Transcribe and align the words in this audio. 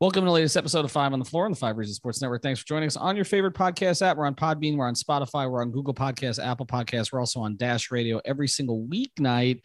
Welcome 0.00 0.22
to 0.22 0.26
the 0.26 0.30
latest 0.30 0.56
episode 0.56 0.84
of 0.84 0.92
Five 0.92 1.12
on 1.12 1.18
the 1.18 1.24
Floor 1.24 1.46
on 1.46 1.50
the 1.50 1.56
Five 1.56 1.76
Reasons 1.76 1.96
Sports 1.96 2.22
Network. 2.22 2.40
Thanks 2.40 2.60
for 2.60 2.66
joining 2.66 2.86
us 2.86 2.96
on 2.96 3.16
your 3.16 3.24
favorite 3.24 3.54
podcast 3.54 4.00
app. 4.00 4.16
We're 4.16 4.26
on 4.26 4.34
Podbean, 4.36 4.76
we're 4.76 4.86
on 4.86 4.94
Spotify, 4.94 5.50
we're 5.50 5.60
on 5.60 5.72
Google 5.72 5.92
Podcasts, 5.92 6.38
Apple 6.40 6.66
Podcasts. 6.66 7.12
We're 7.12 7.18
also 7.18 7.40
on 7.40 7.56
Dash 7.56 7.90
Radio 7.90 8.20
every 8.24 8.46
single 8.46 8.86
weeknight 8.86 9.60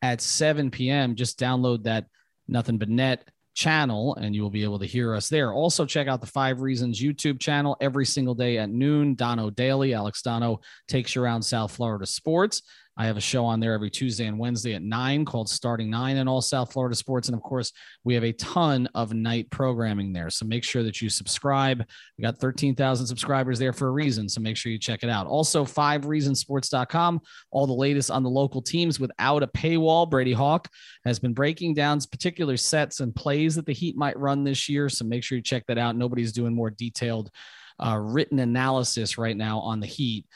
at 0.00 0.22
7 0.22 0.70
p.m. 0.70 1.14
Just 1.14 1.38
download 1.38 1.82
that 1.82 2.06
Nothing 2.48 2.78
But 2.78 2.88
Net 2.88 3.28
channel 3.52 4.14
and 4.14 4.34
you 4.34 4.40
will 4.40 4.48
be 4.48 4.64
able 4.64 4.78
to 4.78 4.86
hear 4.86 5.14
us 5.14 5.28
there. 5.28 5.52
Also, 5.52 5.84
check 5.84 6.08
out 6.08 6.22
the 6.22 6.26
Five 6.26 6.62
Reasons 6.62 6.98
YouTube 6.98 7.38
channel 7.38 7.76
every 7.78 8.06
single 8.06 8.34
day 8.34 8.56
at 8.56 8.70
noon. 8.70 9.14
Dono 9.14 9.50
Daily, 9.50 9.92
Alex 9.92 10.22
Dono 10.22 10.60
takes 10.88 11.14
you 11.14 11.22
around 11.22 11.42
South 11.42 11.72
Florida 11.72 12.06
sports. 12.06 12.62
I 12.96 13.06
have 13.06 13.16
a 13.16 13.20
show 13.20 13.44
on 13.44 13.58
there 13.58 13.72
every 13.72 13.90
Tuesday 13.90 14.26
and 14.26 14.38
Wednesday 14.38 14.74
at 14.74 14.82
nine 14.82 15.24
called 15.24 15.48
Starting 15.48 15.90
Nine 15.90 16.18
and 16.18 16.28
all 16.28 16.40
South 16.40 16.72
Florida 16.72 16.94
sports. 16.94 17.28
And 17.28 17.36
of 17.36 17.42
course, 17.42 17.72
we 18.04 18.14
have 18.14 18.24
a 18.24 18.32
ton 18.32 18.88
of 18.94 19.12
night 19.12 19.50
programming 19.50 20.12
there. 20.12 20.30
So 20.30 20.46
make 20.46 20.62
sure 20.62 20.82
that 20.84 21.02
you 21.02 21.08
subscribe. 21.08 21.84
We 22.16 22.22
got 22.22 22.38
13,000 22.38 23.06
subscribers 23.06 23.58
there 23.58 23.72
for 23.72 23.88
a 23.88 23.92
reason. 23.92 24.28
So 24.28 24.40
make 24.40 24.56
sure 24.56 24.70
you 24.70 24.78
check 24.78 25.02
it 25.02 25.10
out. 25.10 25.26
Also, 25.26 25.64
five 25.64 26.02
reasonsports.com, 26.02 27.20
all 27.50 27.66
the 27.66 27.72
latest 27.72 28.10
on 28.10 28.22
the 28.22 28.30
local 28.30 28.62
teams 28.62 29.00
without 29.00 29.42
a 29.42 29.48
paywall. 29.48 30.08
Brady 30.08 30.32
Hawk 30.32 30.68
has 31.04 31.18
been 31.18 31.34
breaking 31.34 31.74
down 31.74 31.94
particular 32.10 32.56
sets 32.56 33.00
and 33.00 33.14
plays 33.14 33.54
that 33.54 33.66
the 33.66 33.72
Heat 33.72 33.96
might 33.96 34.18
run 34.18 34.42
this 34.42 34.68
year. 34.68 34.88
So 34.88 35.04
make 35.04 35.22
sure 35.22 35.36
you 35.36 35.42
check 35.42 35.64
that 35.66 35.78
out. 35.78 35.96
Nobody's 35.96 36.32
doing 36.32 36.54
more 36.54 36.70
detailed 36.70 37.30
uh, 37.78 37.98
written 38.00 38.38
analysis 38.38 39.18
right 39.18 39.36
now 39.36 39.58
on 39.60 39.80
the 39.80 39.86
Heat 39.86 40.26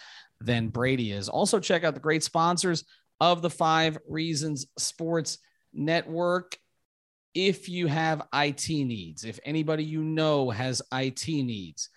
than 0.41 0.69
Brady 0.69 1.13
is. 1.13 1.29
Also, 1.29 1.61
check 1.61 1.85
out 1.85 1.95
the 1.95 2.01
great 2.01 2.23
sponsors 2.23 2.85
of 3.21 3.43
the 3.43 3.51
Five 3.51 3.99
Reasons 4.09 4.67
Sports 4.79 5.39
Network. 5.73 6.57
If 7.35 7.69
you 7.69 7.87
have 7.87 8.23
IT 8.33 8.69
needs, 8.69 9.25
if 9.25 9.39
anybody 9.45 9.85
you 9.85 10.03
know 10.03 10.51
has 10.51 10.83
IT 10.93 11.27
needs, 11.27 11.91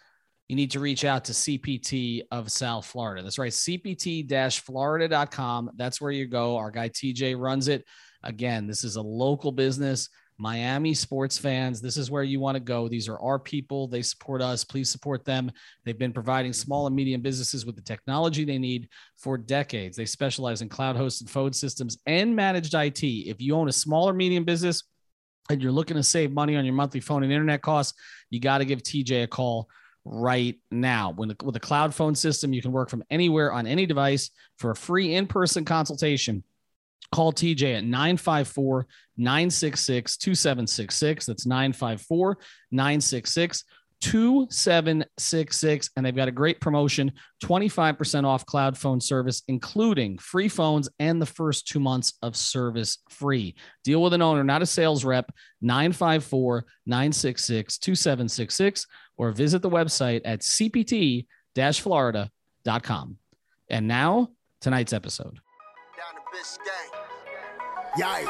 you 0.47 0.55
need 0.55 0.71
to 0.71 0.81
reach 0.81 1.05
out 1.05 1.25
to 1.25 1.31
CPT 1.31 2.23
of 2.31 2.51
South 2.51 2.85
Florida. 2.85 3.23
That's 3.23 3.39
right, 3.39 3.51
CPT 3.51 4.59
Florida.com. 4.59 5.71
That's 5.77 6.01
where 6.01 6.11
you 6.11 6.27
go. 6.27 6.57
Our 6.57 6.71
guy 6.71 6.89
TJ 6.89 7.39
runs 7.39 7.69
it. 7.69 7.85
Again, 8.23 8.67
this 8.67 8.83
is 8.83 8.97
a 8.97 9.01
local 9.01 9.51
business. 9.51 10.09
Miami 10.41 10.95
sports 10.95 11.37
fans, 11.37 11.81
this 11.81 11.97
is 11.97 12.09
where 12.09 12.23
you 12.23 12.39
want 12.39 12.55
to 12.55 12.59
go. 12.59 12.87
These 12.87 13.07
are 13.07 13.19
our 13.19 13.37
people. 13.37 13.87
They 13.87 14.01
support 14.01 14.41
us. 14.41 14.63
Please 14.63 14.89
support 14.89 15.23
them. 15.23 15.51
They've 15.85 15.97
been 15.97 16.11
providing 16.11 16.51
small 16.51 16.87
and 16.87 16.95
medium 16.95 17.21
businesses 17.21 17.63
with 17.63 17.75
the 17.75 17.81
technology 17.83 18.43
they 18.43 18.57
need 18.57 18.89
for 19.17 19.37
decades. 19.37 19.95
They 19.95 20.07
specialize 20.07 20.63
in 20.63 20.67
cloud 20.67 20.95
hosted 20.95 21.29
phone 21.29 21.53
systems 21.53 21.99
and 22.07 22.35
managed 22.35 22.73
IT. 22.73 23.03
If 23.03 23.39
you 23.39 23.55
own 23.55 23.69
a 23.69 23.71
small 23.71 24.09
or 24.09 24.13
medium 24.13 24.43
business 24.43 24.81
and 25.51 25.61
you're 25.61 25.71
looking 25.71 25.97
to 25.97 26.03
save 26.03 26.31
money 26.31 26.55
on 26.55 26.65
your 26.65 26.73
monthly 26.73 27.01
phone 27.01 27.21
and 27.21 27.31
internet 27.31 27.61
costs, 27.61 27.93
you 28.31 28.39
got 28.39 28.57
to 28.57 28.65
give 28.65 28.81
TJ 28.81 29.25
a 29.25 29.27
call 29.27 29.69
right 30.05 30.59
now. 30.71 31.11
When 31.11 31.29
the, 31.29 31.35
with 31.43 31.55
a 31.55 31.59
cloud 31.59 31.93
phone 31.93 32.15
system, 32.15 32.51
you 32.51 32.63
can 32.63 32.71
work 32.71 32.89
from 32.89 33.03
anywhere 33.11 33.53
on 33.53 33.67
any 33.67 33.85
device 33.85 34.31
for 34.57 34.71
a 34.71 34.75
free 34.75 35.13
in 35.13 35.27
person 35.27 35.65
consultation 35.65 36.43
Call 37.11 37.33
TJ 37.33 37.77
at 37.77 37.83
954 37.83 38.87
966 39.17 40.17
2766. 40.17 41.25
That's 41.25 41.45
954 41.45 42.37
966 42.71 43.63
2766. 44.01 45.89
And 45.95 46.05
they've 46.05 46.15
got 46.15 46.27
a 46.27 46.31
great 46.31 46.59
promotion 46.59 47.11
25% 47.43 48.25
off 48.25 48.45
cloud 48.45 48.77
phone 48.77 48.99
service, 48.99 49.43
including 49.47 50.17
free 50.17 50.47
phones 50.47 50.89
and 50.99 51.21
the 51.21 51.25
first 51.25 51.67
two 51.67 51.79
months 51.79 52.13
of 52.21 52.35
service 52.35 52.97
free. 53.09 53.55
Deal 53.83 54.01
with 54.01 54.13
an 54.13 54.21
owner, 54.21 54.43
not 54.43 54.61
a 54.61 54.65
sales 54.65 55.05
rep. 55.05 55.31
954 55.61 56.65
966 56.85 57.77
2766 57.77 58.87
or 59.17 59.31
visit 59.31 59.61
the 59.61 59.69
website 59.69 60.21
at 60.25 60.39
cpt 60.39 61.27
florida.com. 61.55 63.17
And 63.69 63.87
now, 63.87 64.29
tonight's 64.61 64.93
episode. 64.93 65.39
Yikes. 67.97 68.29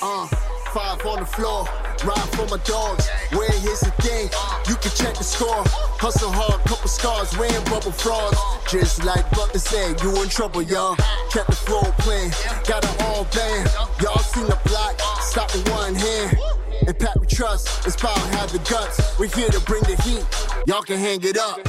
Uh, 0.00 0.26
five 0.72 1.04
on 1.04 1.20
the 1.20 1.26
floor, 1.26 1.64
ride 2.02 2.28
for 2.32 2.46
my 2.48 2.56
dogs. 2.64 3.08
Where 3.32 3.50
here's 3.50 3.80
the 3.80 3.90
thing, 4.00 4.30
you 4.66 4.74
can 4.76 4.90
check 4.96 5.14
the 5.14 5.24
score. 5.24 5.62
Hustle 6.00 6.32
hard, 6.32 6.64
couple 6.64 6.88
scars, 6.88 7.36
wearing 7.36 7.62
bubble 7.64 7.92
frauds. 7.92 8.38
Just 8.70 9.04
like 9.04 9.28
Butler 9.32 9.60
said, 9.60 10.00
you 10.02 10.22
in 10.22 10.30
trouble, 10.30 10.62
y'all. 10.62 10.96
Kept 11.30 11.48
the 11.48 11.56
flow 11.56 11.82
playing, 11.98 12.30
got 12.66 12.82
it 12.82 13.02
all 13.02 13.24
band. 13.24 13.68
Y'all 14.00 14.18
seen 14.18 14.46
the 14.46 14.58
block, 14.64 14.98
stop 15.20 15.52
with 15.52 15.68
one 15.70 15.94
hand. 15.94 16.38
And 16.86 16.98
Pat 16.98 17.20
we 17.20 17.26
trust, 17.26 17.84
inspire, 17.84 18.16
have 18.36 18.50
the 18.50 18.60
guts. 18.70 19.18
We're 19.18 19.28
here 19.28 19.50
to 19.50 19.60
bring 19.60 19.82
the 19.82 20.00
heat, 20.02 20.24
y'all 20.66 20.82
can 20.82 20.98
hang 20.98 21.22
it 21.22 21.36
up. 21.36 21.60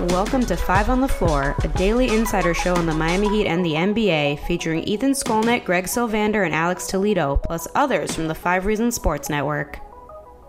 Welcome 0.00 0.44
to 0.46 0.56
Five 0.56 0.90
on 0.90 1.00
the 1.00 1.06
Floor, 1.06 1.54
a 1.62 1.68
daily 1.68 2.08
insider 2.08 2.52
show 2.52 2.74
on 2.74 2.84
the 2.84 2.92
Miami 2.92 3.28
Heat 3.28 3.46
and 3.46 3.64
the 3.64 3.74
NBA, 3.74 4.44
featuring 4.44 4.82
Ethan 4.82 5.12
Skolnick, 5.12 5.64
Greg 5.64 5.84
Sylvander, 5.84 6.44
and 6.44 6.52
Alex 6.52 6.88
Toledo, 6.88 7.36
plus 7.36 7.68
others 7.76 8.12
from 8.12 8.26
the 8.26 8.34
Five 8.34 8.66
Reasons 8.66 8.96
Sports 8.96 9.30
Network. 9.30 9.78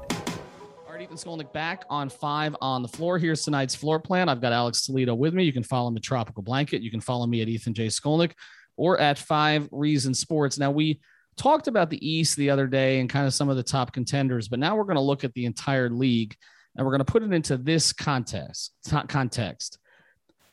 All 0.09 0.93
right, 0.93 1.01
Ethan 1.03 1.15
Skolnick 1.17 1.53
back 1.53 1.85
on 1.91 2.09
Five 2.09 2.55
on 2.59 2.81
the 2.81 2.87
Floor. 2.87 3.19
Here's 3.19 3.43
tonight's 3.43 3.75
floor 3.75 3.99
plan. 3.99 4.29
I've 4.29 4.41
got 4.41 4.51
Alex 4.51 4.83
Toledo 4.83 5.13
with 5.13 5.35
me. 5.35 5.43
You 5.43 5.53
can 5.53 5.61
follow 5.61 5.89
him 5.89 5.97
at 5.97 6.01
Tropical 6.01 6.41
Blanket. 6.41 6.81
You 6.81 6.89
can 6.89 6.99
follow 7.01 7.27
me 7.27 7.43
at 7.43 7.47
Ethan 7.47 7.75
J. 7.75 7.85
Skolnick 7.85 8.31
or 8.77 8.99
at 8.99 9.19
Five 9.19 9.69
Reasons 9.71 10.17
Sports. 10.17 10.57
Now, 10.57 10.71
we 10.71 11.01
talked 11.37 11.67
about 11.67 11.91
the 11.91 12.03
East 12.03 12.35
the 12.35 12.49
other 12.49 12.65
day 12.65 12.99
and 12.99 13.07
kind 13.07 13.27
of 13.27 13.33
some 13.35 13.49
of 13.49 13.57
the 13.57 13.63
top 13.63 13.93
contenders, 13.93 14.47
but 14.47 14.57
now 14.57 14.75
we're 14.75 14.85
going 14.85 14.95
to 14.95 15.01
look 15.01 15.23
at 15.23 15.35
the 15.35 15.45
entire 15.45 15.91
league 15.91 16.35
and 16.75 16.85
we're 16.85 16.91
going 16.91 17.05
to 17.05 17.11
put 17.11 17.23
it 17.23 17.33
into 17.33 17.57
this 17.57 17.93
context 17.93 18.73
context. 19.07 19.77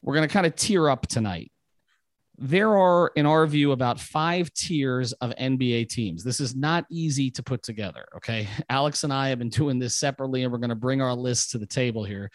We're 0.02 0.14
going 0.14 0.28
to 0.28 0.32
kind 0.32 0.46
of 0.46 0.56
tear 0.56 0.88
up 0.88 1.06
tonight. 1.06 1.52
There 2.38 2.76
are 2.76 3.12
in 3.14 3.26
our 3.26 3.46
view 3.46 3.72
about 3.72 4.00
five 4.00 4.52
tiers 4.54 5.12
of 5.14 5.30
nba 5.36 5.88
teams. 5.88 6.24
This 6.24 6.40
is 6.40 6.56
not 6.56 6.86
easy 6.90 7.30
to 7.32 7.42
put 7.42 7.62
together 7.62 8.06
okay? 8.16 8.48
Alex 8.68 9.04
and 9.04 9.12
i 9.12 9.28
have 9.28 9.38
been 9.38 9.48
doing 9.48 9.78
this 9.78 9.96
separately 9.96 10.42
and 10.42 10.52
we're 10.52 10.58
going 10.58 10.70
to 10.70 10.74
bring 10.74 11.00
our 11.00 11.14
list 11.14 11.50
to 11.50 11.58
the 11.58 11.66
table 11.66 12.04
here 12.04 12.30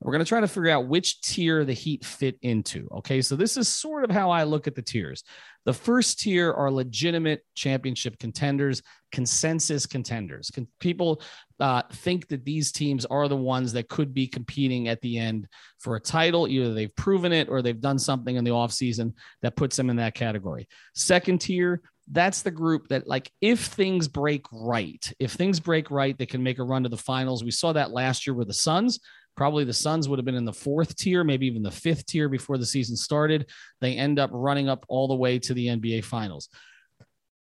we're 0.00 0.12
going 0.12 0.24
to 0.24 0.28
try 0.28 0.40
to 0.40 0.48
figure 0.48 0.70
out 0.70 0.88
which 0.88 1.20
tier 1.20 1.64
the 1.64 1.72
heat 1.72 2.04
fit 2.04 2.38
into 2.42 2.88
okay 2.92 3.20
so 3.20 3.36
this 3.36 3.56
is 3.56 3.68
sort 3.68 4.04
of 4.04 4.10
how 4.10 4.30
i 4.30 4.44
look 4.44 4.66
at 4.66 4.74
the 4.74 4.82
tiers 4.82 5.24
the 5.66 5.72
first 5.74 6.20
tier 6.20 6.52
are 6.52 6.70
legitimate 6.70 7.44
championship 7.54 8.18
contenders, 8.18 8.82
consensus 9.12 9.84
contenders. 9.84 10.50
Can 10.50 10.66
people 10.80 11.20
uh, 11.58 11.82
think 11.92 12.28
that 12.28 12.44
these 12.44 12.72
teams 12.72 13.04
are 13.06 13.28
the 13.28 13.36
ones 13.36 13.72
that 13.74 13.88
could 13.88 14.14
be 14.14 14.26
competing 14.26 14.88
at 14.88 15.02
the 15.02 15.18
end 15.18 15.46
for 15.78 15.96
a 15.96 16.00
title? 16.00 16.48
Either 16.48 16.72
they've 16.72 16.94
proven 16.96 17.32
it 17.32 17.48
or 17.48 17.60
they've 17.60 17.80
done 17.80 17.98
something 17.98 18.36
in 18.36 18.44
the 18.44 18.50
offseason 18.50 19.12
that 19.42 19.56
puts 19.56 19.76
them 19.76 19.90
in 19.90 19.96
that 19.96 20.14
category. 20.14 20.66
Second 20.94 21.40
tier, 21.42 21.82
that's 22.12 22.42
the 22.42 22.50
group 22.50 22.88
that 22.88 23.06
like 23.06 23.30
if 23.40 23.66
things 23.66 24.08
break 24.08 24.44
right 24.50 25.12
if 25.20 25.32
things 25.32 25.60
break 25.60 25.92
right 25.92 26.18
they 26.18 26.26
can 26.26 26.42
make 26.42 26.58
a 26.58 26.62
run 26.64 26.82
to 26.82 26.88
the 26.88 26.96
finals 26.96 27.44
we 27.44 27.52
saw 27.52 27.72
that 27.72 27.92
last 27.92 28.26
year 28.26 28.34
with 28.34 28.48
the 28.48 28.54
suns 28.54 28.98
Probably 29.40 29.64
the 29.64 29.72
Suns 29.72 30.06
would 30.06 30.18
have 30.18 30.26
been 30.26 30.34
in 30.34 30.44
the 30.44 30.52
fourth 30.52 30.94
tier, 30.96 31.24
maybe 31.24 31.46
even 31.46 31.62
the 31.62 31.70
fifth 31.70 32.04
tier 32.04 32.28
before 32.28 32.58
the 32.58 32.66
season 32.66 32.94
started. 32.94 33.48
They 33.80 33.94
end 33.94 34.18
up 34.18 34.28
running 34.34 34.68
up 34.68 34.84
all 34.86 35.08
the 35.08 35.14
way 35.14 35.38
to 35.38 35.54
the 35.54 35.68
NBA 35.68 36.04
Finals. 36.04 36.50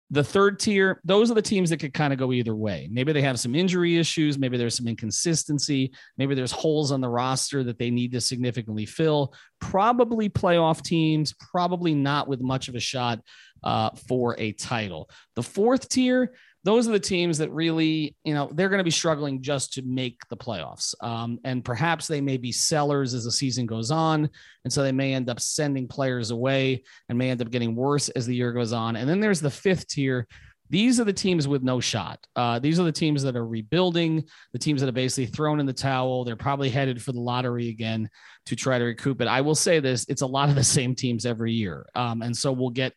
The 0.09 0.23
third 0.23 0.57
tier, 0.57 0.99
those 1.03 1.29
are 1.29 1.35
the 1.35 1.41
teams 1.43 1.69
that 1.69 1.77
could 1.77 1.93
kind 1.93 2.11
of 2.11 2.17
go 2.17 2.33
either 2.33 2.55
way. 2.55 2.89
Maybe 2.91 3.13
they 3.13 3.21
have 3.21 3.39
some 3.39 3.53
injury 3.53 3.99
issues. 3.99 4.39
Maybe 4.39 4.57
there's 4.57 4.75
some 4.75 4.87
inconsistency. 4.87 5.93
Maybe 6.17 6.33
there's 6.33 6.51
holes 6.51 6.91
on 6.91 6.99
the 6.99 7.09
roster 7.09 7.63
that 7.63 7.77
they 7.77 7.91
need 7.91 8.11
to 8.13 8.21
significantly 8.21 8.87
fill. 8.87 9.31
Probably 9.61 10.29
playoff 10.29 10.81
teams, 10.81 11.35
probably 11.51 11.93
not 11.93 12.27
with 12.27 12.41
much 12.41 12.69
of 12.69 12.75
a 12.75 12.79
shot 12.79 13.19
uh, 13.63 13.91
for 14.07 14.35
a 14.39 14.53
title. 14.53 15.11
The 15.35 15.43
fourth 15.43 15.89
tier, 15.89 16.33
those 16.63 16.87
are 16.87 16.91
the 16.91 16.99
teams 16.99 17.37
that 17.39 17.51
really, 17.51 18.15
you 18.23 18.33
know, 18.33 18.49
they're 18.53 18.69
going 18.69 18.79
to 18.79 18.85
be 18.85 18.91
struggling 18.91 19.41
just 19.41 19.73
to 19.73 19.81
make 19.81 20.21
the 20.29 20.37
playoffs. 20.37 20.95
Um, 21.01 21.39
and 21.43 21.63
perhaps 21.63 22.07
they 22.07 22.21
may 22.21 22.37
be 22.37 22.53
sellers 22.53 23.13
as 23.13 23.25
the 23.25 23.31
season 23.31 23.65
goes 23.65 23.91
on. 23.91 24.29
And 24.63 24.71
so 24.71 24.81
they 24.81 24.93
may 24.93 25.13
end 25.13 25.29
up 25.29 25.41
sending 25.41 25.87
players 25.87 26.31
away 26.31 26.83
and 27.09 27.17
may 27.17 27.31
end 27.31 27.41
up 27.41 27.51
getting 27.51 27.75
worse 27.75 28.07
as 28.09 28.25
the 28.25 28.35
year 28.35 28.53
goes 28.53 28.71
on. 28.71 28.95
And 28.95 29.09
then 29.09 29.19
there's 29.19 29.41
the 29.41 29.51
fifth 29.51 29.87
tier. 29.89 30.25
These 30.69 31.01
are 31.01 31.03
the 31.03 31.13
teams 31.13 31.49
with 31.49 31.63
no 31.63 31.81
shot. 31.81 32.25
Uh, 32.35 32.59
these 32.59 32.79
are 32.79 32.83
the 32.83 32.91
teams 32.93 33.21
that 33.23 33.35
are 33.35 33.45
rebuilding, 33.45 34.23
the 34.53 34.59
teams 34.59 34.79
that 34.79 34.87
are 34.87 34.93
basically 34.93 35.25
thrown 35.25 35.59
in 35.59 35.65
the 35.65 35.73
towel. 35.73 36.23
They're 36.23 36.37
probably 36.37 36.69
headed 36.69 37.01
for 37.01 37.11
the 37.11 37.19
lottery 37.19 37.69
again 37.69 38.09
to 38.45 38.55
try 38.55 38.79
to 38.79 38.85
recoup 38.85 39.19
it. 39.19 39.27
I 39.27 39.41
will 39.41 39.53
say 39.53 39.81
this 39.81 40.05
it's 40.07 40.21
a 40.21 40.27
lot 40.27 40.47
of 40.47 40.55
the 40.55 40.63
same 40.63 40.95
teams 40.95 41.25
every 41.25 41.51
year. 41.51 41.85
Um, 41.93 42.21
and 42.21 42.35
so 42.35 42.53
we'll 42.53 42.69
get 42.69 42.93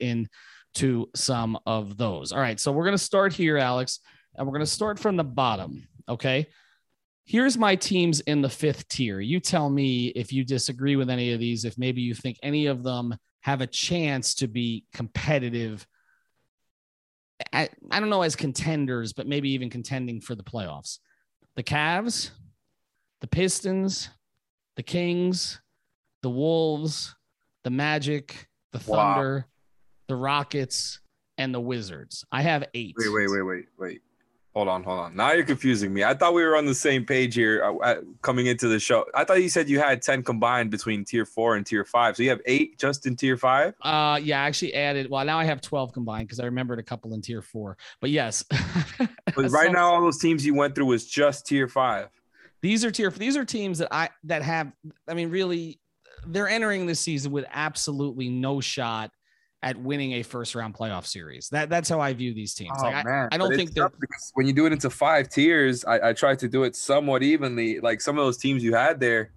into 0.76 1.08
some 1.14 1.58
of 1.66 1.96
those. 1.96 2.32
All 2.32 2.40
right. 2.40 2.58
So 2.60 2.72
we're 2.72 2.84
going 2.84 2.96
to 2.96 3.02
start 3.02 3.32
here, 3.32 3.56
Alex, 3.56 4.00
and 4.34 4.46
we're 4.46 4.52
going 4.52 4.60
to 4.60 4.70
start 4.70 4.98
from 4.98 5.16
the 5.16 5.24
bottom. 5.24 5.88
Okay. 6.08 6.46
Here's 7.24 7.58
my 7.58 7.74
teams 7.74 8.20
in 8.20 8.40
the 8.40 8.48
fifth 8.48 8.86
tier. 8.88 9.20
You 9.20 9.40
tell 9.40 9.68
me 9.68 10.08
if 10.08 10.32
you 10.32 10.44
disagree 10.44 10.96
with 10.96 11.10
any 11.10 11.32
of 11.32 11.40
these, 11.40 11.64
if 11.64 11.76
maybe 11.76 12.00
you 12.00 12.14
think 12.14 12.38
any 12.42 12.66
of 12.66 12.82
them 12.82 13.16
have 13.40 13.60
a 13.60 13.66
chance 13.66 14.34
to 14.36 14.48
be 14.48 14.84
competitive 14.92 15.86
I, 17.52 17.68
I 17.90 18.00
don't 18.00 18.08
know 18.08 18.22
as 18.22 18.34
contenders, 18.34 19.12
but 19.12 19.26
maybe 19.26 19.50
even 19.50 19.68
contending 19.68 20.22
for 20.22 20.34
the 20.34 20.42
playoffs. 20.42 21.00
The 21.54 21.62
Cavs, 21.62 22.30
the 23.20 23.26
Pistons, 23.26 24.08
the 24.76 24.82
Kings, 24.82 25.60
the 26.22 26.30
Wolves, 26.30 27.14
the 27.62 27.68
Magic, 27.68 28.48
the 28.72 28.78
Thunder, 28.78 29.44
wow. 29.46 29.55
The 30.08 30.16
Rockets, 30.16 31.00
and 31.38 31.54
the 31.54 31.60
Wizards. 31.60 32.24
I 32.32 32.42
have 32.42 32.64
eight. 32.74 32.94
Wait, 32.98 33.12
wait, 33.12 33.30
wait, 33.30 33.42
wait, 33.42 33.64
wait. 33.78 34.02
Hold 34.54 34.68
on, 34.68 34.82
hold 34.84 34.98
on. 35.00 35.14
Now 35.14 35.32
you're 35.32 35.44
confusing 35.44 35.92
me. 35.92 36.02
I 36.02 36.14
thought 36.14 36.32
we 36.32 36.42
were 36.42 36.56
on 36.56 36.64
the 36.64 36.74
same 36.74 37.04
page 37.04 37.34
here 37.34 37.62
uh, 37.82 37.96
coming 38.22 38.46
into 38.46 38.68
the 38.68 38.80
show. 38.80 39.04
I 39.14 39.22
thought 39.22 39.42
you 39.42 39.50
said 39.50 39.68
you 39.68 39.78
had 39.78 40.00
10 40.00 40.22
combined 40.22 40.70
between 40.70 41.04
tier 41.04 41.26
four 41.26 41.56
and 41.56 41.66
tier 41.66 41.84
five. 41.84 42.16
So 42.16 42.22
you 42.22 42.30
have 42.30 42.40
eight 42.46 42.78
just 42.78 43.06
in 43.06 43.16
tier 43.16 43.36
five? 43.36 43.74
Uh, 43.82 44.18
yeah, 44.22 44.42
I 44.42 44.46
actually 44.46 44.72
added. 44.72 45.10
Well, 45.10 45.22
now 45.26 45.38
I 45.38 45.44
have 45.44 45.60
12 45.60 45.92
combined 45.92 46.28
because 46.28 46.40
I 46.40 46.46
remembered 46.46 46.78
a 46.78 46.82
couple 46.82 47.12
in 47.12 47.20
tier 47.20 47.42
four. 47.42 47.76
But 48.00 48.08
yes. 48.08 48.44
but 48.98 49.50
right 49.50 49.66
so, 49.66 49.72
now, 49.72 49.92
all 49.92 50.00
those 50.00 50.18
teams 50.18 50.46
you 50.46 50.54
went 50.54 50.74
through 50.74 50.86
was 50.86 51.06
just 51.06 51.46
tier 51.46 51.68
five. 51.68 52.08
These 52.62 52.82
are 52.82 52.90
tier. 52.90 53.10
These 53.10 53.36
are 53.36 53.44
teams 53.44 53.76
that 53.80 53.88
I 53.92 54.08
that 54.24 54.40
have. 54.40 54.72
I 55.06 55.12
mean, 55.12 55.28
really, 55.28 55.80
they're 56.26 56.48
entering 56.48 56.86
this 56.86 57.00
season 57.00 57.30
with 57.30 57.44
absolutely 57.52 58.30
no 58.30 58.62
shot 58.62 59.10
at 59.62 59.76
winning 59.76 60.12
a 60.12 60.22
first 60.22 60.54
round 60.54 60.74
playoff 60.74 61.06
series. 61.06 61.48
That 61.48 61.68
that's 61.68 61.88
how 61.88 62.00
I 62.00 62.12
view 62.12 62.34
these 62.34 62.54
teams. 62.54 62.76
Oh, 62.78 62.84
like, 62.84 63.06
I, 63.06 63.28
I, 63.32 63.38
don't 63.38 63.54
think 63.54 63.72
they're 63.72 63.90
when 64.34 64.46
you 64.46 64.52
do 64.52 64.66
it 64.66 64.72
into 64.72 64.90
five 64.90 65.28
tiers. 65.28 65.84
I, 65.84 66.10
I 66.10 66.12
tried 66.12 66.38
to 66.40 66.48
do 66.48 66.64
it 66.64 66.76
somewhat 66.76 67.22
evenly. 67.22 67.80
Like 67.80 68.00
some 68.00 68.18
of 68.18 68.24
those 68.24 68.36
teams 68.36 68.62
you 68.62 68.74
had 68.74 69.00
there, 69.00 69.32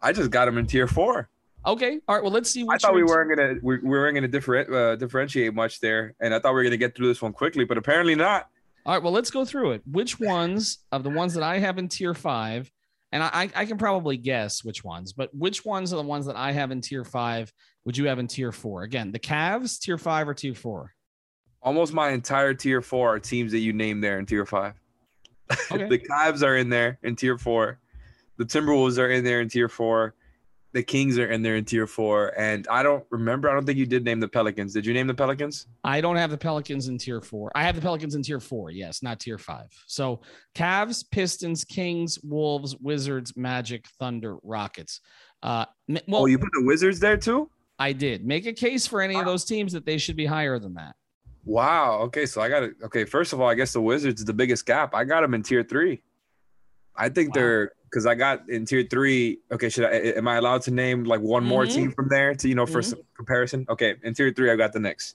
I 0.00 0.12
just 0.12 0.30
got 0.30 0.46
them 0.46 0.58
in 0.58 0.66
tier 0.66 0.86
four. 0.86 1.28
Okay, 1.66 2.00
all 2.08 2.14
right. 2.14 2.22
Well, 2.22 2.32
let's 2.32 2.50
see. 2.50 2.66
I 2.70 2.78
thought 2.78 2.94
we 2.94 3.04
weren't 3.04 3.36
gonna 3.36 3.54
we, 3.62 3.78
we 3.78 3.90
weren't 3.90 4.14
gonna 4.14 4.28
different 4.28 4.72
uh, 4.72 4.96
differentiate 4.96 5.54
much 5.54 5.80
there, 5.80 6.14
and 6.20 6.34
I 6.34 6.38
thought 6.38 6.52
we 6.52 6.56
were 6.56 6.64
gonna 6.64 6.78
get 6.78 6.94
through 6.94 7.08
this 7.08 7.20
one 7.20 7.32
quickly, 7.32 7.64
but 7.64 7.76
apparently 7.76 8.14
not. 8.14 8.48
All 8.86 8.94
right. 8.94 9.02
Well, 9.02 9.12
let's 9.12 9.30
go 9.30 9.44
through 9.44 9.72
it. 9.72 9.82
Which 9.86 10.18
ones 10.18 10.78
of 10.90 11.02
the 11.02 11.10
ones 11.10 11.34
that 11.34 11.42
I 11.42 11.58
have 11.58 11.76
in 11.76 11.88
tier 11.88 12.14
five, 12.14 12.72
and 13.12 13.22
I 13.22 13.50
I 13.54 13.64
can 13.64 13.78
probably 13.78 14.16
guess 14.16 14.64
which 14.64 14.84
ones, 14.84 15.12
but 15.12 15.34
which 15.34 15.64
ones 15.64 15.92
are 15.92 15.96
the 15.96 16.02
ones 16.02 16.26
that 16.26 16.36
I 16.36 16.52
have 16.52 16.70
in 16.70 16.80
tier 16.80 17.04
five 17.04 17.52
would 17.84 17.96
you 17.96 18.06
have 18.06 18.18
in 18.18 18.26
tier 18.26 18.52
four? 18.52 18.82
Again, 18.82 19.10
the 19.12 19.18
Cavs, 19.18 19.80
tier 19.80 19.98
five 19.98 20.28
or 20.28 20.34
tier 20.34 20.54
four? 20.54 20.94
Almost 21.62 21.92
my 21.92 22.10
entire 22.10 22.54
tier 22.54 22.80
four 22.82 23.14
are 23.14 23.18
teams 23.18 23.52
that 23.52 23.58
you 23.58 23.72
named 23.72 24.02
there 24.02 24.18
in 24.18 24.26
tier 24.26 24.46
five. 24.46 24.74
Okay. 25.72 25.88
the 25.88 25.98
Cavs 25.98 26.44
are 26.44 26.56
in 26.56 26.68
there 26.68 26.98
in 27.02 27.16
tier 27.16 27.36
four. 27.36 27.80
The 28.36 28.44
Timberwolves 28.44 28.98
are 28.98 29.10
in 29.10 29.24
there 29.24 29.40
in 29.40 29.48
tier 29.48 29.68
four. 29.68 30.14
The 30.72 30.82
Kings 30.82 31.18
are 31.18 31.26
in 31.26 31.42
there 31.42 31.56
in 31.56 31.64
tier 31.64 31.86
four. 31.86 32.32
And 32.38 32.66
I 32.68 32.82
don't 32.82 33.04
remember. 33.10 33.50
I 33.50 33.54
don't 33.54 33.66
think 33.66 33.78
you 33.78 33.86
did 33.86 34.04
name 34.04 34.20
the 34.20 34.28
Pelicans. 34.28 34.72
Did 34.72 34.86
you 34.86 34.94
name 34.94 35.06
the 35.08 35.14
Pelicans? 35.14 35.66
I 35.82 36.00
don't 36.00 36.16
have 36.16 36.30
the 36.30 36.38
Pelicans 36.38 36.88
in 36.88 36.96
tier 36.96 37.20
four. 37.20 37.50
I 37.54 37.64
have 37.64 37.74
the 37.74 37.80
Pelicans 37.80 38.14
in 38.14 38.22
tier 38.22 38.40
four. 38.40 38.70
Yes, 38.70 39.02
not 39.02 39.18
tier 39.18 39.38
five. 39.38 39.68
So 39.86 40.20
Cavs, 40.54 41.04
Pistons, 41.10 41.64
Kings, 41.64 42.18
Wolves, 42.22 42.76
Wizards, 42.80 43.36
Magic, 43.36 43.86
Thunder, 43.98 44.36
Rockets. 44.44 45.00
Uh, 45.42 45.64
well, 45.88 46.22
oh, 46.22 46.26
you 46.26 46.38
put 46.38 46.50
the 46.52 46.64
Wizards 46.64 47.00
there 47.00 47.16
too? 47.16 47.50
I 47.78 47.92
did 47.92 48.24
make 48.24 48.46
a 48.46 48.52
case 48.52 48.86
for 48.86 49.00
any 49.00 49.16
of 49.16 49.24
those 49.24 49.44
teams 49.44 49.72
that 49.72 49.86
they 49.86 49.96
should 49.96 50.16
be 50.16 50.26
higher 50.26 50.58
than 50.58 50.74
that. 50.74 50.94
Wow. 51.44 52.00
Okay. 52.02 52.26
So 52.26 52.42
I 52.42 52.48
got 52.48 52.62
it. 52.62 52.74
Okay. 52.84 53.04
First 53.04 53.32
of 53.32 53.40
all, 53.40 53.48
I 53.48 53.54
guess 53.54 53.72
the 53.72 53.80
Wizards 53.80 54.20
is 54.20 54.26
the 54.26 54.34
biggest 54.34 54.66
gap. 54.66 54.94
I 54.94 55.04
got 55.04 55.22
them 55.22 55.32
in 55.34 55.42
tier 55.42 55.62
three. 55.62 56.02
I 56.96 57.08
think 57.08 57.34
wow. 57.34 57.40
they're 57.40 57.72
because 57.84 58.06
I 58.06 58.14
got 58.14 58.48
in 58.48 58.64
tier 58.64 58.86
three. 58.88 59.40
Okay. 59.50 59.68
Should 59.68 59.84
I, 59.84 59.90
am 60.16 60.28
I 60.28 60.36
allowed 60.36 60.62
to 60.62 60.70
name 60.70 61.04
like 61.04 61.20
one 61.20 61.42
mm-hmm. 61.42 61.48
more 61.48 61.66
team 61.66 61.90
from 61.92 62.08
there 62.08 62.34
to, 62.34 62.48
you 62.48 62.54
know, 62.54 62.66
for 62.66 62.80
mm-hmm. 62.80 62.90
some 62.90 63.00
comparison? 63.16 63.66
Okay. 63.68 63.96
In 64.02 64.14
tier 64.14 64.30
three, 64.30 64.50
I 64.50 64.56
got 64.56 64.72
the 64.72 64.80
Knicks. 64.80 65.14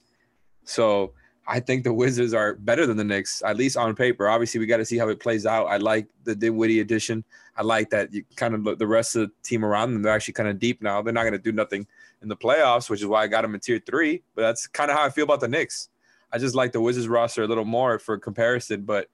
So 0.64 1.14
I 1.48 1.60
think 1.60 1.84
the 1.84 1.94
Wizards 1.94 2.34
are 2.34 2.56
better 2.56 2.86
than 2.86 2.98
the 2.98 3.04
Knicks, 3.04 3.44
at 3.46 3.56
least 3.56 3.78
on 3.78 3.96
paper. 3.96 4.28
Obviously, 4.28 4.60
we 4.60 4.66
got 4.66 4.78
to 4.78 4.86
see 4.86 4.98
how 4.98 5.08
it 5.10 5.20
plays 5.20 5.46
out. 5.46 5.68
I 5.68 5.78
like 5.78 6.08
the 6.24 6.36
Dinwiddie 6.36 6.80
addition. 6.80 7.24
I 7.56 7.62
like 7.62 7.90
that 7.92 8.12
you 8.12 8.26
kind 8.36 8.54
of 8.56 8.64
look 8.64 8.80
the 8.80 8.88
rest 8.88 9.16
of 9.16 9.30
the 9.30 9.34
team 9.44 9.64
around 9.64 9.94
them. 9.94 10.02
They're 10.02 10.14
actually 10.14 10.34
kind 10.34 10.50
of 10.50 10.60
deep 10.60 10.82
now. 10.82 11.02
They're 11.02 11.14
not 11.14 11.22
going 11.22 11.34
to 11.34 11.40
do 11.40 11.52
nothing 11.52 11.88
in 12.22 12.28
the 12.28 12.36
playoffs, 12.36 12.90
which 12.90 13.02
is 13.02 13.08
why 13.08 13.24
I 13.24 13.28
got 13.28 13.44
them 13.44 13.54
in 13.54 13.62
tier 13.62 13.80
three. 13.86 14.24
But 14.34 14.42
that's 14.42 14.68
kind 14.68 14.90
of 14.90 14.98
how 14.98 15.06
I 15.06 15.10
feel 15.10 15.24
about 15.24 15.40
the 15.40 15.48
Knicks. 15.48 15.90
I 16.34 16.40
just 16.40 16.56
like 16.56 16.72
the 16.72 16.82
Wizards 16.82 17.08
roster 17.08 17.44
a 17.44 17.48
little 17.48 17.64
more 17.64 18.00
for 18.00 18.18
comparison. 18.18 18.82
But 18.82 19.08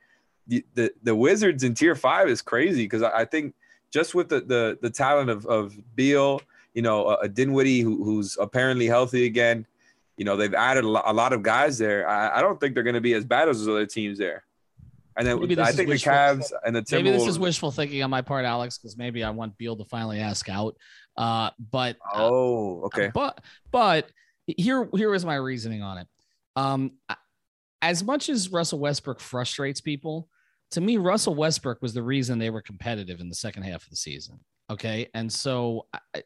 the 0.48 0.66
the, 0.74 0.92
the 1.04 1.16
Wizards 1.16 1.64
in 1.64 1.74
tier 1.74 1.96
five 1.96 2.28
is 2.28 2.42
crazy 2.42 2.84
because 2.84 3.04
I, 3.04 3.20
I, 3.20 3.26
think 3.26 3.54
just 3.92 4.16
with 4.16 4.30
the 4.30 4.42
the, 4.42 4.78
the 4.82 4.90
talent 4.90 5.30
of 5.30 5.46
of 5.46 5.76
Beal, 5.96 6.42
you 6.74 6.82
know, 6.82 7.08
a, 7.08 7.16
a 7.22 7.30
Dinwiddie 7.30 7.82
who, 7.82 8.04
who's 8.04 8.38
apparently 8.40 8.88
healthy 8.88 9.26
again 9.26 9.66
you 10.22 10.26
know, 10.26 10.38
they've 10.38 10.54
added 10.54 10.84
a 10.84 10.88
lot 10.88 11.34
of 11.34 11.42
guys 11.42 11.80
there. 11.80 12.08
I, 12.08 12.38
I 12.38 12.42
don't 12.42 12.60
think 12.60 12.76
they're 12.76 12.84
going 12.84 12.94
to 12.94 13.02
be 13.02 13.14
as 13.14 13.26
bad 13.26 13.50
as 13.50 13.58
those 13.58 13.68
other 13.68 13.88
teams 13.88 14.20
there. 14.20 14.44
And 15.18 15.26
then 15.26 15.60
I 15.60 15.72
think 15.72 15.90
the 15.90 15.96
Cavs 15.96 16.52
and 16.64 16.76
the 16.76 16.84
Timberwolves. 16.84 16.92
Maybe 16.92 17.12
this 17.12 17.28
is 17.28 17.40
wishful 17.40 17.72
thinking 17.72 18.04
on 18.04 18.12
my 18.12 18.22
part, 18.22 18.46
Alex, 18.46 18.78
because 18.78 18.96
maybe 18.96 19.24
I 19.24 19.32
want 19.32 19.58
Beal 19.58 19.76
to 19.78 19.86
finally 19.86 20.20
ask 20.20 20.48
out. 20.48 20.78
Uh, 21.18 21.50
but 21.72 21.98
uh, 22.06 22.30
oh, 22.30 22.84
okay. 22.84 23.10
But 23.12 23.42
but 23.72 24.12
here 24.46 24.88
here 24.94 25.16
is 25.16 25.26
my 25.26 25.36
reasoning 25.36 25.82
on 25.82 25.98
it. 25.98 26.08
Um, 26.56 26.92
as 27.82 28.04
much 28.04 28.30
as 28.30 28.52
Russell 28.52 28.80
Westbrook 28.80 29.20
frustrates 29.20 29.82
people, 29.82 30.28
to 30.72 30.82
me, 30.82 30.98
Russell 30.98 31.36
Westbrook 31.36 31.82
was 31.82 31.94
the 31.94 32.04
reason 32.04 32.40
they 32.40 32.50
were 32.50 32.62
competitive 32.62 33.20
in 33.20 33.30
the 33.30 33.36
second 33.36 33.64
half 33.64 33.84
of 33.84 33.90
the 33.90 33.96
season. 33.96 34.40
Okay, 34.70 35.08
and 35.14 35.32
so 35.32 35.88
I, 36.14 36.24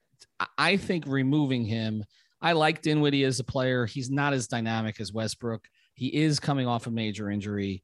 I 0.58 0.78
think 0.78 1.06
removing 1.08 1.66
him 1.66 2.04
I 2.46 2.52
like 2.52 2.84
Dinwiddie 2.84 3.24
as 3.24 3.40
a 3.40 3.44
player. 3.44 3.88
He's 3.88 4.12
not 4.12 4.34
as 4.34 4.48
dynamic 4.48 5.00
as 5.00 5.12
Westbrook. 5.12 5.68
He 5.96 6.14
is 6.14 6.40
coming 6.40 6.68
off 6.68 6.86
a 6.86 6.92
major 6.92 7.32
injury. 7.32 7.84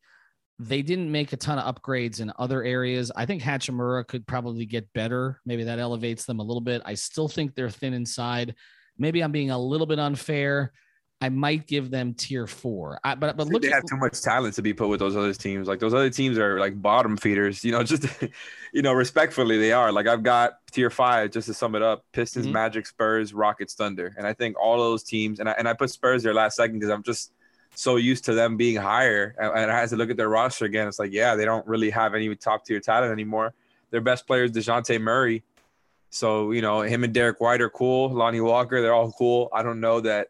They 0.59 0.83
didn't 0.83 1.12
make 1.12 1.33
a 1.33 1.38
ton 1.38 1.57
of 1.57 1.73
upgrades 1.73 2.21
in 2.21 2.31
other 2.38 2.63
areas. 2.63 3.12
I 3.15 3.25
think 3.25 3.41
Hachimura 3.41 4.06
could 4.06 4.28
probably 4.28 4.68
get 4.68 4.94
better. 4.94 5.42
Maybe 5.47 5.63
that 5.63 5.80
elevates 5.80 6.25
them 6.25 6.40
a 6.40 6.44
little 6.44 6.61
bit. 6.61 6.83
I 6.85 6.94
still 6.94 7.28
think 7.28 7.56
they're 7.56 7.71
thin 7.71 7.95
inside. 7.95 8.54
Maybe 8.99 9.23
I'm 9.23 9.31
being 9.31 9.49
a 9.49 9.57
little 9.57 9.87
bit 9.87 9.97
unfair. 9.97 10.73
I 11.21 11.30
might 11.30 11.68
give 11.68 11.92
them 11.92 12.16
tier 12.16 12.47
four. 12.47 12.99
I, 13.04 13.13
but 13.13 13.37
but 13.37 13.47
look, 13.47 13.61
they 13.61 13.69
have 13.69 13.85
too 13.85 13.97
much 13.97 14.19
talent 14.21 14.56
to 14.56 14.63
be 14.63 14.73
put 14.73 14.87
with 14.87 14.99
those 14.99 15.16
other 15.16 15.33
teams. 15.35 15.68
Like 15.68 15.80
those 15.80 15.94
other 15.94 16.09
teams 16.09 16.40
are 16.40 16.59
like 16.59 16.81
bottom 16.81 17.16
feeders. 17.16 17.63
You 17.63 17.73
know, 17.73 17.83
just 17.92 18.07
you 18.73 18.81
know, 18.81 18.94
respectfully, 18.94 19.59
they 19.59 19.71
are. 19.71 19.92
Like 19.92 20.07
I've 20.07 20.23
got 20.23 20.54
tier 20.71 20.90
five 20.90 21.30
just 21.30 21.47
to 21.47 21.54
sum 21.54 21.75
it 21.75 21.83
up: 21.83 22.04
Pistons, 22.11 22.47
mm-hmm. 22.47 22.54
Magic, 22.54 22.87
Spurs, 22.87 23.35
Rockets, 23.35 23.75
Thunder, 23.75 24.16
and 24.18 24.25
I 24.25 24.33
think 24.33 24.59
all 24.59 24.78
those 24.80 25.04
teams. 25.04 25.40
And 25.40 25.47
I 25.47 25.51
and 25.54 25.68
I 25.69 25.73
put 25.73 25.92
Spurs 25.92 26.23
there 26.23 26.33
last 26.33 26.56
second 26.56 26.80
because 26.80 26.90
I'm 26.90 27.04
just 27.04 27.33
so 27.75 27.97
used 27.97 28.25
to 28.25 28.33
them 28.33 28.57
being 28.57 28.78
higher, 28.78 29.35
and, 29.40 29.51
and 29.56 29.71
I 29.71 29.80
had 29.80 29.90
to 29.90 29.97
look 29.97 30.09
at 30.09 30.18
their 30.18 30.30
roster 30.30 30.66
again. 30.66 30.87
It's 30.87 30.97
like, 30.97 31.11
yeah, 31.11 31.35
they 31.35 31.45
don't 31.45 31.66
really 31.68 31.92
have 31.92 32.16
any 32.16 32.35
top 32.35 32.66
tier 32.66 32.80
talent 32.80 33.11
anymore. 33.11 33.54
Their 33.92 34.01
best 34.01 34.25
player 34.25 34.45
is 34.45 34.51
Dejounte 34.51 34.99
Murray. 34.99 35.44
So 36.09 36.51
you 36.51 36.63
know, 36.63 36.81
him 36.81 37.04
and 37.04 37.13
Derrick 37.13 37.40
White 37.40 37.61
are 37.61 37.69
cool. 37.69 38.09
Lonnie 38.09 38.42
Walker, 38.42 38.81
they're 38.81 38.94
all 38.95 39.11
cool. 39.11 39.49
I 39.54 39.61
don't 39.61 39.80
know 39.80 40.01
that 40.01 40.30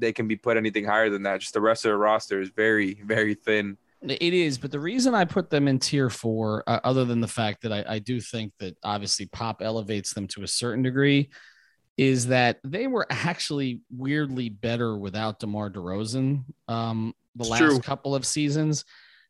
they 0.00 0.12
can 0.12 0.26
be 0.26 0.36
put 0.36 0.56
anything 0.56 0.84
higher 0.84 1.10
than 1.10 1.22
that. 1.24 1.40
Just 1.40 1.54
the 1.54 1.60
rest 1.60 1.84
of 1.84 1.90
the 1.90 1.96
roster 1.96 2.40
is 2.40 2.50
very, 2.50 2.94
very 3.04 3.34
thin. 3.34 3.76
It 4.02 4.32
is, 4.32 4.56
but 4.56 4.70
the 4.70 4.80
reason 4.80 5.14
I 5.14 5.26
put 5.26 5.50
them 5.50 5.68
in 5.68 5.78
tier 5.78 6.08
four, 6.08 6.64
uh, 6.66 6.80
other 6.82 7.04
than 7.04 7.20
the 7.20 7.28
fact 7.28 7.62
that 7.62 7.72
I, 7.72 7.84
I 7.86 7.98
do 7.98 8.18
think 8.18 8.54
that 8.58 8.76
obviously 8.82 9.26
Pop 9.26 9.60
elevates 9.60 10.14
them 10.14 10.26
to 10.28 10.42
a 10.42 10.48
certain 10.48 10.82
degree, 10.82 11.28
is 11.98 12.28
that 12.28 12.60
they 12.64 12.86
were 12.86 13.06
actually 13.10 13.82
weirdly 13.94 14.48
better 14.48 14.96
without 14.96 15.38
DeMar 15.38 15.68
DeRozan 15.70 16.44
um, 16.66 17.14
the 17.36 17.42
it's 17.42 17.50
last 17.50 17.58
true. 17.58 17.78
couple 17.80 18.14
of 18.14 18.24
seasons. 18.24 18.86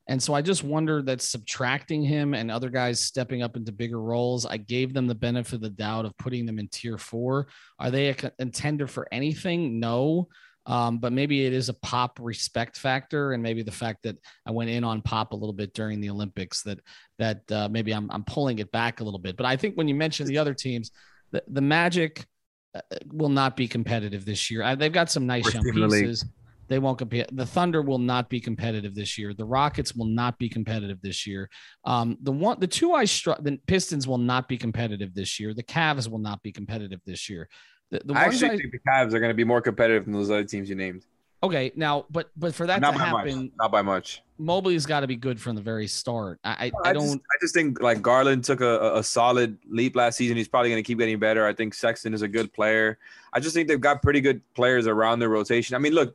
And 0.07 0.23
so 0.23 0.35
I 0.35 0.43
just 0.43 0.65
wonder 0.65 1.03
that 1.03 1.21
subtracting 1.21 2.03
him 2.03 2.35
and 2.35 2.50
other 2.50 2.71
guys 2.71 3.00
stepping 3.00 3.43
up 3.43 3.57
into 3.57 3.73
bigger 3.73 4.00
roles, 4.00 4.47
I 4.47 4.57
gave 4.57 4.95
them 4.95 5.07
the 5.07 5.15
benefit 5.15 5.55
of 5.55 5.61
the 5.62 5.71
doubt 5.71 6.05
of 6.05 6.17
putting 6.17 6.47
them 6.47 6.61
in 6.61 6.69
tier 6.69 6.99
four. 6.99 7.49
Are 7.79 7.91
they 7.91 8.09
a 8.09 8.15
contender 8.15 8.87
for 8.87 9.09
anything? 9.12 9.81
No. 9.81 10.29
Um, 10.67 10.99
but 10.99 11.12
maybe 11.12 11.47
it 11.47 11.52
is 11.52 11.69
a 11.69 11.75
pop 11.75 12.19
respect 12.21 12.76
factor, 12.76 13.33
and 13.33 13.43
maybe 13.43 13.62
the 13.62 13.73
fact 13.73 14.02
that 14.02 14.17
I 14.47 14.50
went 14.50 14.71
in 14.71 14.85
on 14.85 15.02
pop 15.02 15.33
a 15.33 15.37
little 15.37 15.52
bit 15.52 15.75
during 15.75 16.00
the 16.00 16.11
Olympics 16.11 16.62
that 16.62 16.81
that 17.19 17.50
uh, 17.50 17.69
maybe 17.71 17.93
I'm 17.93 18.11
I'm 18.11 18.25
pulling 18.25 18.59
it 18.59 18.71
back 18.71 19.00
a 19.00 19.05
little 19.05 19.19
bit. 19.19 19.37
But 19.37 19.47
I 19.47 19.57
think 19.57 19.76
when 19.76 19.88
you 19.88 19.95
mention 19.95 20.26
the 20.26 20.38
other 20.38 20.55
teams, 20.55 20.90
the, 21.33 21.43
the 21.49 21.62
Magic 21.62 22.26
uh, 22.75 22.81
will 23.12 23.31
not 23.31 23.57
be 23.57 23.67
competitive 23.67 24.25
this 24.25 24.50
year. 24.50 24.62
I, 24.62 24.75
they've 24.75 24.93
got 24.93 25.11
some 25.11 25.26
nice 25.26 25.52
young 25.52 25.64
pieces. 25.64 26.25
They 26.69 26.79
won't 26.79 26.99
compete. 26.99 27.26
The 27.33 27.45
Thunder 27.45 27.83
will 27.83 27.99
not 27.99 28.31
be 28.31 28.38
competitive 28.38 28.95
this 28.95 29.19
year. 29.19 29.35
The 29.35 29.45
Rockets 29.45 29.93
will 29.97 30.07
not 30.07 30.38
be 30.38 30.49
competitive 30.49 31.02
this 31.02 31.26
year. 31.26 31.50
Um, 31.85 32.17
the 32.23 32.31
one, 32.31 32.61
the 32.61 32.69
two 32.69 32.93
I 32.93 33.07
struck, 33.07 33.43
the 33.43 33.59
Pistons 33.67 34.07
will 34.07 34.19
not 34.19 34.49
be 34.49 34.57
competitive 34.57 35.12
this 35.12 35.40
year. 35.40 35.52
The 35.52 35.64
Cavs 35.64 36.09
will 36.09 36.21
not 36.21 36.40
be 36.45 36.52
competitive 36.52 37.00
this 37.05 37.29
year. 37.29 37.49
The, 37.91 38.01
the 38.05 38.15
I 38.15 38.23
actually 38.23 38.51
I, 38.51 38.57
think 38.57 38.73
the 38.73 38.79
Cavs 38.79 39.13
are 39.13 39.21
going 39.21 39.31
to 39.31 39.35
be 39.35 39.45
more 39.45 39.61
competitive 39.61 40.05
than 40.05 40.15
those 40.15 40.31
other 40.31 40.45
teams 40.45 40.69
you 40.69 40.77
named. 40.77 41.05
Okay, 41.43 41.73
now, 41.75 42.05
but 42.11 42.31
but 42.37 42.55
for 42.55 42.67
that 42.67 42.83
not 42.83 42.93
to 42.93 42.99
happen, 42.99 43.45
much. 43.45 43.51
not 43.59 43.73
by 43.73 43.81
much. 43.81 44.23
Mobley's 44.39 44.85
got 44.85 45.01
to 45.01 45.07
be 45.07 45.17
good 45.17 45.41
from 45.41 45.57
the 45.57 45.63
very 45.63 45.87
start. 45.87 46.39
I 46.45 46.71
I, 46.85 46.91
I 46.91 46.93
don't. 46.93 47.05
Just, 47.05 47.17
I 47.17 47.37
just 47.41 47.55
think 47.55 47.81
like 47.81 48.03
Garland 48.03 48.45
took 48.45 48.61
a, 48.61 48.97
a 48.97 49.03
solid 49.03 49.57
leap 49.69 49.97
last 49.97 50.19
season. 50.19 50.37
He's 50.37 50.49
probably 50.49 50.69
going 50.69 50.83
to 50.83 50.87
keep 50.87 50.99
getting 50.99 51.19
better. 51.19 51.47
I 51.47 51.55
think 51.55 51.73
Sexton 51.73 52.13
is 52.13 52.21
a 52.21 52.29
good 52.29 52.53
player. 52.53 52.99
I 53.33 53.41
just 53.41 53.55
think 53.55 53.69
they've 53.69 53.81
got 53.81 54.03
pretty 54.03 54.21
good 54.21 54.43
players 54.55 54.87
around 54.87 55.21
their 55.21 55.31
rotation. 55.31 55.75
I 55.75 55.79
mean, 55.79 55.95
look, 55.95 56.15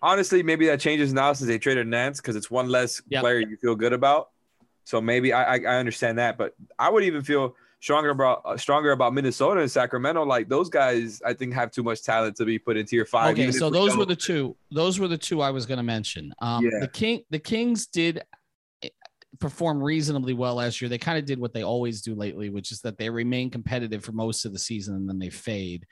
honestly, 0.00 0.42
maybe 0.44 0.66
that 0.66 0.78
changes 0.78 1.12
now 1.12 1.32
since 1.32 1.48
they 1.48 1.58
traded 1.58 1.88
Nance 1.88 2.20
because 2.20 2.36
it's 2.36 2.50
one 2.50 2.68
less 2.68 3.02
yep. 3.08 3.22
player 3.22 3.40
you 3.40 3.56
feel 3.56 3.74
good 3.74 3.92
about. 3.92 4.30
So 4.84 5.00
maybe 5.00 5.32
I, 5.32 5.56
I, 5.56 5.60
I 5.62 5.76
understand 5.78 6.18
that, 6.18 6.38
but 6.38 6.54
I 6.78 6.90
would 6.90 7.02
even 7.02 7.24
feel 7.24 7.56
stronger 7.84 8.08
about 8.08 8.40
uh, 8.46 8.56
stronger 8.56 8.92
about 8.92 9.12
Minnesota 9.12 9.60
and 9.60 9.70
Sacramento. 9.70 10.24
Like 10.24 10.48
those 10.48 10.70
guys, 10.70 11.20
I 11.24 11.34
think 11.34 11.52
have 11.52 11.70
too 11.70 11.82
much 11.82 12.02
talent 12.02 12.34
to 12.36 12.46
be 12.46 12.58
put 12.58 12.78
into 12.78 12.90
tier 12.90 13.04
five. 13.04 13.34
Okay, 13.34 13.52
so 13.52 13.68
those 13.68 13.94
were 13.94 14.06
the 14.06 14.16
two. 14.16 14.56
Those 14.70 14.98
were 14.98 15.06
the 15.06 15.18
two 15.18 15.42
I 15.42 15.50
was 15.50 15.66
going 15.66 15.76
to 15.76 15.84
mention. 15.84 16.32
Um, 16.40 16.64
yeah. 16.64 16.80
The 16.80 16.88
King, 16.88 17.22
the 17.28 17.38
Kings 17.38 17.86
did 17.86 18.22
eh, 18.82 18.88
perform 19.38 19.82
reasonably 19.82 20.32
well 20.32 20.54
last 20.54 20.80
year. 20.80 20.88
They 20.88 20.96
kind 20.96 21.18
of 21.18 21.26
did 21.26 21.38
what 21.38 21.52
they 21.52 21.62
always 21.62 22.00
do 22.00 22.14
lately, 22.14 22.48
which 22.48 22.72
is 22.72 22.80
that 22.80 22.96
they 22.96 23.10
remain 23.10 23.50
competitive 23.50 24.02
for 24.02 24.12
most 24.12 24.46
of 24.46 24.54
the 24.54 24.58
season 24.58 24.94
and 24.94 25.06
then 25.06 25.18
they 25.18 25.30
fade. 25.30 25.84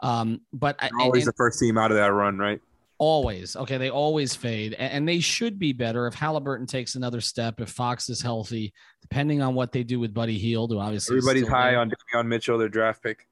Um, 0.00 0.42
but 0.52 0.78
always 1.00 1.22
and, 1.22 1.32
the 1.32 1.36
first 1.36 1.58
team 1.58 1.78
out 1.78 1.90
of 1.90 1.96
that 1.96 2.12
run, 2.12 2.36
right? 2.36 2.60
Always. 2.98 3.54
Okay. 3.54 3.78
They 3.78 3.90
always 3.90 4.34
fade. 4.34 4.74
And 4.74 5.08
they 5.08 5.20
should 5.20 5.58
be 5.58 5.72
better 5.72 6.06
if 6.06 6.14
Halliburton 6.14 6.66
takes 6.66 6.96
another 6.96 7.20
step, 7.20 7.60
if 7.60 7.70
Fox 7.70 8.08
is 8.08 8.20
healthy, 8.20 8.72
depending 9.02 9.40
on 9.40 9.54
what 9.54 9.72
they 9.72 9.84
do 9.84 10.00
with 10.00 10.12
Buddy 10.12 10.36
Hield, 10.36 10.72
who 10.72 10.78
obviously 10.78 11.16
everybody's 11.16 11.48
high 11.48 11.70
there. 11.70 11.80
on 11.80 11.90
Davion 11.90 12.26
Mitchell, 12.26 12.58
their 12.58 12.68
draft 12.68 13.02
pick. 13.02 13.26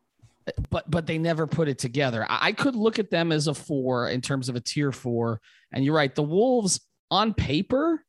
Uh, 0.46 0.52
but 0.70 0.88
but 0.90 1.06
they 1.06 1.18
never 1.18 1.46
put 1.46 1.68
it 1.68 1.78
together. 1.78 2.24
I 2.28 2.52
could 2.52 2.76
look 2.76 2.98
at 2.98 3.10
them 3.10 3.32
as 3.32 3.48
a 3.48 3.54
four 3.54 4.08
in 4.08 4.20
terms 4.20 4.48
of 4.48 4.54
a 4.54 4.60
tier 4.60 4.92
four. 4.92 5.40
And 5.72 5.84
you're 5.84 5.94
right. 5.94 6.14
The 6.14 6.22
Wolves 6.22 6.80
on 7.10 7.34
paper, 7.34 8.04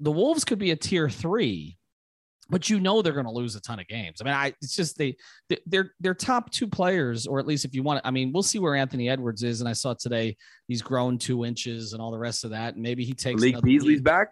the 0.00 0.12
Wolves 0.12 0.44
could 0.44 0.58
be 0.58 0.72
a 0.72 0.76
tier 0.76 1.08
three 1.08 1.77
but 2.50 2.70
you 2.70 2.80
know 2.80 3.02
they're 3.02 3.12
going 3.12 3.26
to 3.26 3.32
lose 3.32 3.54
a 3.56 3.60
ton 3.60 3.78
of 3.78 3.86
games. 3.88 4.20
I 4.20 4.24
mean, 4.24 4.34
I 4.34 4.54
it's 4.62 4.74
just 4.74 4.96
they 4.96 5.16
they're 5.66 5.92
they're 6.00 6.14
top 6.14 6.50
two 6.50 6.66
players, 6.66 7.26
or 7.26 7.38
at 7.38 7.46
least 7.46 7.64
if 7.64 7.74
you 7.74 7.82
want. 7.82 8.00
I 8.04 8.10
mean, 8.10 8.32
we'll 8.32 8.42
see 8.42 8.58
where 8.58 8.74
Anthony 8.74 9.08
Edwards 9.08 9.42
is. 9.42 9.60
And 9.60 9.68
I 9.68 9.72
saw 9.72 9.94
today 9.94 10.36
he's 10.66 10.82
grown 10.82 11.18
two 11.18 11.44
inches 11.44 11.92
and 11.92 12.00
all 12.00 12.10
the 12.10 12.18
rest 12.18 12.44
of 12.44 12.50
that. 12.50 12.74
And 12.74 12.82
maybe 12.82 13.04
he 13.04 13.12
takes 13.12 13.40
Malik 13.40 13.62
Beasley's 13.62 14.00
back. 14.00 14.28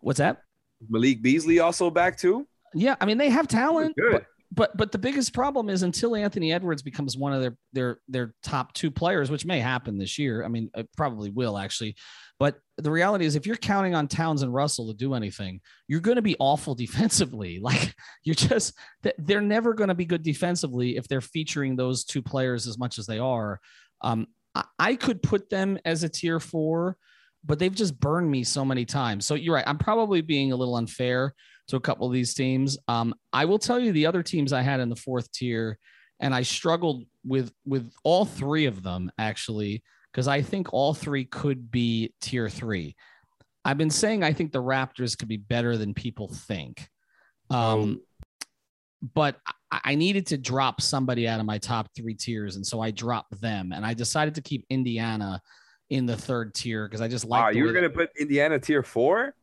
What's 0.00 0.18
that? 0.18 0.42
Malik 0.88 1.22
Beasley 1.22 1.58
also 1.58 1.90
back 1.90 2.16
too. 2.16 2.46
Yeah, 2.74 2.96
I 3.00 3.06
mean 3.06 3.18
they 3.18 3.30
have 3.30 3.48
talent. 3.48 3.94
But, 3.96 4.24
but 4.50 4.76
but 4.76 4.92
the 4.92 4.98
biggest 4.98 5.34
problem 5.34 5.68
is 5.68 5.82
until 5.82 6.16
Anthony 6.16 6.52
Edwards 6.52 6.82
becomes 6.82 7.16
one 7.16 7.34
of 7.34 7.42
their 7.42 7.56
their 7.72 7.98
their 8.08 8.34
top 8.42 8.72
two 8.72 8.90
players, 8.90 9.30
which 9.30 9.44
may 9.44 9.60
happen 9.60 9.98
this 9.98 10.18
year. 10.18 10.44
I 10.44 10.48
mean, 10.48 10.70
it 10.74 10.88
probably 10.96 11.30
will 11.30 11.58
actually. 11.58 11.96
But 12.38 12.60
the 12.76 12.90
reality 12.90 13.24
is, 13.24 13.34
if 13.34 13.46
you're 13.46 13.56
counting 13.56 13.94
on 13.94 14.06
Towns 14.06 14.42
and 14.42 14.54
Russell 14.54 14.86
to 14.88 14.94
do 14.94 15.14
anything, 15.14 15.60
you're 15.88 16.00
going 16.00 16.16
to 16.16 16.22
be 16.22 16.36
awful 16.38 16.74
defensively. 16.76 17.58
Like 17.60 17.94
you're 18.24 18.34
just, 18.34 18.74
they're 19.18 19.40
never 19.40 19.74
going 19.74 19.88
to 19.88 19.94
be 19.94 20.04
good 20.04 20.22
defensively 20.22 20.96
if 20.96 21.08
they're 21.08 21.20
featuring 21.20 21.76
those 21.76 22.04
two 22.04 22.22
players 22.22 22.66
as 22.66 22.78
much 22.78 22.98
as 22.98 23.06
they 23.06 23.18
are. 23.18 23.60
Um, 24.00 24.28
I, 24.78 24.96
could 24.96 25.22
put 25.22 25.50
them 25.50 25.78
as 25.84 26.02
a 26.02 26.08
tier 26.08 26.40
four, 26.40 26.96
but 27.44 27.58
they've 27.58 27.74
just 27.74 27.98
burned 27.98 28.30
me 28.30 28.44
so 28.44 28.64
many 28.64 28.84
times. 28.84 29.26
So 29.26 29.34
you're 29.34 29.54
right. 29.54 29.64
I'm 29.66 29.78
probably 29.78 30.20
being 30.20 30.52
a 30.52 30.56
little 30.56 30.76
unfair 30.76 31.34
to 31.68 31.76
a 31.76 31.80
couple 31.80 32.06
of 32.06 32.12
these 32.12 32.34
teams. 32.34 32.78
Um, 32.88 33.14
I 33.32 33.44
will 33.44 33.58
tell 33.58 33.78
you 33.78 33.92
the 33.92 34.06
other 34.06 34.22
teams 34.22 34.52
I 34.52 34.62
had 34.62 34.80
in 34.80 34.88
the 34.88 34.96
fourth 34.96 35.30
tier, 35.32 35.78
and 36.20 36.34
I 36.34 36.42
struggled 36.42 37.04
with 37.24 37.52
with 37.64 37.90
all 38.02 38.24
three 38.24 38.66
of 38.66 38.82
them 38.82 39.12
actually 39.18 39.82
because 40.12 40.28
I 40.28 40.42
think 40.42 40.72
all 40.72 40.94
three 40.94 41.24
could 41.24 41.70
be 41.70 42.12
tier 42.20 42.48
three. 42.48 42.96
I've 43.64 43.78
been 43.78 43.90
saying 43.90 44.22
I 44.22 44.32
think 44.32 44.52
the 44.52 44.62
Raptors 44.62 45.16
could 45.18 45.28
be 45.28 45.36
better 45.36 45.76
than 45.76 45.94
people 45.94 46.28
think. 46.28 46.88
Um, 47.50 48.00
but 49.14 49.36
I 49.70 49.94
needed 49.94 50.26
to 50.28 50.38
drop 50.38 50.80
somebody 50.80 51.28
out 51.28 51.40
of 51.40 51.46
my 51.46 51.58
top 51.58 51.88
three 51.94 52.14
tiers. 52.14 52.56
And 52.56 52.66
so 52.66 52.80
I 52.80 52.90
dropped 52.90 53.40
them 53.40 53.72
and 53.72 53.84
I 53.84 53.94
decided 53.94 54.34
to 54.36 54.40
keep 54.40 54.64
Indiana 54.70 55.40
in 55.90 56.06
the 56.06 56.16
third 56.16 56.54
tier 56.54 56.86
because 56.86 57.00
I 57.00 57.08
just 57.08 57.24
like. 57.24 57.42
Wow, 57.42 57.48
you 57.50 57.64
were 57.64 57.72
going 57.72 57.84
to 57.84 57.90
put 57.90 58.10
Indiana 58.18 58.58
tier 58.58 58.82
four? 58.82 59.34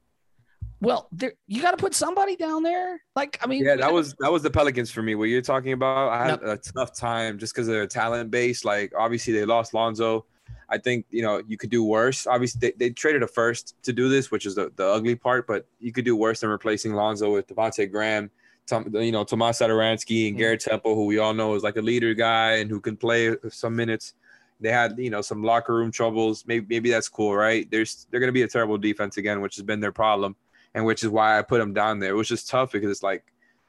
Well, 0.81 1.07
there 1.11 1.33
you 1.47 1.61
got 1.61 1.71
to 1.71 1.77
put 1.77 1.93
somebody 1.93 2.35
down 2.35 2.63
there. 2.63 3.01
Like, 3.15 3.39
I 3.41 3.47
mean, 3.47 3.63
yeah, 3.63 3.75
that 3.77 3.93
was 3.93 4.13
that 4.19 4.31
was 4.31 4.43
the 4.43 4.51
Pelicans 4.51 4.91
for 4.91 5.01
me. 5.01 5.15
What 5.15 5.25
you're 5.25 5.41
talking 5.41 5.71
about, 5.73 6.09
I 6.09 6.27
had 6.27 6.41
yep. 6.41 6.43
a 6.43 6.57
tough 6.57 6.95
time 6.95 7.39
just 7.39 7.53
because 7.53 7.67
of 7.67 7.73
their 7.73 7.87
talent 7.87 8.29
base. 8.29 8.65
Like, 8.65 8.91
obviously, 8.97 9.33
they 9.33 9.45
lost 9.45 9.73
Lonzo. 9.73 10.25
I 10.69 10.77
think 10.77 11.05
you 11.09 11.21
know 11.21 11.41
you 11.47 11.57
could 11.57 11.69
do 11.69 11.83
worse. 11.83 12.27
Obviously, 12.27 12.59
they, 12.59 12.71
they 12.77 12.89
traded 12.89 13.23
a 13.23 13.27
first 13.27 13.75
to 13.83 13.93
do 13.93 14.09
this, 14.09 14.31
which 14.31 14.45
is 14.45 14.55
the, 14.55 14.71
the 14.75 14.85
ugly 14.85 15.15
part. 15.15 15.47
But 15.47 15.67
you 15.79 15.91
could 15.91 16.05
do 16.05 16.15
worse 16.15 16.41
than 16.41 16.49
replacing 16.49 16.93
Lonzo 16.93 17.31
with 17.33 17.47
Devonte 17.47 17.91
Graham, 17.91 18.31
Tom, 18.67 18.89
you 18.95 19.11
know 19.11 19.23
Tomas 19.23 19.59
Satoransky 19.59 20.29
and. 20.29 20.37
Garrett 20.37 20.61
Temple, 20.61 20.95
who 20.95 21.05
we 21.05 21.19
all 21.19 21.33
know 21.33 21.55
is 21.55 21.63
like 21.63 21.77
a 21.77 21.81
leader 21.81 22.13
guy 22.13 22.53
and 22.57 22.69
who 22.69 22.79
can 22.79 22.97
play 22.97 23.35
some 23.49 23.75
minutes. 23.75 24.13
They 24.59 24.71
had 24.71 24.97
you 24.97 25.09
know 25.09 25.21
some 25.21 25.43
locker 25.43 25.75
room 25.75 25.91
troubles. 25.91 26.45
Maybe 26.47 26.65
maybe 26.67 26.89
that's 26.89 27.09
cool, 27.09 27.35
right? 27.35 27.69
There's 27.69 28.07
they're 28.09 28.19
going 28.19 28.29
to 28.29 28.33
be 28.33 28.43
a 28.43 28.47
terrible 28.47 28.77
defense 28.77 29.17
again, 29.17 29.41
which 29.41 29.55
has 29.55 29.63
been 29.63 29.79
their 29.79 29.91
problem, 29.91 30.35
and 30.73 30.85
which 30.85 31.03
is 31.03 31.09
why 31.09 31.37
I 31.37 31.41
put 31.41 31.59
them 31.59 31.73
down 31.73 31.99
there. 31.99 32.11
It 32.11 32.15
was 32.15 32.29
just 32.29 32.49
tough 32.49 32.71
because 32.71 32.89
it's 32.89 33.03
like 33.03 33.23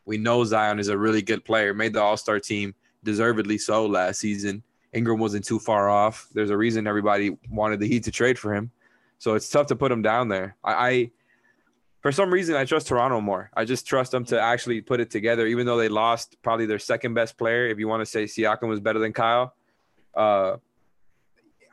we 0.07 0.17
know 0.17 0.45
Zion 0.45 0.79
is 0.79 0.89
a 0.89 0.97
really 0.97 1.23
good 1.23 1.45
player, 1.45 1.75
made 1.75 1.93
the 1.93 2.01
All 2.01 2.17
Star 2.17 2.41
team, 2.41 2.75
deservedly 3.05 3.59
so 3.59 3.85
last 3.87 4.21
season 4.21 4.63
Ingram 4.97 5.19
wasn't 5.19 5.45
too 5.45 5.59
far 5.59 5.89
off. 5.89 6.29
There's 6.33 6.51
a 6.51 6.57
reason 6.57 6.87
everybody 6.87 7.37
wanted 7.51 7.81
the 7.81 7.87
Heat 7.87 8.05
to 8.05 8.11
trade 8.11 8.39
for 8.39 8.55
him. 8.55 8.71
So 9.19 9.35
it's 9.35 9.49
tough 9.49 9.67
to 9.69 9.77
put 9.77 9.93
him 9.93 10.03
down 10.03 10.29
there. 10.29 10.57
I, 10.65 10.73
I 10.73 11.11
for 12.01 12.13
some 12.13 12.33
reason 12.33 12.57
I 12.57 12.65
trust 12.65 12.87
Toronto 12.89 13.21
more. 13.21 13.51
I 13.55 13.65
just 13.65 13.87
trust 13.87 14.13
them 14.13 14.25
to 14.27 14.41
actually 14.41 14.81
put 14.81 15.01
it 15.01 15.11
together, 15.11 15.47
even 15.47 15.67
though 15.67 15.77
they 15.77 15.89
lost 15.89 16.37
probably 16.43 16.67
their 16.67 16.79
second 16.79 17.15
best 17.15 17.37
player. 17.37 17.67
If 17.67 17.79
you 17.79 17.89
want 17.89 18.01
to 18.01 18.07
say 18.07 18.25
Siakam 18.25 18.69
was 18.69 18.81
better 18.81 18.99
than 18.99 19.13
Kyle, 19.13 19.55
uh, 20.15 20.57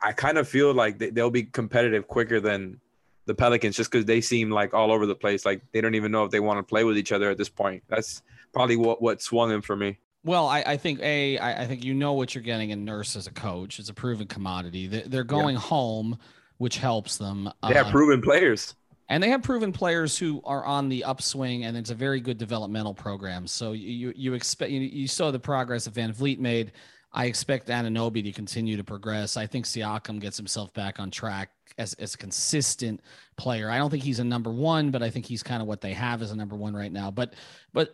I 0.02 0.12
kind 0.12 0.38
of 0.38 0.48
feel 0.48 0.74
like 0.74 1.00
they, 1.00 1.10
they'll 1.10 1.30
be 1.30 1.44
competitive 1.44 2.08
quicker 2.08 2.40
than 2.40 2.80
the 3.26 3.34
Pelicans 3.36 3.78
just 3.78 3.92
because 3.92 4.06
they 4.06 4.22
seem 4.22 4.50
like 4.50 4.74
all 4.74 4.92
over 4.92 5.06
the 5.06 5.16
place. 5.16 5.46
Like 5.46 5.62
they 5.72 5.82
don't 5.82 5.96
even 5.96 6.12
know 6.12 6.26
if 6.26 6.32
they 6.32 6.40
want 6.40 6.60
to 6.60 6.64
play 6.64 6.84
with 6.84 6.98
each 6.98 7.12
other 7.12 7.30
at 7.30 7.38
this 7.38 7.50
point. 7.50 7.84
That's 7.88 8.22
probably 8.54 8.76
what 8.76 9.02
what 9.02 9.22
swung 9.22 9.52
him 9.52 9.62
for 9.62 9.76
me. 9.76 9.98
Well, 10.26 10.48
I, 10.48 10.64
I 10.66 10.78
think 10.78 11.00
a 11.02 11.38
I, 11.38 11.64
I 11.64 11.68
think 11.68 11.84
you 11.84 11.94
know 11.94 12.14
what 12.14 12.34
you're 12.34 12.44
getting 12.44 12.70
in 12.70 12.86
Nurse 12.86 13.16
as 13.16 13.28
a 13.28 13.32
coach. 13.32 13.80
It's 13.80 13.90
a 13.90 13.94
proven 13.94 14.28
commodity. 14.28 14.88
They, 14.88 15.18
are 15.18 15.24
going 15.24 15.56
yeah. 15.56 15.62
home, 15.62 16.18
which 16.58 16.78
helps 16.78 17.18
them. 17.18 17.50
They 17.68 17.74
have 17.74 17.88
uh, 17.88 17.92
proven 17.92 18.22
players, 18.22 18.76
and 19.10 19.22
they 19.22 19.30
have 19.30 19.44
proven 19.44 19.74
players 19.74 20.18
who 20.18 20.42
are 20.46 20.64
on 20.64 20.88
the 20.88 21.04
upswing, 21.04 21.66
and 21.66 21.76
it's 21.76 21.90
a 21.90 21.96
very 21.96 22.22
good 22.22 22.38
developmental 22.38 22.94
program. 22.94 23.48
So 23.48 23.74
you 23.74 24.14
you 24.16 24.34
expect 24.34 24.72
you, 24.72 24.80
you 24.80 25.08
saw 25.08 25.30
the 25.32 25.40
progress 25.40 25.86
that 25.86 25.94
VanVleet 25.94 26.40
made. 26.40 26.72
I 27.12 27.26
expect 27.26 27.68
Anunoby 27.68 28.24
to 28.24 28.32
continue 28.32 28.76
to 28.78 28.84
progress. 28.84 29.38
I 29.38 29.46
think 29.46 29.66
Siakam 29.66 30.20
gets 30.20 30.36
himself 30.36 30.74
back 30.74 31.00
on 31.00 31.12
track 31.12 31.52
as, 31.78 31.94
as 31.96 32.16
a 32.16 32.18
consistent 32.18 33.02
player. 33.36 33.70
I 33.70 33.78
don't 33.78 33.90
think 33.90 34.04
he's 34.04 34.20
a 34.20 34.24
number 34.24 34.52
one, 34.52 34.90
but 34.90 35.04
I 35.04 35.10
think 35.10 35.26
he's 35.26 35.44
kind 35.44 35.62
of 35.62 35.68
what 35.68 35.82
they 35.82 35.94
have 35.94 36.22
as 36.22 36.32
a 36.32 36.36
number 36.36 36.56
one 36.56 36.76
right 36.76 36.92
now. 36.92 37.12
But 37.12 37.34
but 37.74 37.92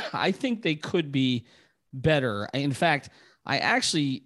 I 0.12 0.32
think 0.32 0.62
they 0.62 0.74
could 0.74 1.12
be 1.12 1.44
better. 1.92 2.48
In 2.54 2.72
fact, 2.72 3.10
I 3.46 3.58
actually 3.58 4.24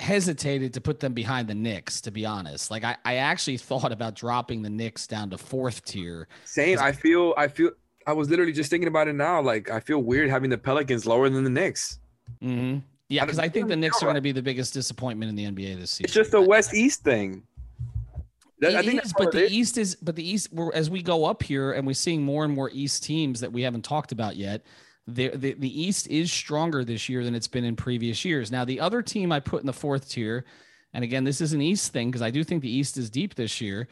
hesitated 0.00 0.74
to 0.74 0.80
put 0.80 1.00
them 1.00 1.12
behind 1.12 1.48
the 1.48 1.54
Knicks, 1.54 2.00
to 2.02 2.10
be 2.10 2.26
honest. 2.26 2.70
Like 2.70 2.84
I, 2.84 2.96
I 3.04 3.16
actually 3.16 3.56
thought 3.56 3.92
about 3.92 4.14
dropping 4.14 4.62
the 4.62 4.70
Knicks 4.70 5.06
down 5.06 5.30
to 5.30 5.38
fourth 5.38 5.84
tier. 5.84 6.28
Same. 6.44 6.78
I 6.78 6.92
feel 6.92 7.34
I 7.36 7.48
feel 7.48 7.70
I 8.06 8.12
was 8.12 8.28
literally 8.28 8.52
just 8.52 8.70
thinking 8.70 8.88
about 8.88 9.08
it 9.08 9.14
now. 9.14 9.40
Like 9.40 9.70
I 9.70 9.80
feel 9.80 9.98
weird 9.98 10.28
having 10.28 10.50
the 10.50 10.58
Pelicans 10.58 11.06
lower 11.06 11.28
than 11.28 11.44
the 11.44 11.50
Knicks. 11.50 11.98
Mm-hmm. 12.42 12.80
Yeah, 13.08 13.24
because 13.24 13.38
I 13.38 13.48
think 13.48 13.68
the 13.68 13.76
Knicks 13.76 14.02
are 14.02 14.06
going 14.06 14.14
to 14.14 14.22
be 14.22 14.32
the 14.32 14.42
biggest 14.42 14.72
disappointment 14.72 15.28
in 15.28 15.36
the 15.36 15.44
NBA 15.44 15.78
this 15.78 15.90
season. 15.92 16.04
It's 16.04 16.14
just 16.14 16.32
a 16.32 16.40
West 16.40 16.72
East 16.72 17.04
thing. 17.04 17.42
That, 18.60 18.76
I 18.76 18.82
think 18.82 19.04
is, 19.04 19.12
but 19.12 19.32
the 19.32 19.50
East 19.50 19.76
is, 19.76 19.96
but 19.96 20.16
the 20.16 20.26
East, 20.26 20.48
as 20.72 20.88
we 20.88 21.02
go 21.02 21.26
up 21.26 21.42
here 21.42 21.72
and 21.72 21.86
we're 21.86 21.94
seeing 21.94 22.22
more 22.22 22.44
and 22.44 22.54
more 22.54 22.70
East 22.72 23.02
teams 23.04 23.40
that 23.40 23.52
we 23.52 23.62
haven't 23.62 23.82
talked 23.82 24.12
about 24.12 24.36
yet 24.36 24.64
the, 25.06 25.28
the 25.30 25.54
the 25.54 25.82
East 25.82 26.08
is 26.08 26.32
stronger 26.32 26.84
this 26.84 27.08
year 27.08 27.24
than 27.24 27.34
it's 27.34 27.48
been 27.48 27.64
in 27.64 27.76
previous 27.76 28.24
years. 28.24 28.52
Now, 28.52 28.64
the 28.64 28.80
other 28.80 29.02
team 29.02 29.32
I 29.32 29.40
put 29.40 29.60
in 29.60 29.66
the 29.66 29.72
fourth 29.72 30.08
tier, 30.08 30.44
and 30.94 31.02
again, 31.02 31.24
this 31.24 31.40
is 31.40 31.52
an 31.52 31.60
East 31.60 31.92
thing 31.92 32.10
because 32.10 32.22
I 32.22 32.30
do 32.30 32.44
think 32.44 32.62
the 32.62 32.70
East 32.70 32.96
is 32.96 33.10
deep 33.10 33.34
this 33.34 33.60
year, 33.60 33.88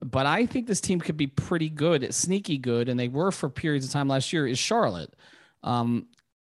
but 0.00 0.26
I 0.26 0.46
think 0.46 0.66
this 0.66 0.80
team 0.80 1.00
could 1.00 1.16
be 1.16 1.28
pretty 1.28 1.68
good, 1.68 2.12
sneaky 2.12 2.58
good, 2.58 2.88
and 2.88 2.98
they 2.98 3.08
were 3.08 3.30
for 3.30 3.48
periods 3.48 3.86
of 3.86 3.92
time 3.92 4.08
last 4.08 4.32
year. 4.32 4.46
Is 4.46 4.58
Charlotte? 4.58 5.14
Um, 5.62 6.08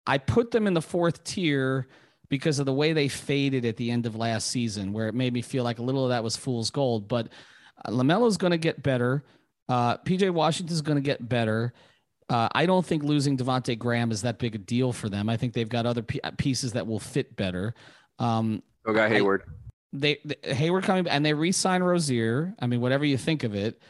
I 0.06 0.18
put 0.18 0.50
them 0.50 0.66
in 0.66 0.74
the 0.74 0.82
fourth 0.82 1.22
tier 1.24 1.86
because 2.28 2.58
of 2.58 2.66
the 2.66 2.72
way 2.72 2.92
they 2.92 3.08
faded 3.08 3.64
at 3.64 3.76
the 3.76 3.90
end 3.90 4.06
of 4.06 4.16
last 4.16 4.48
season, 4.48 4.92
where 4.92 5.08
it 5.08 5.14
made 5.14 5.32
me 5.32 5.42
feel 5.42 5.64
like 5.64 5.78
a 5.78 5.82
little 5.82 6.04
of 6.04 6.10
that 6.10 6.24
was 6.24 6.36
fool's 6.36 6.70
gold. 6.70 7.08
But 7.08 7.28
uh, 7.84 7.90
LaMelo's 7.90 8.36
going 8.36 8.52
to 8.52 8.58
get 8.58 8.82
better. 8.82 9.22
Uh, 9.68 9.98
PJ 9.98 10.30
Washington's 10.30 10.80
going 10.80 10.96
to 10.96 11.02
get 11.02 11.28
better. 11.28 11.72
Uh, 12.28 12.48
I 12.52 12.66
don't 12.66 12.84
think 12.84 13.04
losing 13.04 13.36
Devonte 13.36 13.78
Graham 13.78 14.10
is 14.10 14.22
that 14.22 14.38
big 14.38 14.54
a 14.54 14.58
deal 14.58 14.92
for 14.92 15.08
them. 15.08 15.28
I 15.28 15.36
think 15.36 15.52
they've 15.52 15.68
got 15.68 15.86
other 15.86 16.02
p- 16.02 16.20
pieces 16.36 16.72
that 16.72 16.86
will 16.86 16.98
fit 16.98 17.36
better. 17.36 17.74
Um, 18.18 18.62
oh, 18.84 18.92
got 18.92 19.10
Hayward. 19.10 19.44
I, 19.46 19.50
they, 19.92 20.18
they 20.24 20.54
Hayward 20.54 20.84
coming 20.84 21.06
and 21.06 21.24
they 21.24 21.34
re-sign 21.34 21.82
Rozier. 21.82 22.54
I 22.58 22.66
mean, 22.66 22.80
whatever 22.80 23.04
you 23.04 23.16
think 23.16 23.44
of 23.44 23.54
it, 23.54 23.80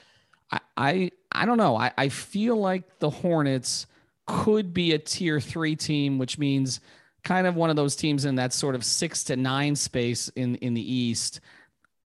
I 0.50 0.60
I, 0.76 1.10
I 1.32 1.46
don't 1.46 1.56
know. 1.56 1.76
I, 1.76 1.92
I 1.96 2.08
feel 2.10 2.56
like 2.56 2.98
the 2.98 3.10
Hornets 3.10 3.86
could 4.26 4.74
be 4.74 4.92
a 4.92 4.98
tier 4.98 5.40
three 5.40 5.76
team, 5.76 6.18
which 6.18 6.38
means 6.38 6.80
kind 7.24 7.46
of 7.46 7.56
one 7.56 7.70
of 7.70 7.76
those 7.76 7.96
teams 7.96 8.24
in 8.24 8.34
that 8.36 8.52
sort 8.52 8.74
of 8.74 8.84
six 8.84 9.24
to 9.24 9.36
nine 9.36 9.76
space 9.76 10.28
in 10.36 10.56
in 10.56 10.74
the 10.74 10.92
East. 10.94 11.40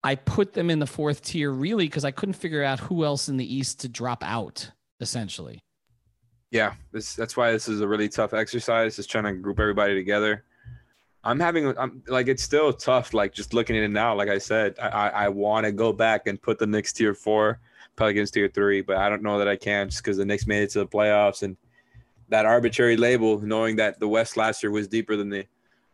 I 0.04 0.16
put 0.16 0.54
them 0.54 0.70
in 0.70 0.80
the 0.80 0.88
fourth 0.88 1.24
tier 1.24 1.52
really 1.52 1.86
because 1.86 2.06
I 2.06 2.12
couldn't 2.12 2.34
figure 2.34 2.64
out 2.64 2.80
who 2.80 3.04
else 3.04 3.30
in 3.30 3.38
the 3.38 3.56
East 3.56 3.80
to 3.82 3.90
drop 3.90 4.24
out. 4.24 4.72
Essentially. 5.02 5.64
Yeah, 6.52 6.74
this 6.92 7.16
that's 7.16 7.38
why 7.38 7.52
this 7.52 7.68
is 7.68 7.82
a 7.82 7.88
really 7.88 8.10
tough 8.10 8.34
exercise. 8.34 8.96
Just 8.96 9.10
trying 9.10 9.26
to 9.26 9.34
group 9.34 9.60
everybody 9.60 9.94
together. 9.94 10.44
I'm 11.24 11.40
having 11.40 11.78
I'm 11.78 12.02
like 12.08 12.28
it's 12.28 12.44
still 12.44 12.74
tough. 12.74 13.14
Like 13.14 13.34
just 13.34 13.54
looking 13.54 13.78
at 13.78 13.84
it 13.84 13.90
now, 13.90 14.16
like 14.16 14.30
I 14.30 14.38
said, 14.40 14.76
I 14.82 14.88
I, 14.88 15.08
I 15.08 15.30
want 15.30 15.66
to 15.66 15.72
go 15.72 15.94
back 15.94 16.28
and 16.28 16.42
put 16.42 16.58
the 16.58 16.66
Knicks 16.66 16.92
tier 16.92 17.14
four, 17.14 17.60
Pelicans 17.96 18.32
tier 18.32 18.48
three, 18.48 18.82
but 18.82 18.98
I 18.98 19.10
don't 19.10 19.22
know 19.22 19.38
that 19.38 19.48
I 19.48 19.56
can 19.56 19.90
just 19.90 20.02
because 20.04 20.18
the 20.18 20.26
Knicks 20.26 20.48
made 20.48 20.64
it 20.64 20.72
to 20.72 20.80
the 20.80 20.88
playoffs 20.88 21.44
and 21.44 21.56
that 22.30 22.46
arbitrary 22.46 22.98
label, 22.98 23.40
knowing 23.40 23.76
that 23.76 24.00
the 24.00 24.08
West 24.08 24.38
last 24.38 24.64
year 24.64 24.72
was 24.72 24.88
deeper 24.88 25.16
than 25.16 25.30
the 25.30 25.40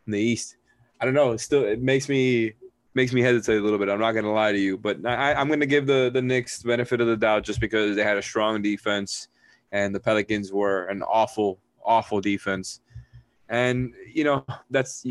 in 0.06 0.12
the 0.12 0.20
East. 0.20 0.56
I 1.00 1.04
don't 1.04 1.14
know. 1.14 1.32
It 1.32 1.40
still 1.40 1.64
it 1.64 1.82
makes 1.82 2.08
me 2.08 2.54
makes 2.94 3.12
me 3.12 3.20
hesitate 3.20 3.58
a 3.58 3.60
little 3.60 3.78
bit. 3.78 3.90
I'm 3.90 4.00
not 4.00 4.12
gonna 4.12 4.32
lie 4.32 4.52
to 4.52 4.58
you, 4.58 4.78
but 4.78 5.04
I, 5.04 5.34
I'm 5.34 5.50
gonna 5.50 5.66
give 5.66 5.86
the 5.86 6.10
the 6.10 6.22
Knicks 6.22 6.62
benefit 6.62 7.02
of 7.02 7.08
the 7.08 7.16
doubt 7.16 7.42
just 7.42 7.60
because 7.60 7.94
they 7.94 8.02
had 8.02 8.16
a 8.16 8.22
strong 8.22 8.62
defense 8.62 9.28
and 9.72 9.94
the 9.94 10.00
Pelicans 10.00 10.52
were 10.52 10.86
an 10.86 11.02
awful 11.02 11.60
awful 11.84 12.20
defense. 12.20 12.80
And 13.48 13.94
you 14.12 14.24
know 14.24 14.44
that's 14.70 15.06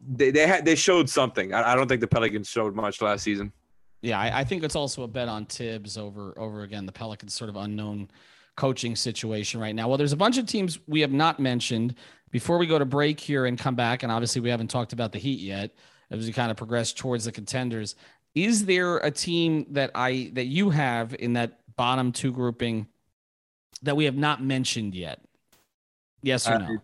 they 0.00 0.30
they 0.30 0.46
had 0.46 0.64
they 0.64 0.74
showed 0.74 1.08
something. 1.08 1.52
I, 1.52 1.72
I 1.72 1.74
don't 1.74 1.88
think 1.88 2.00
the 2.00 2.06
Pelicans 2.06 2.48
showed 2.48 2.74
much 2.74 3.00
last 3.02 3.22
season. 3.22 3.52
Yeah, 4.00 4.18
I, 4.18 4.40
I 4.40 4.44
think 4.44 4.64
it's 4.64 4.74
also 4.74 5.04
a 5.04 5.08
bet 5.08 5.28
on 5.28 5.46
Thibs 5.46 5.96
over 5.96 6.34
over 6.38 6.62
again 6.62 6.86
the 6.86 6.92
Pelicans 6.92 7.34
sort 7.34 7.50
of 7.50 7.56
unknown 7.56 8.10
coaching 8.56 8.96
situation 8.96 9.60
right 9.60 9.74
now. 9.74 9.88
Well, 9.88 9.98
there's 9.98 10.12
a 10.12 10.16
bunch 10.16 10.38
of 10.38 10.46
teams 10.46 10.78
we 10.86 11.00
have 11.00 11.12
not 11.12 11.40
mentioned 11.40 11.94
before 12.30 12.58
we 12.58 12.66
go 12.66 12.78
to 12.78 12.84
break 12.84 13.20
here 13.20 13.46
and 13.46 13.58
come 13.58 13.74
back, 13.74 14.02
and 14.02 14.10
obviously 14.10 14.40
we 14.40 14.50
haven't 14.50 14.68
talked 14.68 14.92
about 14.92 15.12
the 15.12 15.18
Heat 15.18 15.40
yet 15.40 15.74
as 16.10 16.26
we 16.26 16.32
kind 16.32 16.50
of 16.50 16.56
progress 16.56 16.92
towards 16.92 17.24
the 17.24 17.32
contenders. 17.32 17.94
Is 18.34 18.64
there 18.64 18.98
a 18.98 19.10
team 19.10 19.66
that 19.70 19.90
I 19.94 20.30
that 20.34 20.46
you 20.46 20.70
have 20.70 21.14
in 21.18 21.34
that 21.34 21.60
bottom 21.76 22.12
two 22.12 22.32
grouping 22.32 22.86
that 23.82 23.96
we 23.96 24.04
have 24.04 24.16
not 24.16 24.42
mentioned 24.42 24.94
yet? 24.94 25.20
Yes 26.22 26.48
or 26.48 26.54
I 26.54 26.58
no? 26.58 26.78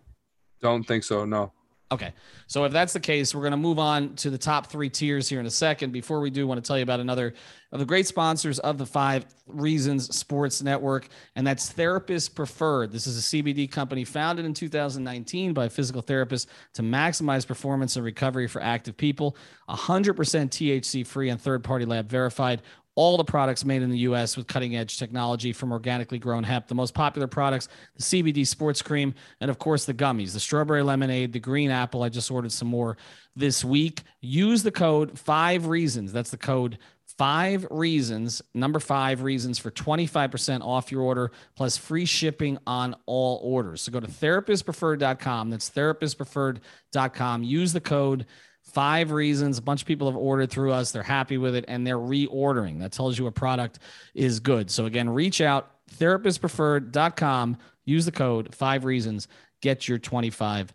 Don't 0.61 0.83
think 0.83 1.03
so. 1.03 1.25
No. 1.25 1.53
Okay. 1.91 2.13
So 2.45 2.65
if 2.65 2.71
that's 2.71 2.93
the 2.93 2.99
case, 2.99 3.33
we're 3.33 3.41
going 3.41 3.51
to 3.51 3.57
move 3.57 3.79
on 3.79 4.15
to 4.17 4.29
the 4.29 4.37
top 4.37 4.67
three 4.67 4.89
tiers 4.89 5.27
here 5.27 5.39
in 5.39 5.47
a 5.47 5.51
second. 5.51 5.91
Before 5.91 6.19
we 6.19 6.29
do, 6.29 6.43
I 6.43 6.45
want 6.45 6.63
to 6.63 6.67
tell 6.67 6.77
you 6.77 6.83
about 6.83 6.99
another 6.99 7.33
of 7.71 7.79
the 7.79 7.85
great 7.85 8.05
sponsors 8.05 8.59
of 8.59 8.77
the 8.77 8.85
Five 8.85 9.25
Reasons 9.47 10.15
Sports 10.15 10.61
Network, 10.61 11.07
and 11.35 11.47
that's 11.47 11.71
Therapist 11.71 12.35
Preferred. 12.35 12.91
This 12.91 13.07
is 13.07 13.17
a 13.17 13.21
CBD 13.21 13.71
company 13.71 14.03
founded 14.03 14.45
in 14.45 14.53
2019 14.53 15.53
by 15.53 15.67
physical 15.67 16.03
therapists 16.03 16.45
to 16.75 16.83
maximize 16.83 17.47
performance 17.47 17.95
and 17.95 18.05
recovery 18.05 18.47
for 18.47 18.61
active 18.61 18.95
people. 18.95 19.35
100% 19.69 20.15
THC 20.15 21.05
free 21.05 21.29
and 21.29 21.41
third 21.41 21.63
party 21.63 21.85
lab 21.85 22.07
verified 22.07 22.61
all 22.99 23.15
the 23.15 23.23
products 23.23 23.63
made 23.63 23.81
in 23.81 23.89
the 23.89 23.99
US 23.99 24.35
with 24.35 24.45
cutting 24.45 24.75
edge 24.75 24.97
technology 24.97 25.53
from 25.53 25.71
organically 25.71 26.19
grown 26.19 26.43
hemp. 26.43 26.67
The 26.67 26.75
most 26.75 26.93
popular 26.93 27.27
products, 27.27 27.69
the 27.95 28.03
CBD 28.03 28.45
sports 28.45 28.81
cream, 28.81 29.15
and 29.39 29.49
of 29.49 29.57
course 29.57 29.85
the 29.85 29.93
gummies, 29.93 30.33
the 30.33 30.39
strawberry 30.41 30.83
lemonade, 30.83 31.31
the 31.31 31.39
green 31.39 31.71
apple. 31.71 32.03
I 32.03 32.09
just 32.09 32.29
ordered 32.29 32.51
some 32.51 32.67
more 32.67 32.97
this 33.37 33.63
week. 33.63 34.01
Use 34.19 34.63
the 34.63 34.71
code 34.71 35.17
five 35.17 35.67
reasons. 35.67 36.11
That's 36.11 36.29
the 36.29 36.35
code 36.35 36.77
five 37.17 37.65
reasons, 37.71 38.41
number 38.53 38.81
five 38.81 39.21
reasons 39.21 39.59
for 39.59 39.71
25% 39.71 40.59
off 40.59 40.91
your 40.91 41.01
order 41.01 41.31
plus 41.55 41.77
free 41.77 42.05
shipping 42.05 42.57
on 42.67 42.97
all 43.05 43.39
orders. 43.41 43.81
So 43.81 43.93
go 43.93 44.01
to 44.01 44.07
therapistpreferred.com. 44.07 45.49
That's 45.51 45.69
therapistpreferred.com. 45.69 47.43
Use 47.43 47.71
the 47.71 47.79
code 47.79 48.25
five 48.73 49.11
reasons. 49.11 49.57
A 49.57 49.61
bunch 49.61 49.81
of 49.81 49.87
people 49.87 50.07
have 50.07 50.17
ordered 50.17 50.49
through 50.49 50.71
us. 50.71 50.91
They're 50.91 51.03
happy 51.03 51.37
with 51.37 51.55
it 51.55 51.65
and 51.67 51.85
they're 51.85 51.97
reordering. 51.97 52.79
That 52.79 52.91
tells 52.91 53.17
you 53.17 53.27
a 53.27 53.31
product 53.31 53.79
is 54.13 54.39
good. 54.39 54.69
So 54.69 54.85
again, 54.85 55.09
reach 55.09 55.41
out 55.41 55.71
therapistpreferred.com. 55.97 57.57
Use 57.85 58.05
the 58.05 58.11
code 58.11 58.53
five 58.53 58.85
reasons. 58.85 59.27
Get 59.61 59.87
your 59.87 59.99
25% 59.99 60.71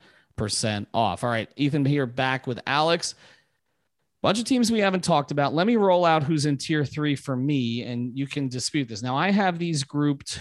off. 0.93 1.25
All 1.25 1.31
right. 1.31 1.49
Ethan 1.57 1.85
here 1.85 2.07
back 2.07 2.47
with 2.47 2.61
Alex. 2.67 3.15
Bunch 4.23 4.39
of 4.39 4.47
teams 4.47 4.73
we 4.73 4.81
haven't 4.81 5.05
talked 5.05 5.31
about. 5.31 5.55
Let 5.55 5.67
me 5.67 5.77
roll 5.77 6.07
out 6.07 6.23
who's 6.23 6.47
in 6.47 6.57
tier 6.57 6.83
three 6.83 7.15
for 7.15 7.37
me, 7.37 7.83
and 7.83 8.17
you 8.17 8.27
can 8.27 8.49
dispute 8.49 8.89
this. 8.89 9.03
Now 9.03 9.17
I 9.19 9.31
have 9.31 9.59
these 9.59 9.85
grouped 9.85 10.41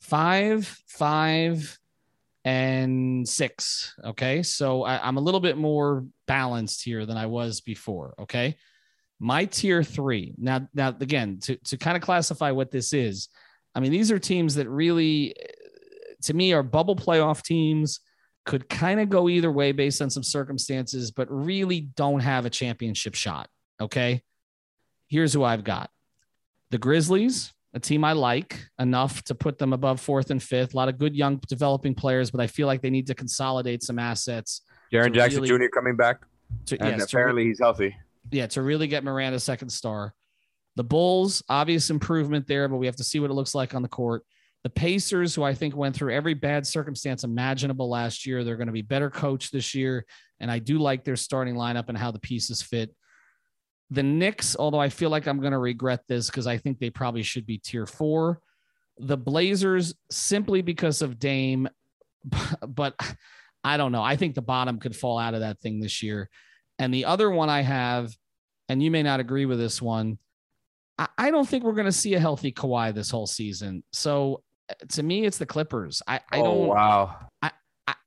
five, 0.00 0.66
five, 0.86 1.79
and 2.44 3.28
six. 3.28 3.94
Okay. 4.04 4.42
So 4.42 4.82
I, 4.84 5.06
am 5.06 5.16
a 5.16 5.20
little 5.20 5.40
bit 5.40 5.56
more 5.56 6.06
balanced 6.26 6.84
here 6.84 7.06
than 7.06 7.16
I 7.16 7.26
was 7.26 7.60
before. 7.60 8.14
Okay. 8.20 8.56
My 9.18 9.44
tier 9.44 9.82
three. 9.82 10.34
Now, 10.38 10.68
now 10.74 10.94
again, 11.00 11.38
to, 11.42 11.56
to 11.56 11.76
kind 11.76 11.96
of 11.96 12.02
classify 12.02 12.50
what 12.52 12.70
this 12.70 12.92
is, 12.92 13.28
I 13.74 13.80
mean, 13.80 13.92
these 13.92 14.10
are 14.10 14.18
teams 14.18 14.54
that 14.54 14.68
really, 14.68 15.34
eh, 15.38 15.46
to 16.22 16.34
me, 16.34 16.52
are 16.52 16.62
bubble 16.62 16.96
playoff 16.96 17.42
teams, 17.42 18.00
could 18.46 18.68
kind 18.68 19.00
of 19.00 19.10
go 19.10 19.28
either 19.28 19.52
way 19.52 19.72
based 19.72 20.00
on 20.00 20.10
some 20.10 20.22
circumstances, 20.22 21.10
but 21.10 21.30
really 21.30 21.80
don't 21.80 22.20
have 22.20 22.46
a 22.46 22.50
championship 22.50 23.14
shot. 23.14 23.48
Okay. 23.80 24.22
Here's 25.08 25.32
who 25.32 25.44
I've 25.44 25.64
got 25.64 25.90
the 26.70 26.78
Grizzlies, 26.78 27.52
a 27.72 27.80
team 27.80 28.04
I 28.04 28.12
like 28.12 28.66
enough 28.78 29.22
to 29.24 29.34
put 29.34 29.58
them 29.58 29.72
above 29.72 30.00
fourth 30.00 30.30
and 30.30 30.42
fifth. 30.42 30.74
A 30.74 30.76
lot 30.76 30.88
of 30.88 30.98
good 30.98 31.14
young 31.14 31.40
developing 31.48 31.94
players, 31.94 32.30
but 32.30 32.40
I 32.40 32.46
feel 32.46 32.66
like 32.66 32.82
they 32.82 32.90
need 32.90 33.06
to 33.06 33.14
consolidate 33.14 33.82
some 33.82 33.98
assets. 33.98 34.62
Jaren 34.92 35.14
Jackson 35.14 35.42
really, 35.42 35.66
Jr. 35.66 35.70
coming 35.72 35.96
back, 35.96 36.22
to, 36.66 36.80
and 36.80 36.98
yes, 36.98 37.04
apparently 37.04 37.44
he's 37.44 37.60
healthy. 37.60 37.96
Yeah, 38.30 38.46
to 38.48 38.62
really 38.62 38.88
get 38.88 39.04
Morant 39.04 39.34
a 39.34 39.40
second 39.40 39.70
star. 39.70 40.14
The 40.76 40.84
Bulls, 40.84 41.42
obvious 41.48 41.90
improvement 41.90 42.46
there, 42.46 42.68
but 42.68 42.76
we 42.76 42.86
have 42.86 42.96
to 42.96 43.04
see 43.04 43.20
what 43.20 43.30
it 43.30 43.34
looks 43.34 43.54
like 43.54 43.74
on 43.74 43.82
the 43.82 43.88
court. 43.88 44.24
The 44.62 44.70
Pacers, 44.70 45.34
who 45.34 45.42
I 45.42 45.54
think 45.54 45.74
went 45.74 45.96
through 45.96 46.12
every 46.12 46.34
bad 46.34 46.66
circumstance 46.66 47.24
imaginable 47.24 47.88
last 47.88 48.26
year, 48.26 48.44
they're 48.44 48.56
going 48.56 48.66
to 48.66 48.72
be 48.72 48.82
better 48.82 49.10
coached 49.10 49.52
this 49.52 49.74
year, 49.74 50.04
and 50.38 50.50
I 50.50 50.58
do 50.58 50.78
like 50.78 51.04
their 51.04 51.16
starting 51.16 51.54
lineup 51.54 51.88
and 51.88 51.96
how 51.96 52.10
the 52.10 52.18
pieces 52.18 52.62
fit. 52.62 52.94
The 53.90 54.02
Knicks, 54.02 54.56
although 54.56 54.80
I 54.80 54.88
feel 54.88 55.10
like 55.10 55.26
I'm 55.26 55.40
going 55.40 55.52
to 55.52 55.58
regret 55.58 56.04
this 56.06 56.28
because 56.28 56.46
I 56.46 56.58
think 56.58 56.78
they 56.78 56.90
probably 56.90 57.22
should 57.22 57.46
be 57.46 57.58
tier 57.58 57.86
four. 57.86 58.40
The 58.98 59.16
Blazers, 59.16 59.94
simply 60.10 60.62
because 60.62 61.02
of 61.02 61.18
Dame, 61.18 61.68
but 62.68 62.94
I 63.64 63.76
don't 63.76 63.92
know. 63.92 64.02
I 64.02 64.16
think 64.16 64.34
the 64.34 64.42
bottom 64.42 64.78
could 64.78 64.94
fall 64.94 65.18
out 65.18 65.34
of 65.34 65.40
that 65.40 65.60
thing 65.60 65.80
this 65.80 66.02
year. 66.02 66.28
And 66.78 66.94
the 66.94 67.06
other 67.06 67.30
one 67.30 67.50
I 67.50 67.60
have, 67.62 68.14
and 68.68 68.82
you 68.82 68.90
may 68.90 69.02
not 69.02 69.20
agree 69.20 69.44
with 69.44 69.58
this 69.58 69.82
one, 69.82 70.18
I, 71.16 71.30
don't 71.30 71.48
think 71.48 71.64
we're 71.64 71.72
going 71.72 71.86
to 71.86 71.92
see 71.92 72.14
a 72.14 72.20
healthy 72.20 72.52
Kawhi 72.52 72.94
this 72.94 73.10
whole 73.10 73.26
season. 73.26 73.82
So 73.92 74.42
uh, 74.68 74.74
to 74.90 75.02
me, 75.02 75.24
it's 75.24 75.38
the 75.38 75.46
Clippers. 75.46 76.02
I, 76.06 76.20
I 76.30 76.40
oh, 76.40 76.44
don't. 76.44 76.66
Wow. 76.68 77.29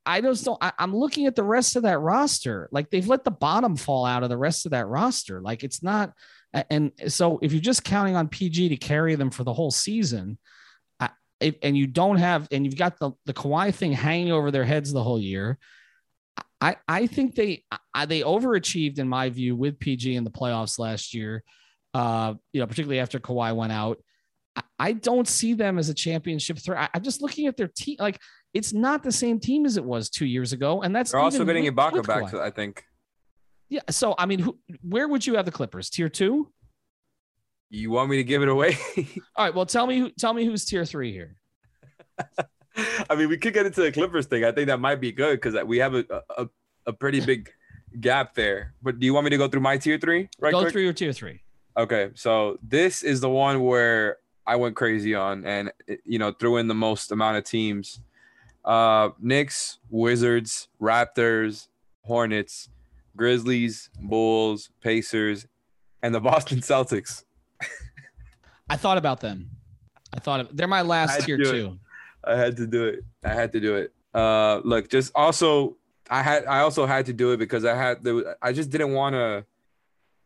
I, 0.06 0.16
I, 0.16 0.18
I 0.18 0.22
just 0.22 0.46
don't. 0.46 0.58
I, 0.62 0.72
I'm 0.80 0.96
looking 0.96 1.26
at 1.26 1.36
the 1.36 1.44
rest 1.44 1.76
of 1.76 1.84
that 1.84 2.00
roster. 2.00 2.70
Like 2.72 2.90
they've 2.90 3.08
let 3.08 3.24
the 3.24 3.32
bottom 3.32 3.76
fall 3.76 4.06
out 4.06 4.24
of 4.24 4.30
the 4.30 4.38
rest 4.38 4.66
of 4.66 4.72
that 4.72 4.88
roster. 4.88 5.42
Like 5.42 5.64
it's 5.64 5.84
not. 5.84 6.14
And 6.70 6.92
so 7.08 7.40
if 7.42 7.52
you're 7.52 7.62
just 7.62 7.84
counting 7.84 8.16
on 8.16 8.28
PG 8.28 8.70
to 8.70 8.78
carry 8.78 9.16
them 9.16 9.32
for 9.32 9.44
the 9.44 9.54
whole 9.54 9.72
season, 9.72 10.38
it, 11.44 11.60
and 11.62 11.78
you 11.78 11.88
don't 11.88 12.18
have, 12.18 12.48
and 12.52 12.66
you've 12.66 12.78
got 12.78 12.98
the 13.00 13.12
the 13.26 13.34
Kawhi 13.34 13.74
thing 13.74 13.92
hanging 13.92 14.32
over 14.32 14.50
their 14.50 14.64
heads 14.64 14.92
the 14.92 15.04
whole 15.04 15.20
year. 15.20 15.58
I 16.62 16.78
I 16.88 17.08
think 17.08 17.36
they 17.36 17.66
I, 17.94 18.06
they 18.06 18.22
overachieved 18.22 18.98
in 18.98 19.08
my 19.08 19.30
view 19.30 19.56
with 19.56 19.80
PG 19.80 20.16
in 20.16 20.24
the 20.24 20.32
playoffs 20.32 20.80
last 20.80 21.14
year. 21.14 21.44
Uh, 21.94 22.36
you 22.54 22.60
know, 22.60 22.66
particularly 22.66 23.00
after 23.00 23.20
Kawhi 23.20 23.56
went 23.56 23.72
out. 23.72 24.00
I, 24.56 24.62
I 24.80 24.94
don't 24.94 25.28
see 25.28 25.54
them 25.54 25.78
as 25.78 25.90
a 25.90 25.94
championship 25.94 26.58
threat. 26.58 26.90
I'm 26.94 27.04
just 27.04 27.22
looking 27.22 27.48
at 27.48 27.58
their 27.58 27.68
team. 27.68 27.98
Like 28.00 28.20
it's 28.54 28.74
not 28.74 29.04
the 29.04 29.12
same 29.12 29.40
team 29.40 29.66
as 29.66 29.78
it 29.78 29.84
was 29.84 30.10
two 30.10 30.26
years 30.26 30.54
ago, 30.54 30.82
and 30.82 30.96
that's 30.96 31.12
they're 31.12 31.20
also 31.20 31.44
getting 31.46 31.66
Ibaka 31.66 32.06
back. 32.06 32.32
To, 32.32 32.42
I 32.42 32.52
think. 32.52 32.84
Yeah. 33.70 33.82
So 33.90 34.16
I 34.18 34.26
mean, 34.26 34.40
who, 34.40 34.58
where 34.82 35.08
would 35.08 35.26
you 35.26 35.36
have 35.36 35.46
the 35.46 35.52
Clippers? 35.52 35.90
Tier 35.90 36.10
two? 36.10 36.52
You 37.70 37.90
want 37.90 38.10
me 38.10 38.18
to 38.18 38.24
give 38.24 38.44
it 38.44 38.50
away? 38.50 38.78
All 39.36 39.46
right. 39.46 39.54
Well, 39.54 39.66
tell 39.66 39.88
me 39.88 40.00
who. 40.00 40.12
Tell 40.12 40.34
me 40.34 40.46
who's 40.46 40.66
tier 40.66 40.86
three 40.86 41.12
here. 41.12 41.36
I 43.10 43.16
mean, 43.16 43.30
we 43.30 43.38
could 43.38 43.54
get 43.54 43.66
into 43.66 43.82
the 43.82 43.92
Clippers 43.92 44.28
thing. 44.28 44.44
I 44.44 44.52
think 44.52 44.68
that 44.68 44.80
might 44.80 45.02
be 45.02 45.12
good 45.12 45.42
because 45.42 45.64
we 45.64 45.80
have 45.80 45.96
a, 45.96 46.06
a 46.38 46.48
a 46.86 46.94
pretty 46.94 47.20
big 47.20 47.50
gap 48.00 48.36
there. 48.36 48.74
But 48.82 49.00
do 49.00 49.06
you 49.06 49.14
want 49.14 49.26
me 49.26 49.32
to 49.32 49.38
go 49.38 49.48
through 49.48 49.62
my 49.62 49.78
tier 49.78 49.98
three? 49.98 50.30
Right. 50.40 50.52
Go 50.52 50.62
quick? 50.62 50.74
through 50.74 50.84
your 50.84 50.94
tier 50.94 51.14
three. 51.14 51.42
Okay, 51.76 52.12
so 52.14 52.60
this 52.62 53.02
is 53.02 53.20
the 53.20 53.30
one 53.30 53.64
where 53.64 54.18
I 54.46 54.58
went 54.58 54.76
crazy 54.76 55.16
on, 55.16 55.44
and 55.46 55.72
you 56.06 56.20
know 56.20 56.32
threw 56.32 56.58
in 56.58 56.68
the 56.68 56.76
most 56.76 57.12
amount 57.12 57.38
of 57.38 57.44
teams. 57.46 58.00
Uh, 58.64 59.10
Knicks, 59.20 59.80
Wizards, 59.90 60.70
Raptors, 60.82 61.68
Hornets, 62.04 62.70
Grizzlies, 63.16 63.90
Bulls, 64.00 64.70
Pacers, 64.82 65.48
and 66.02 66.14
the 66.14 66.20
Boston 66.22 66.60
Celtics. 66.60 67.24
I 68.70 68.78
thought 68.78 68.98
about 68.98 69.20
them. 69.20 69.50
I 70.16 70.20
thought 70.20 70.40
of, 70.42 70.56
they're 70.56 70.68
my 70.68 70.82
last 70.82 71.26
tier 71.26 71.38
two. 71.38 71.78
I 72.24 72.36
had 72.36 72.58
to 72.58 72.68
do 72.68 72.86
it. 72.86 73.04
I 73.24 73.34
had 73.34 73.52
to 73.54 73.60
do 73.60 73.76
it. 73.76 73.94
Uh, 74.14 74.62
look, 74.64 74.90
just 74.90 75.12
also, 75.16 75.78
I 76.10 76.22
had, 76.22 76.46
I 76.46 76.60
also 76.60 76.86
had 76.86 77.08
to 77.08 77.14
do 77.14 77.32
it 77.32 77.38
because 77.38 77.66
I 77.66 77.76
had, 77.76 78.04
the, 78.04 78.38
I 78.42 78.54
just 78.54 78.70
didn't 78.70 78.94
want 78.94 79.14
to. 79.16 79.46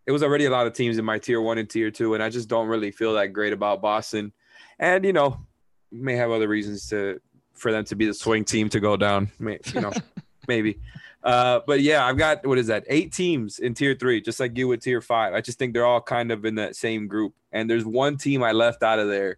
It 0.06 0.12
was 0.12 0.24
already 0.24 0.46
a 0.46 0.50
lot 0.50 0.68
of 0.68 0.74
teams 0.74 0.98
in 0.98 1.04
my 1.04 1.20
tier 1.20 1.42
one 1.42 1.58
and 1.58 1.70
tier 1.70 1.92
two, 1.92 2.14
and 2.14 2.24
I 2.24 2.30
just 2.30 2.48
don't 2.48 2.68
really 2.68 2.92
feel 2.92 3.16
that 3.16 3.34
great 3.34 3.52
about 3.52 3.82
Boston. 3.82 4.32
And 4.80 5.04
you 5.04 5.12
know, 5.12 5.46
may 5.92 6.16
have 6.16 6.32
other 6.32 6.48
reasons 6.48 6.88
to 6.90 7.20
for 7.58 7.72
them 7.72 7.84
to 7.86 7.96
be 7.96 8.06
the 8.06 8.14
swing 8.14 8.46
team 8.46 8.70
to 8.70 8.80
go 8.80 8.98
down. 8.98 9.32
You 9.40 9.60
know, 9.76 9.92
maybe. 10.48 10.80
Uh, 11.24 11.60
but 11.68 11.82
yeah, 11.82 12.06
I've 12.06 12.18
got 12.18 12.46
what 12.46 12.58
is 12.58 12.68
that? 12.68 12.86
Eight 12.88 13.12
teams 13.12 13.60
in 13.60 13.74
tier 13.74 13.96
three, 13.96 14.22
just 14.22 14.40
like 14.40 14.58
you 14.58 14.68
with 14.68 14.82
tier 14.82 15.02
five. 15.02 15.34
I 15.34 15.42
just 15.42 15.60
think 15.60 15.74
they're 15.74 15.86
all 15.86 16.02
kind 16.02 16.32
of 16.32 16.46
in 16.46 16.56
that 16.56 16.76
same 16.76 17.08
group. 17.08 17.34
And 17.52 17.70
there's 17.70 17.86
one 17.86 18.18
team 18.18 18.44
I 18.44 18.52
left 18.52 18.84
out 18.84 19.00
of 19.00 19.08
there 19.08 19.38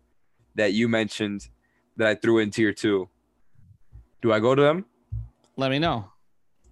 that 0.55 0.73
you 0.73 0.87
mentioned 0.87 1.47
that 1.97 2.07
I 2.07 2.15
threw 2.15 2.39
in 2.39 2.51
tier 2.51 2.73
two. 2.73 3.09
Do 4.21 4.31
I 4.33 4.39
go 4.39 4.53
to 4.53 4.61
them? 4.61 4.85
Let 5.55 5.71
me 5.71 5.79
know. 5.79 6.11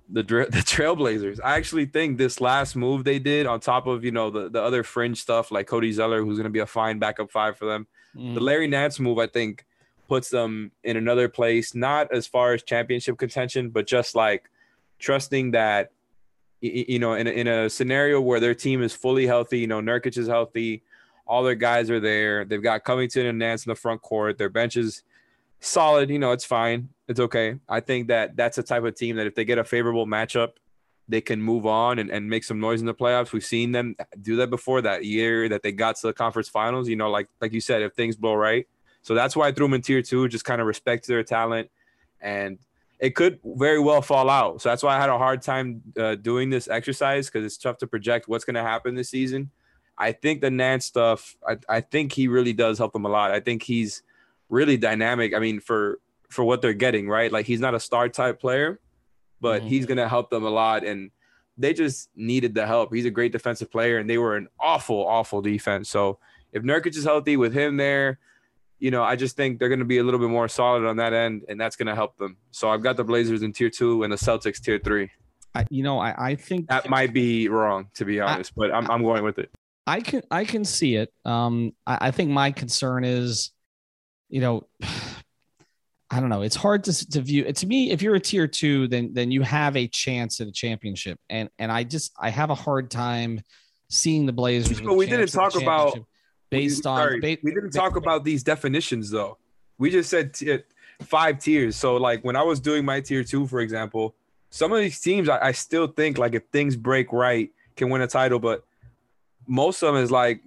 The 0.09 0.23
the 0.51 0.63
Trailblazers. 0.63 1.39
I 1.43 1.57
actually 1.57 1.85
think 1.85 2.17
this 2.17 2.39
last 2.39 2.75
move 2.75 3.03
they 3.03 3.19
did, 3.19 3.45
on 3.45 3.59
top 3.59 3.87
of 3.87 4.03
you 4.03 4.11
know 4.11 4.29
the, 4.29 4.49
the 4.49 4.61
other 4.61 4.83
fringe 4.83 5.21
stuff 5.21 5.51
like 5.51 5.67
Cody 5.67 5.91
Zeller, 5.91 6.23
who's 6.23 6.37
going 6.37 6.43
to 6.43 6.49
be 6.49 6.59
a 6.59 6.65
fine 6.65 6.99
backup 6.99 7.31
five 7.31 7.57
for 7.57 7.65
them. 7.65 7.87
Mm. 8.15 8.35
The 8.35 8.41
Larry 8.41 8.67
Nance 8.67 8.99
move, 8.99 9.19
I 9.19 9.27
think, 9.27 9.65
puts 10.07 10.29
them 10.29 10.71
in 10.83 10.97
another 10.97 11.29
place. 11.29 11.75
Not 11.75 12.11
as 12.11 12.27
far 12.27 12.53
as 12.53 12.63
championship 12.63 13.17
contention, 13.17 13.69
but 13.69 13.87
just 13.87 14.15
like 14.15 14.49
trusting 14.99 15.51
that 15.51 15.91
you 16.61 16.97
know 16.97 17.13
in 17.13 17.27
a, 17.27 17.29
in 17.29 17.47
a 17.47 17.69
scenario 17.69 18.19
where 18.19 18.39
their 18.39 18.55
team 18.55 18.81
is 18.81 18.93
fully 18.93 19.27
healthy, 19.27 19.59
you 19.59 19.67
know 19.67 19.79
Nurkic 19.81 20.17
is 20.17 20.27
healthy, 20.27 20.83
all 21.25 21.43
their 21.43 21.55
guys 21.55 21.89
are 21.89 21.99
there. 21.99 22.45
They've 22.45 22.63
got 22.63 22.83
Covington 22.83 23.25
and 23.25 23.37
Nance 23.37 23.65
in 23.65 23.69
the 23.69 23.75
front 23.75 24.01
court. 24.01 24.37
Their 24.37 24.49
bench 24.49 24.77
is 24.77 25.03
solid. 25.59 26.09
You 26.09 26.19
know 26.19 26.31
it's 26.31 26.45
fine. 26.45 26.89
It's 27.07 27.19
okay. 27.19 27.57
I 27.69 27.79
think 27.79 28.07
that 28.07 28.35
that's 28.35 28.57
the 28.57 28.63
type 28.63 28.83
of 28.83 28.95
team 28.95 29.15
that 29.17 29.27
if 29.27 29.35
they 29.35 29.45
get 29.45 29.57
a 29.57 29.63
favorable 29.63 30.05
matchup, 30.05 30.53
they 31.07 31.21
can 31.21 31.41
move 31.41 31.65
on 31.65 31.99
and, 31.99 32.09
and 32.09 32.29
make 32.29 32.43
some 32.43 32.59
noise 32.59 32.81
in 32.81 32.85
the 32.85 32.93
playoffs. 32.93 33.31
We've 33.31 33.45
seen 33.45 33.71
them 33.71 33.95
do 34.21 34.35
that 34.37 34.49
before 34.49 34.81
that 34.81 35.05
year 35.05 35.47
that 35.49 35.63
they 35.63 35.71
got 35.71 35.95
to 35.97 36.07
the 36.07 36.13
conference 36.13 36.49
finals. 36.49 36.89
You 36.89 36.95
know, 36.95 37.09
like 37.09 37.29
like 37.39 37.53
you 37.53 37.61
said, 37.61 37.81
if 37.81 37.93
things 37.93 38.15
blow 38.15 38.33
right. 38.33 38.67
So 39.07 39.15
that's 39.15 39.37
why 39.37 39.47
I 39.47 39.53
threw 39.53 39.67
them 39.67 39.73
in 39.73 39.81
tier 39.81 40.01
two, 40.01 40.27
just 40.27 40.43
kind 40.43 40.59
of 40.59 40.67
respect 40.67 41.07
their 41.07 41.23
talent 41.23 41.71
and 42.19 42.59
it 42.99 43.15
could 43.15 43.39
very 43.45 43.79
well 43.79 44.01
fall 44.01 44.29
out. 44.29 44.61
So 44.61 44.67
that's 44.67 44.83
why 44.83 44.97
I 44.97 44.99
had 44.99 45.09
a 45.09 45.17
hard 45.17 45.41
time 45.41 45.81
uh, 45.97 46.15
doing 46.15 46.49
this 46.49 46.67
exercise 46.67 47.27
because 47.27 47.45
it's 47.45 47.57
tough 47.57 47.77
to 47.77 47.87
project 47.87 48.27
what's 48.27 48.43
going 48.43 48.55
to 48.55 48.63
happen 48.63 48.95
this 48.95 49.09
season. 49.09 49.49
I 49.97 50.11
think 50.11 50.41
the 50.41 50.51
Nance 50.51 50.85
stuff, 50.85 51.37
I, 51.47 51.55
I 51.69 51.79
think 51.79 52.11
he 52.11 52.27
really 52.27 52.51
does 52.51 52.77
help 52.77 52.91
them 52.91 53.05
a 53.05 53.09
lot. 53.09 53.31
I 53.31 53.39
think 53.39 53.63
he's 53.63 54.03
really 54.49 54.75
dynamic. 54.75 55.33
I 55.33 55.39
mean, 55.39 55.61
for 55.61 55.99
for 56.29 56.43
what 56.43 56.61
they're 56.61 56.73
getting, 56.73 57.07
right? 57.07 57.31
Like 57.31 57.45
he's 57.45 57.61
not 57.61 57.75
a 57.75 57.79
star 57.79 58.09
type 58.09 58.41
player, 58.41 58.81
but 59.39 59.61
mm-hmm. 59.61 59.69
he's 59.69 59.85
going 59.85 59.99
to 59.99 60.09
help 60.09 60.29
them 60.29 60.43
a 60.43 60.49
lot. 60.49 60.83
And 60.83 61.11
they 61.57 61.73
just 61.73 62.09
needed 62.13 62.53
the 62.53 62.67
help. 62.67 62.93
He's 62.93 63.05
a 63.05 63.09
great 63.11 63.31
defensive 63.31 63.71
player, 63.71 63.99
and 63.99 64.09
they 64.09 64.17
were 64.17 64.35
an 64.35 64.49
awful, 64.59 65.07
awful 65.07 65.41
defense. 65.41 65.87
So 65.87 66.19
if 66.51 66.63
Nurkic 66.63 66.97
is 66.97 67.05
healthy 67.05 67.37
with 67.37 67.53
him 67.53 67.77
there, 67.77 68.19
you 68.79 68.91
know, 68.91 69.03
I 69.03 69.15
just 69.15 69.35
think 69.35 69.59
they're 69.59 69.69
going 69.69 69.79
to 69.79 69.85
be 69.85 69.97
a 69.97 70.03
little 70.03 70.19
bit 70.19 70.29
more 70.29 70.47
solid 70.47 70.85
on 70.85 70.97
that 70.97 71.13
end, 71.13 71.43
and 71.49 71.59
that's 71.59 71.75
going 71.75 71.87
to 71.87 71.95
help 71.95 72.17
them. 72.17 72.37
So 72.51 72.69
I've 72.69 72.83
got 72.83 72.97
the 72.97 73.03
Blazers 73.03 73.41
in 73.41 73.53
tier 73.53 73.69
two 73.69 74.03
and 74.03 74.11
the 74.11 74.17
Celtics 74.17 74.61
tier 74.61 74.79
three. 74.83 75.09
I, 75.55 75.65
you 75.69 75.81
know, 75.81 75.99
I, 75.99 76.29
I 76.29 76.35
think 76.35 76.67
that 76.67 76.89
might 76.89 77.13
be 77.13 77.49
wrong 77.49 77.89
to 77.95 78.05
be 78.05 78.19
honest, 78.19 78.51
I, 78.51 78.53
but 78.57 78.73
I'm, 78.73 78.89
I'm 78.91 79.01
going 79.01 79.23
with 79.23 79.39
it. 79.39 79.49
I 79.87 80.01
can 80.01 80.21
I 80.29 80.45
can 80.45 80.65
see 80.65 80.95
it. 80.95 81.11
Um, 81.25 81.73
I, 81.85 81.97
I 82.01 82.11
think 82.11 82.29
my 82.29 82.51
concern 82.51 83.03
is, 83.03 83.51
you 84.29 84.41
know, 84.41 84.67
I 86.09 86.21
don't 86.21 86.29
know. 86.29 86.41
It's 86.41 86.55
hard 86.55 86.85
to, 86.85 87.09
to 87.09 87.21
view. 87.21 87.51
To 87.51 87.67
me, 87.67 87.91
if 87.91 88.01
you're 88.01 88.15
a 88.15 88.19
tier 88.19 88.47
two, 88.47 88.87
then 88.87 89.11
then 89.13 89.29
you 89.29 89.41
have 89.41 89.75
a 89.75 89.87
chance 89.87 90.39
at 90.39 90.47
a 90.47 90.51
championship, 90.51 91.19
and 91.29 91.49
and 91.59 91.69
I 91.71 91.83
just 91.83 92.13
I 92.17 92.29
have 92.29 92.49
a 92.49 92.55
hard 92.55 92.89
time 92.89 93.41
seeing 93.89 94.25
the 94.25 94.31
Blazers. 94.31 94.79
But 94.79 94.95
we 94.95 95.05
didn't 95.05 95.27
talk 95.27 95.59
about 95.59 95.97
based 96.49 96.85
we, 96.85 96.91
on. 96.91 96.97
Sorry, 96.97 97.19
ba- 97.19 97.37
we 97.43 97.53
didn't 97.53 97.71
talk 97.71 97.95
about 97.95 98.23
these 98.23 98.43
definitions 98.43 99.09
though. 99.09 99.37
We 99.77 99.89
just 99.89 100.09
said 100.09 100.33
t- 100.33 100.51
uh, 100.51 100.57
five 101.01 101.39
tiers. 101.39 101.75
So 101.75 101.97
like 101.97 102.23
when 102.23 102.35
I 102.35 102.43
was 102.43 102.59
doing 102.59 102.85
my 102.85 103.01
tier 103.01 103.23
two, 103.23 103.47
for 103.47 103.59
example, 103.59 104.15
some 104.49 104.71
of 104.71 104.79
these 104.79 104.99
teams 104.99 105.29
I, 105.29 105.47
I 105.47 105.51
still 105.51 105.87
think 105.87 106.17
like 106.17 106.33
if 106.33 106.43
things 106.51 106.75
break 106.75 107.11
right 107.11 107.49
can 107.75 107.89
win 107.89 108.01
a 108.01 108.07
title, 108.07 108.39
but 108.39 108.63
most 109.47 109.81
of 109.83 109.93
them 109.93 110.03
is 110.03 110.11
like 110.11 110.41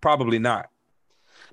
probably 0.00 0.38
not. 0.38 0.68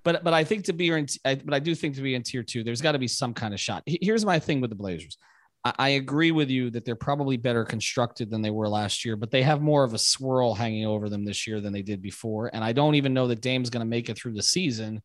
But 0.04 0.24
but 0.24 0.34
I 0.34 0.44
think 0.44 0.66
to 0.66 0.74
be 0.74 0.90
in, 0.90 1.08
I, 1.26 1.36
but 1.36 1.54
I 1.54 1.60
do 1.60 1.76
think 1.76 1.96
to 1.96 2.02
be 2.02 2.16
in 2.16 2.24
tier 2.24 2.44
two, 2.44 2.64
there's 2.64 2.82
got 2.82 2.94
to 2.94 3.00
be 3.00 3.08
some 3.08 3.34
kind 3.34 3.54
of 3.54 3.60
shot. 3.60 3.84
Here's 3.86 4.26
my 4.26 4.40
thing 4.40 4.62
with 4.62 4.70
the 4.70 4.76
Blazers. 4.76 5.18
I 5.63 5.89
agree 5.89 6.32
with 6.32 6.50
you 6.50 6.71
that 6.71 6.86
they're 6.86 6.95
probably 6.95 7.38
better 7.38 7.63
constructed 7.63 8.32
than 8.32 8.41
they 8.41 8.50
were 8.50 8.67
last 8.67 9.06
year, 9.06 9.15
but 9.15 9.30
they 9.30 9.43
have 9.43 9.62
more 9.62 9.84
of 9.84 9.93
a 9.93 10.00
swirl 10.00 10.56
hanging 10.56 10.88
over 10.88 11.08
them 11.08 11.24
this 11.24 11.45
year 11.45 11.62
than 11.62 11.71
they 11.71 11.84
did 11.84 12.02
before. 12.02 12.50
And 12.52 12.63
I 12.63 12.71
don't 12.71 12.95
even 12.95 13.13
know 13.13 13.28
that 13.28 13.41
Dame's 13.41 13.69
going 13.69 13.86
to 13.86 13.89
make 13.89 14.10
it 14.10 14.17
through 14.17 14.34
the 14.34 14.41
season. 14.41 15.04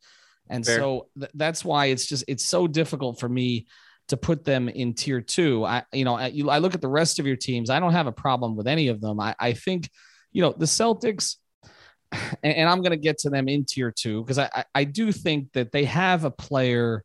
And 0.48 0.64
Fair. 0.64 0.78
so 0.78 1.08
th- 1.18 1.30
that's 1.34 1.62
why 1.62 1.86
it's 1.86 2.06
just 2.06 2.24
it's 2.26 2.46
so 2.46 2.66
difficult 2.66 3.20
for 3.20 3.28
me 3.28 3.66
to 4.08 4.16
put 4.16 4.44
them 4.44 4.68
in 4.68 4.94
tier 4.94 5.20
two. 5.20 5.64
I 5.64 5.84
you 5.92 6.04
know 6.04 6.16
I, 6.16 6.28
you, 6.28 6.48
I 6.48 6.58
look 6.58 6.74
at 6.74 6.80
the 6.80 6.88
rest 6.88 7.18
of 7.18 7.26
your 7.26 7.36
teams. 7.36 7.68
I 7.68 7.80
don't 7.80 7.92
have 7.92 8.06
a 8.06 8.12
problem 8.12 8.56
with 8.56 8.66
any 8.66 8.88
of 8.88 9.00
them. 9.00 9.20
I, 9.20 9.34
I 9.38 9.52
think 9.52 9.90
you 10.32 10.40
know 10.40 10.54
the 10.56 10.66
Celtics, 10.66 11.36
and, 12.12 12.54
and 12.54 12.68
I'm 12.68 12.78
going 12.78 12.92
to 12.92 12.96
get 12.96 13.18
to 13.18 13.30
them 13.30 13.48
in 13.48 13.64
tier 13.64 13.90
two 13.90 14.22
because 14.22 14.38
I, 14.38 14.48
I 14.54 14.64
I 14.74 14.84
do 14.84 15.12
think 15.12 15.52
that 15.52 15.72
they 15.72 15.84
have 15.84 16.24
a 16.24 16.30
player 16.30 17.02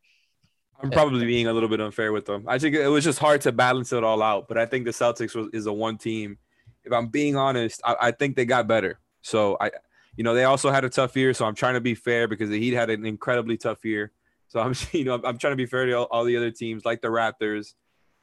I'm 0.83 0.89
probably 0.89 1.25
being 1.25 1.47
a 1.47 1.53
little 1.53 1.69
bit 1.69 1.79
unfair 1.79 2.11
with 2.11 2.25
them. 2.25 2.45
I 2.47 2.57
think 2.57 2.75
it 2.75 2.87
was 2.87 3.03
just 3.03 3.19
hard 3.19 3.41
to 3.41 3.51
balance 3.51 3.93
it 3.93 4.03
all 4.03 4.21
out. 4.21 4.47
But 4.47 4.57
I 4.57 4.65
think 4.65 4.85
the 4.85 4.91
Celtics 4.91 5.35
was, 5.35 5.47
is 5.53 5.65
a 5.65 5.73
one 5.73 5.97
team. 5.97 6.37
If 6.83 6.91
I'm 6.91 7.07
being 7.07 7.35
honest, 7.35 7.81
I, 7.85 7.95
I, 8.01 8.11
think 8.11 8.35
they 8.35 8.45
got 8.45 8.67
better. 8.67 8.99
So 9.21 9.57
I, 9.61 9.71
you 10.15 10.23
know, 10.23 10.33
they 10.33 10.45
also 10.45 10.71
had 10.71 10.83
a 10.83 10.89
tough 10.89 11.15
year. 11.15 11.33
So 11.33 11.45
I'm 11.45 11.55
trying 11.55 11.75
to 11.75 11.81
be 11.81 11.93
fair 11.93 12.27
because 12.27 12.49
the 12.49 12.59
Heat 12.59 12.73
had 12.73 12.89
an 12.89 13.05
incredibly 13.05 13.57
tough 13.57 13.85
year. 13.85 14.11
So 14.47 14.59
I'm, 14.59 14.73
you 14.91 15.03
know, 15.03 15.21
I'm 15.23 15.37
trying 15.37 15.53
to 15.53 15.57
be 15.57 15.65
fair 15.65 15.85
to 15.85 15.93
all, 15.93 16.07
all 16.11 16.23
the 16.23 16.37
other 16.37 16.51
teams, 16.51 16.85
like 16.85 17.01
the 17.01 17.09
Raptors, 17.09 17.75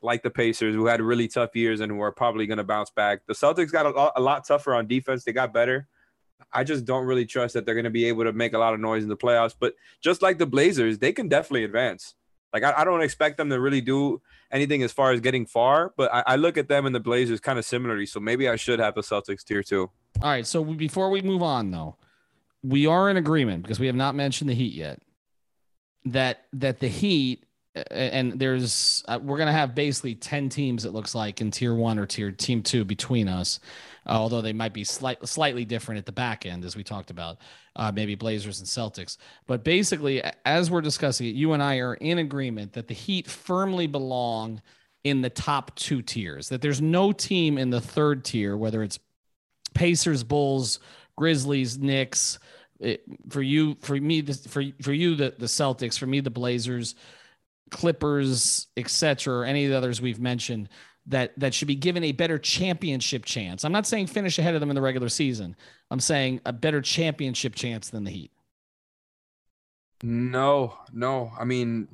like 0.02 0.22
the 0.22 0.30
Pacers, 0.30 0.74
who 0.74 0.86
had 0.86 1.00
really 1.00 1.28
tough 1.28 1.54
years 1.54 1.80
and 1.80 1.90
who 1.90 2.00
are 2.00 2.12
probably 2.12 2.46
going 2.46 2.58
to 2.58 2.64
bounce 2.64 2.90
back. 2.90 3.22
The 3.26 3.34
Celtics 3.34 3.70
got 3.70 3.86
a, 3.86 4.18
a 4.18 4.20
lot 4.20 4.44
tougher 4.44 4.74
on 4.74 4.86
defense. 4.86 5.24
They 5.24 5.32
got 5.32 5.52
better. 5.52 5.88
I 6.52 6.64
just 6.64 6.84
don't 6.84 7.04
really 7.04 7.26
trust 7.26 7.54
that 7.54 7.66
they're 7.66 7.74
going 7.74 7.84
to 7.84 7.90
be 7.90 8.06
able 8.06 8.24
to 8.24 8.32
make 8.32 8.54
a 8.54 8.58
lot 8.58 8.74
of 8.74 8.80
noise 8.80 9.02
in 9.02 9.08
the 9.08 9.16
playoffs. 9.16 9.54
But 9.58 9.74
just 10.00 10.22
like 10.22 10.38
the 10.38 10.46
Blazers, 10.46 10.98
they 10.98 11.12
can 11.12 11.28
definitely 11.28 11.64
advance. 11.64 12.14
Like 12.52 12.62
I, 12.62 12.74
I, 12.78 12.84
don't 12.84 13.02
expect 13.02 13.36
them 13.36 13.50
to 13.50 13.60
really 13.60 13.80
do 13.80 14.22
anything 14.50 14.82
as 14.82 14.92
far 14.92 15.12
as 15.12 15.20
getting 15.20 15.44
far, 15.44 15.92
but 15.96 16.12
I, 16.12 16.22
I 16.26 16.36
look 16.36 16.56
at 16.56 16.68
them 16.68 16.86
and 16.86 16.94
the 16.94 17.00
Blazers 17.00 17.40
kind 17.40 17.58
of 17.58 17.64
similarly. 17.64 18.06
So 18.06 18.20
maybe 18.20 18.48
I 18.48 18.56
should 18.56 18.78
have 18.78 18.94
the 18.94 19.02
Celtics 19.02 19.44
tier 19.44 19.62
two. 19.62 19.90
All 20.22 20.30
right. 20.30 20.46
So 20.46 20.64
before 20.64 21.10
we 21.10 21.20
move 21.20 21.42
on, 21.42 21.70
though, 21.70 21.96
we 22.62 22.86
are 22.86 23.10
in 23.10 23.16
agreement 23.16 23.62
because 23.62 23.78
we 23.78 23.86
have 23.86 23.96
not 23.96 24.14
mentioned 24.14 24.48
the 24.48 24.54
Heat 24.54 24.72
yet. 24.74 25.00
That 26.06 26.44
that 26.54 26.80
the 26.80 26.88
Heat 26.88 27.44
and 27.90 28.38
there's 28.38 29.04
uh, 29.08 29.18
we're 29.22 29.38
gonna 29.38 29.52
have 29.52 29.74
basically 29.74 30.14
ten 30.14 30.48
teams. 30.48 30.84
It 30.84 30.92
looks 30.92 31.14
like 31.14 31.40
in 31.40 31.50
tier 31.50 31.74
one 31.74 31.98
or 31.98 32.06
tier 32.06 32.30
team 32.30 32.62
two 32.62 32.84
between 32.84 33.28
us, 33.28 33.60
although 34.08 34.40
they 34.40 34.52
might 34.52 34.72
be 34.72 34.84
slight, 34.84 35.26
slightly 35.28 35.64
different 35.64 35.98
at 35.98 36.06
the 36.06 36.12
back 36.12 36.46
end 36.46 36.64
as 36.64 36.76
we 36.76 36.82
talked 36.82 37.10
about 37.10 37.38
uh, 37.76 37.92
maybe 37.94 38.14
Blazers 38.14 38.58
and 38.58 38.68
Celtics. 38.68 39.16
But 39.46 39.64
basically, 39.64 40.22
as 40.44 40.70
we're 40.70 40.80
discussing 40.80 41.26
it, 41.26 41.34
you 41.34 41.52
and 41.52 41.62
I 41.62 41.78
are 41.78 41.94
in 41.94 42.18
agreement 42.18 42.72
that 42.72 42.88
the 42.88 42.94
Heat 42.94 43.28
firmly 43.28 43.86
belong 43.86 44.62
in 45.04 45.22
the 45.22 45.30
top 45.30 45.74
two 45.76 46.02
tiers, 46.02 46.48
that 46.48 46.60
there's 46.60 46.82
no 46.82 47.12
team 47.12 47.58
in 47.58 47.70
the 47.70 47.80
third 47.80 48.24
tier, 48.24 48.56
whether 48.56 48.82
it's 48.82 48.98
Pacers, 49.74 50.24
Bulls, 50.24 50.80
Grizzlies, 51.16 51.78
Knicks. 51.78 52.38
It, 52.80 53.02
for 53.28 53.42
you, 53.42 53.76
for 53.80 53.96
me, 53.96 54.22
for 54.22 54.62
for 54.82 54.92
you, 54.92 55.16
the 55.16 55.34
the 55.36 55.46
Celtics. 55.46 55.98
For 55.98 56.06
me, 56.06 56.20
the 56.20 56.30
Blazers, 56.30 56.94
Clippers, 57.70 58.68
etc. 58.76 59.34
Or 59.34 59.44
any 59.44 59.64
of 59.64 59.70
the 59.70 59.76
others 59.76 60.00
we've 60.00 60.20
mentioned 60.20 60.68
that 61.08 61.32
that 61.38 61.54
should 61.54 61.68
be 61.68 61.74
given 61.74 62.04
a 62.04 62.12
better 62.12 62.38
championship 62.38 63.24
chance. 63.24 63.64
I'm 63.64 63.72
not 63.72 63.86
saying 63.86 64.06
finish 64.08 64.38
ahead 64.38 64.54
of 64.54 64.60
them 64.60 64.70
in 64.70 64.76
the 64.76 64.82
regular 64.82 65.08
season. 65.08 65.56
I'm 65.90 66.00
saying 66.00 66.40
a 66.46 66.52
better 66.52 66.80
championship 66.80 67.54
chance 67.54 67.90
than 67.90 68.04
the 68.04 68.10
Heat. 68.10 68.30
No, 70.02 70.74
no. 70.92 71.32
I 71.38 71.44
mean, 71.44 71.88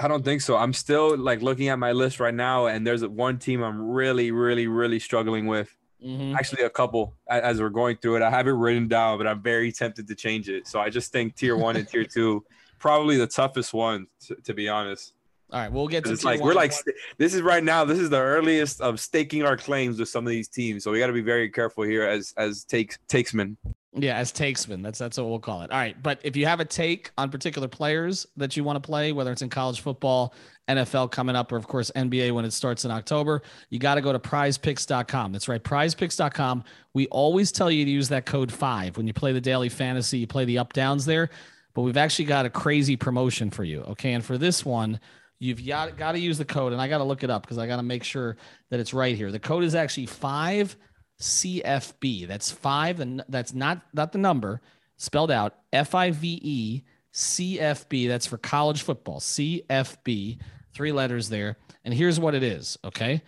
I 0.00 0.08
don't 0.08 0.24
think 0.24 0.40
so. 0.40 0.56
I'm 0.56 0.72
still 0.72 1.16
like 1.16 1.42
looking 1.42 1.68
at 1.68 1.78
my 1.78 1.92
list 1.92 2.18
right 2.18 2.34
now, 2.34 2.66
and 2.66 2.86
there's 2.86 3.06
one 3.06 3.38
team 3.38 3.62
I'm 3.62 3.90
really, 3.90 4.30
really, 4.30 4.66
really 4.66 4.98
struggling 4.98 5.46
with. 5.46 5.74
Mhm. 6.04 6.34
Actually, 6.34 6.64
a 6.64 6.70
couple 6.70 7.14
as 7.28 7.60
we're 7.60 7.68
going 7.68 7.96
through 7.98 8.16
it. 8.16 8.22
I 8.22 8.30
have 8.30 8.48
it 8.48 8.52
written 8.52 8.88
down, 8.88 9.18
but 9.18 9.26
I'm 9.26 9.40
very 9.40 9.70
tempted 9.70 10.08
to 10.08 10.14
change 10.16 10.48
it. 10.48 10.66
So 10.66 10.80
I 10.80 10.90
just 10.90 11.12
think 11.12 11.36
tier 11.36 11.56
one 11.56 11.76
and 11.76 11.86
tier 11.86 12.04
two, 12.04 12.44
probably 12.80 13.16
the 13.16 13.28
toughest 13.28 13.72
one, 13.72 14.08
to, 14.26 14.34
to 14.36 14.54
be 14.54 14.68
honest. 14.68 15.12
All 15.52 15.60
right, 15.60 15.70
we'll 15.70 15.86
get 15.86 16.04
to 16.06 16.12
It's 16.12 16.24
like 16.24 16.40
we're 16.40 16.54
like 16.54 16.72
st- 16.72 16.96
this 17.18 17.34
is 17.34 17.42
right 17.42 17.62
now. 17.62 17.84
This 17.84 17.98
is 17.98 18.08
the 18.08 18.18
earliest 18.18 18.80
of 18.80 18.98
staking 18.98 19.44
our 19.44 19.56
claims 19.56 19.98
with 19.98 20.08
some 20.08 20.26
of 20.26 20.30
these 20.30 20.48
teams. 20.48 20.82
So 20.82 20.90
we 20.90 20.98
got 20.98 21.08
to 21.08 21.12
be 21.12 21.20
very 21.20 21.50
careful 21.50 21.84
here 21.84 22.04
as 22.04 22.32
as 22.38 22.64
takes 22.64 22.98
takesmen. 23.08 23.56
Yeah, 23.94 24.16
as 24.16 24.32
takesmen. 24.32 24.82
That's 24.82 24.98
that's 24.98 25.18
what 25.18 25.28
we'll 25.28 25.38
call 25.38 25.60
it. 25.60 25.70
All 25.70 25.76
right. 25.76 26.02
But 26.02 26.20
if 26.22 26.36
you 26.36 26.46
have 26.46 26.60
a 26.60 26.64
take 26.64 27.10
on 27.18 27.30
particular 27.30 27.68
players 27.68 28.26
that 28.38 28.56
you 28.56 28.64
want 28.64 28.82
to 28.82 28.86
play, 28.86 29.12
whether 29.12 29.30
it's 29.30 29.42
in 29.42 29.50
college 29.50 29.82
football, 29.82 30.32
NFL 30.68 31.10
coming 31.10 31.36
up, 31.36 31.52
or 31.52 31.56
of 31.56 31.68
course 31.68 31.90
NBA 31.94 32.32
when 32.32 32.46
it 32.46 32.54
starts 32.54 32.86
in 32.86 32.90
October, 32.90 33.42
you 33.68 33.78
got 33.78 33.96
to 33.96 34.00
go 34.00 34.10
to 34.10 34.18
prizepicks.com. 34.18 35.32
That's 35.32 35.48
right, 35.48 35.62
prizepicks.com. 35.62 36.64
We 36.94 37.08
always 37.08 37.52
tell 37.52 37.70
you 37.70 37.84
to 37.84 37.90
use 37.90 38.08
that 38.08 38.24
code 38.24 38.50
five 38.50 38.96
when 38.96 39.06
you 39.06 39.12
play 39.12 39.32
the 39.32 39.40
daily 39.42 39.68
fantasy, 39.68 40.16
you 40.16 40.26
play 40.26 40.46
the 40.46 40.56
up 40.56 40.72
downs 40.72 41.04
there. 41.04 41.28
But 41.74 41.82
we've 41.82 41.98
actually 41.98 42.26
got 42.26 42.46
a 42.46 42.50
crazy 42.50 42.96
promotion 42.96 43.50
for 43.50 43.64
you. 43.64 43.82
Okay. 43.82 44.14
And 44.14 44.24
for 44.24 44.38
this 44.38 44.64
one, 44.64 45.00
you've 45.42 45.66
got, 45.66 45.96
got 45.96 46.12
to 46.12 46.20
use 46.20 46.38
the 46.38 46.44
code, 46.44 46.72
and 46.72 46.80
I 46.80 46.86
got 46.88 46.98
to 46.98 47.04
look 47.04 47.24
it 47.24 47.30
up 47.30 47.42
because 47.42 47.58
I 47.58 47.66
got 47.66 47.76
to 47.76 47.82
make 47.82 48.04
sure 48.04 48.36
that 48.70 48.78
it's 48.78 48.94
right 48.94 49.16
here. 49.16 49.32
The 49.32 49.40
code 49.40 49.64
is 49.64 49.74
actually 49.74 50.06
five 50.06 50.76
CFB. 51.20 52.28
That's 52.28 52.50
five, 52.50 53.00
and 53.00 53.24
that's 53.28 53.52
not 53.52 53.82
not 53.92 54.12
the 54.12 54.18
number 54.18 54.60
spelled 54.96 55.32
out. 55.32 55.56
F 55.72 55.94
I 55.94 56.12
V 56.12 56.38
E 56.42 56.82
C 57.10 57.58
F 57.58 57.88
B. 57.88 58.06
That's 58.06 58.26
for 58.26 58.38
college 58.38 58.82
football. 58.82 59.18
CFB. 59.20 60.38
Three 60.74 60.92
letters 60.92 61.28
there. 61.28 61.58
And 61.84 61.92
here's 61.92 62.18
what 62.18 62.34
it 62.34 62.42
is. 62.42 62.78
Okay. 62.84 63.20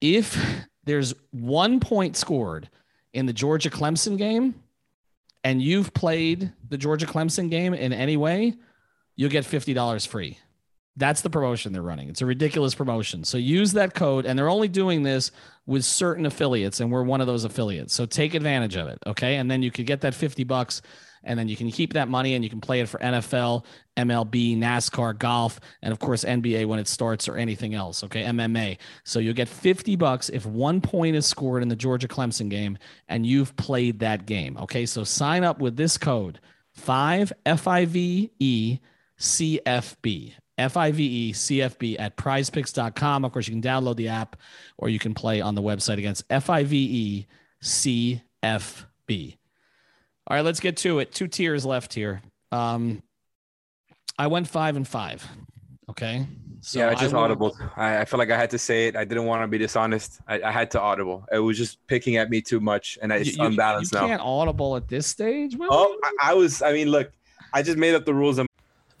If 0.00 0.42
there's 0.84 1.14
one 1.30 1.80
point 1.80 2.16
scored 2.16 2.68
in 3.12 3.26
the 3.26 3.32
Georgia 3.32 3.70
Clemson 3.70 4.18
game, 4.18 4.54
and 5.44 5.62
you've 5.62 5.92
played 5.92 6.52
the 6.68 6.78
Georgia 6.78 7.06
Clemson 7.06 7.50
game 7.50 7.74
in 7.74 7.92
any 7.92 8.16
way, 8.16 8.54
you'll 9.16 9.30
get 9.30 9.44
fifty 9.44 9.74
dollars 9.74 10.06
free. 10.06 10.38
That's 10.96 11.22
the 11.22 11.30
promotion 11.30 11.72
they're 11.72 11.82
running. 11.82 12.08
It's 12.08 12.22
a 12.22 12.26
ridiculous 12.26 12.74
promotion. 12.74 13.24
So 13.24 13.36
use 13.36 13.72
that 13.72 13.94
code, 13.94 14.26
and 14.26 14.38
they're 14.38 14.48
only 14.48 14.68
doing 14.68 15.02
this 15.02 15.32
with 15.66 15.84
certain 15.84 16.24
affiliates, 16.24 16.78
and 16.80 16.92
we're 16.92 17.02
one 17.02 17.20
of 17.20 17.26
those 17.26 17.44
affiliates. 17.44 17.92
So 17.94 18.06
take 18.06 18.34
advantage 18.34 18.76
of 18.76 18.86
it, 18.86 18.98
okay? 19.06 19.36
And 19.36 19.50
then 19.50 19.62
you 19.62 19.70
could 19.70 19.86
get 19.86 20.02
that 20.02 20.14
50 20.14 20.44
bucks, 20.44 20.82
and 21.24 21.38
then 21.38 21.48
you 21.48 21.56
can 21.56 21.70
keep 21.70 21.94
that 21.94 22.08
money 22.08 22.34
and 22.34 22.44
you 22.44 22.50
can 22.50 22.60
play 22.60 22.80
it 22.80 22.88
for 22.88 22.98
NFL, 22.98 23.64
MLB, 23.96 24.56
NASCAR, 24.58 25.18
golf, 25.18 25.58
and 25.82 25.92
of 25.92 25.98
course 25.98 26.24
NBA 26.24 26.66
when 26.66 26.78
it 26.78 26.86
starts 26.86 27.28
or 27.28 27.36
anything 27.36 27.74
else, 27.74 28.04
okay? 28.04 28.22
MMA. 28.24 28.78
So 29.04 29.18
you'll 29.18 29.34
get 29.34 29.48
50 29.48 29.96
bucks 29.96 30.28
if 30.28 30.46
one 30.46 30.80
point 30.80 31.16
is 31.16 31.26
scored 31.26 31.62
in 31.62 31.68
the 31.68 31.76
Georgia 31.76 32.08
Clemson 32.08 32.48
game 32.48 32.78
and 33.08 33.26
you've 33.26 33.56
played 33.56 34.00
that 34.00 34.26
game, 34.26 34.56
okay? 34.58 34.86
So 34.86 35.04
sign 35.04 35.44
up 35.44 35.60
with 35.60 35.76
this 35.76 35.98
code 35.98 36.40
5 36.72 37.32
F 37.46 37.66
I 37.66 37.84
V 37.84 38.30
E 38.38 38.78
C 39.16 39.60
F 40.58 40.76
I 40.76 40.92
V 40.92 41.04
E 41.04 41.32
C 41.32 41.60
F 41.62 41.78
B 41.78 41.98
at 41.98 42.16
prizepicks.com. 42.16 43.24
Of 43.24 43.32
course, 43.32 43.48
you 43.48 43.52
can 43.54 43.62
download 43.62 43.96
the 43.96 44.08
app 44.08 44.36
or 44.78 44.88
you 44.88 44.98
can 44.98 45.14
play 45.14 45.40
on 45.40 45.54
the 45.54 45.62
website 45.62 45.98
against 45.98 46.24
F 46.30 46.48
I 46.50 46.64
V 46.64 46.76
E 46.76 47.26
C 47.60 48.22
F 48.42 48.86
B. 49.06 49.36
All 50.26 50.36
right, 50.36 50.44
let's 50.44 50.60
get 50.60 50.76
to 50.78 51.00
it. 51.00 51.12
Two 51.12 51.26
tiers 51.28 51.66
left 51.66 51.92
here. 51.92 52.22
Um, 52.52 53.02
I 54.18 54.26
went 54.28 54.48
five 54.48 54.76
and 54.76 54.86
five. 54.86 55.26
Okay. 55.90 56.26
So 56.60 56.78
yeah, 56.78 56.88
I 56.90 56.94
just 56.94 57.12
will- 57.12 57.20
audible. 57.20 57.54
I, 57.76 57.98
I 57.98 58.04
feel 58.06 58.18
like 58.18 58.30
I 58.30 58.38
had 58.38 58.48
to 58.50 58.58
say 58.58 58.86
it. 58.88 58.96
I 58.96 59.04
didn't 59.04 59.26
want 59.26 59.42
to 59.42 59.48
be 59.48 59.58
dishonest. 59.58 60.20
I, 60.26 60.40
I 60.40 60.50
had 60.50 60.70
to 60.70 60.80
audible. 60.80 61.26
It 61.30 61.40
was 61.40 61.58
just 61.58 61.84
picking 61.88 62.16
at 62.16 62.30
me 62.30 62.40
too 62.40 62.58
much, 62.60 62.96
and 63.02 63.12
it's 63.12 63.36
You, 63.36 63.42
you- 63.42 63.48
unbalanced 63.50 63.92
you 63.92 64.00
now. 64.00 64.06
can't 64.06 64.22
audible 64.22 64.76
at 64.76 64.88
this 64.88 65.06
stage. 65.06 65.56
Well, 65.56 65.68
Oh, 65.70 65.98
I, 66.02 66.30
I 66.30 66.34
was. 66.34 66.62
I 66.62 66.72
mean, 66.72 66.88
look, 66.88 67.12
I 67.52 67.62
just 67.62 67.76
made 67.76 67.94
up 67.94 68.06
the 68.06 68.14
rules. 68.14 68.38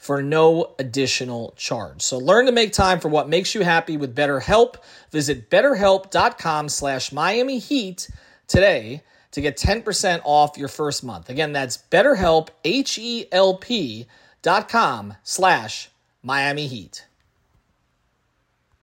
for 0.00 0.22
no 0.22 0.74
additional 0.78 1.52
charge. 1.58 2.00
So 2.00 2.16
learn 2.16 2.46
to 2.46 2.52
make 2.52 2.72
time 2.72 3.00
for 3.00 3.08
what 3.08 3.28
makes 3.28 3.54
you 3.54 3.60
happy 3.60 3.98
with 3.98 4.16
BetterHelp. 4.16 4.76
Visit 5.10 5.50
betterhelp.com 5.50 6.70
slash 6.70 7.12
Miami 7.12 7.58
Heat 7.58 8.08
today 8.48 9.02
to 9.32 9.42
get 9.42 9.58
10% 9.58 10.22
off 10.24 10.56
your 10.56 10.68
first 10.68 11.04
month. 11.04 11.28
Again, 11.28 11.52
that's 11.52 11.76
betterhelp, 11.76 12.48
H-E-L-P 12.64 14.06
dot 14.40 14.68
com 14.70 15.14
slash 15.22 15.90
Miami 16.22 16.66
Heat. 16.66 17.06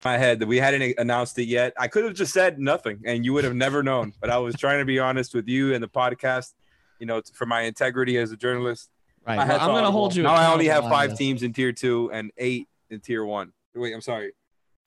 my 0.06 0.19
head 0.19 0.39
that 0.39 0.47
we 0.47 0.58
hadn't 0.58 0.99
announced 0.99 1.39
it 1.39 1.47
yet. 1.47 1.73
I 1.80 1.88
could 1.88 2.06
have 2.06 2.13
just 2.13 2.32
said 2.32 2.60
nothing, 2.60 3.01
and 3.06 3.25
you 3.25 3.34
would 3.34 3.43
have 3.43 3.56
never 3.56 3.82
known. 3.82 4.13
But 4.21 4.30
I 4.30 4.38
was 4.38 4.56
trying 4.56 4.80
to 4.80 4.86
be 4.86 4.99
honest 4.99 5.34
with 5.34 5.47
you 5.47 5.73
and 5.73 5.84
the 5.84 5.89
podcast. 5.89 6.53
You 6.99 7.08
know, 7.08 7.21
for 7.34 7.47
my 7.47 7.62
integrity 7.62 8.17
as 8.17 8.32
a 8.32 8.38
journalist. 8.38 8.89
Right. 9.28 9.40
I 9.40 9.48
well, 9.48 9.62
I'm 9.62 9.68
going 9.70 9.84
to 9.84 9.92
hold 9.92 10.16
you. 10.16 10.24
Now 10.24 10.34
I 10.34 10.52
only 10.52 10.68
have 10.68 10.84
five 10.86 11.12
this. 11.12 11.20
teams 11.20 11.44
in 11.44 11.54
tier 11.54 11.72
two 11.72 12.10
and 12.13 12.32
eight 12.38 12.68
in 12.90 13.00
tier 13.00 13.26
one. 13.26 13.52
Wait, 13.76 13.94
I'm 13.94 14.02
sorry. 14.02 14.32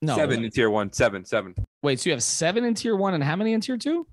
No, 0.01 0.15
seven 0.15 0.43
in 0.43 0.49
tier 0.51 0.69
one. 0.69 0.91
Seven, 0.91 1.23
seven, 1.25 1.53
Wait, 1.83 1.99
so 1.99 2.09
you 2.09 2.13
have 2.13 2.23
seven 2.23 2.63
in 2.65 2.73
tier 2.73 2.95
one 2.95 3.13
and 3.13 3.23
how 3.23 3.35
many 3.35 3.53
in 3.53 3.61
tier 3.61 3.77
two? 3.77 4.07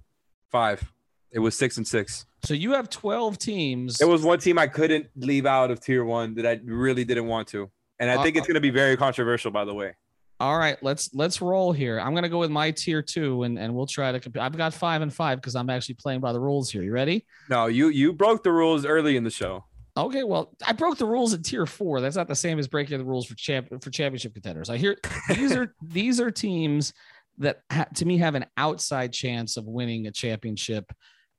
five. 0.51 0.83
It 1.31 1.41
was 1.41 1.57
six 1.57 1.77
and 1.77 1.87
six. 1.87 2.25
So 2.43 2.55
you 2.55 2.73
have 2.73 2.88
12 2.88 3.37
teams. 3.38 4.01
It 4.01 4.09
was 4.09 4.23
one 4.23 4.38
team 4.38 4.59
I 4.59 4.67
couldn't 4.67 5.09
leave 5.17 5.45
out 5.45 5.71
of 5.71 5.79
tier 5.81 6.03
one 6.05 6.35
that 6.37 6.47
I 6.47 6.59
really 6.64 7.05
didn't 7.05 7.27
want 7.27 7.49
to. 7.49 7.71
And 7.99 8.11
I 8.11 8.23
think 8.23 8.37
Uh, 8.37 8.38
it's 8.38 8.47
going 8.47 8.55
to 8.55 8.61
be 8.62 8.71
very 8.71 8.97
controversial, 8.97 9.51
by 9.51 9.64
the 9.67 9.75
way. 9.75 9.95
All 10.41 10.57
right, 10.57 10.81
let's 10.83 11.12
let's 11.14 11.43
roll 11.43 11.73
here. 11.73 11.99
I'm 11.99 12.14
gonna 12.14 12.29
go 12.29 12.38
with 12.38 12.53
my 12.53 12.71
tier 12.71 13.03
two, 13.03 13.43
and 13.43 13.59
and 13.59 13.75
we'll 13.75 13.87
try 13.87 14.12
to. 14.12 14.21
Comp- 14.21 14.38
I've 14.38 14.57
got 14.57 14.73
five 14.73 15.03
and 15.03 15.12
five 15.12 15.38
because 15.41 15.57
I'm 15.57 15.69
actually 15.69 15.97
playing 15.97 16.21
by 16.21 16.33
the 16.33 16.38
rules 16.38 16.71
here. 16.71 16.85
You 16.85 16.93
ready? 16.93 17.27
No, 17.51 17.67
you 17.67 17.88
you 17.88 18.12
broke 18.12 18.45
the 18.45 18.53
rules 18.53 18.87
early 18.87 19.17
in 19.17 19.25
the 19.25 19.31
show. 19.31 19.64
Okay, 19.98 20.22
well, 20.22 20.54
I 20.64 20.72
broke 20.72 20.96
the 20.96 21.06
rules 21.06 21.34
in 21.34 21.42
tier 21.42 21.66
four. 21.66 22.00
That's 22.00 22.16
not 22.16 22.28
the 22.28 22.34
same 22.34 22.58
as 22.58 22.68
breaking 22.68 22.98
the 22.98 23.04
rules 23.04 23.26
for 23.26 23.34
champ 23.34 23.68
for 23.82 23.90
championship 23.90 24.32
contenders. 24.32 24.70
I 24.70 24.76
hear 24.76 24.96
these 25.28 25.56
are 25.56 25.74
these 25.82 26.20
are 26.20 26.30
teams 26.30 26.92
that 27.38 27.62
ha- 27.70 27.88
to 27.96 28.04
me 28.04 28.18
have 28.18 28.37
an 28.37 28.46
outside 28.56 29.12
chance 29.12 29.56
of 29.56 29.66
winning 29.66 30.06
a 30.06 30.12
championship, 30.12 30.90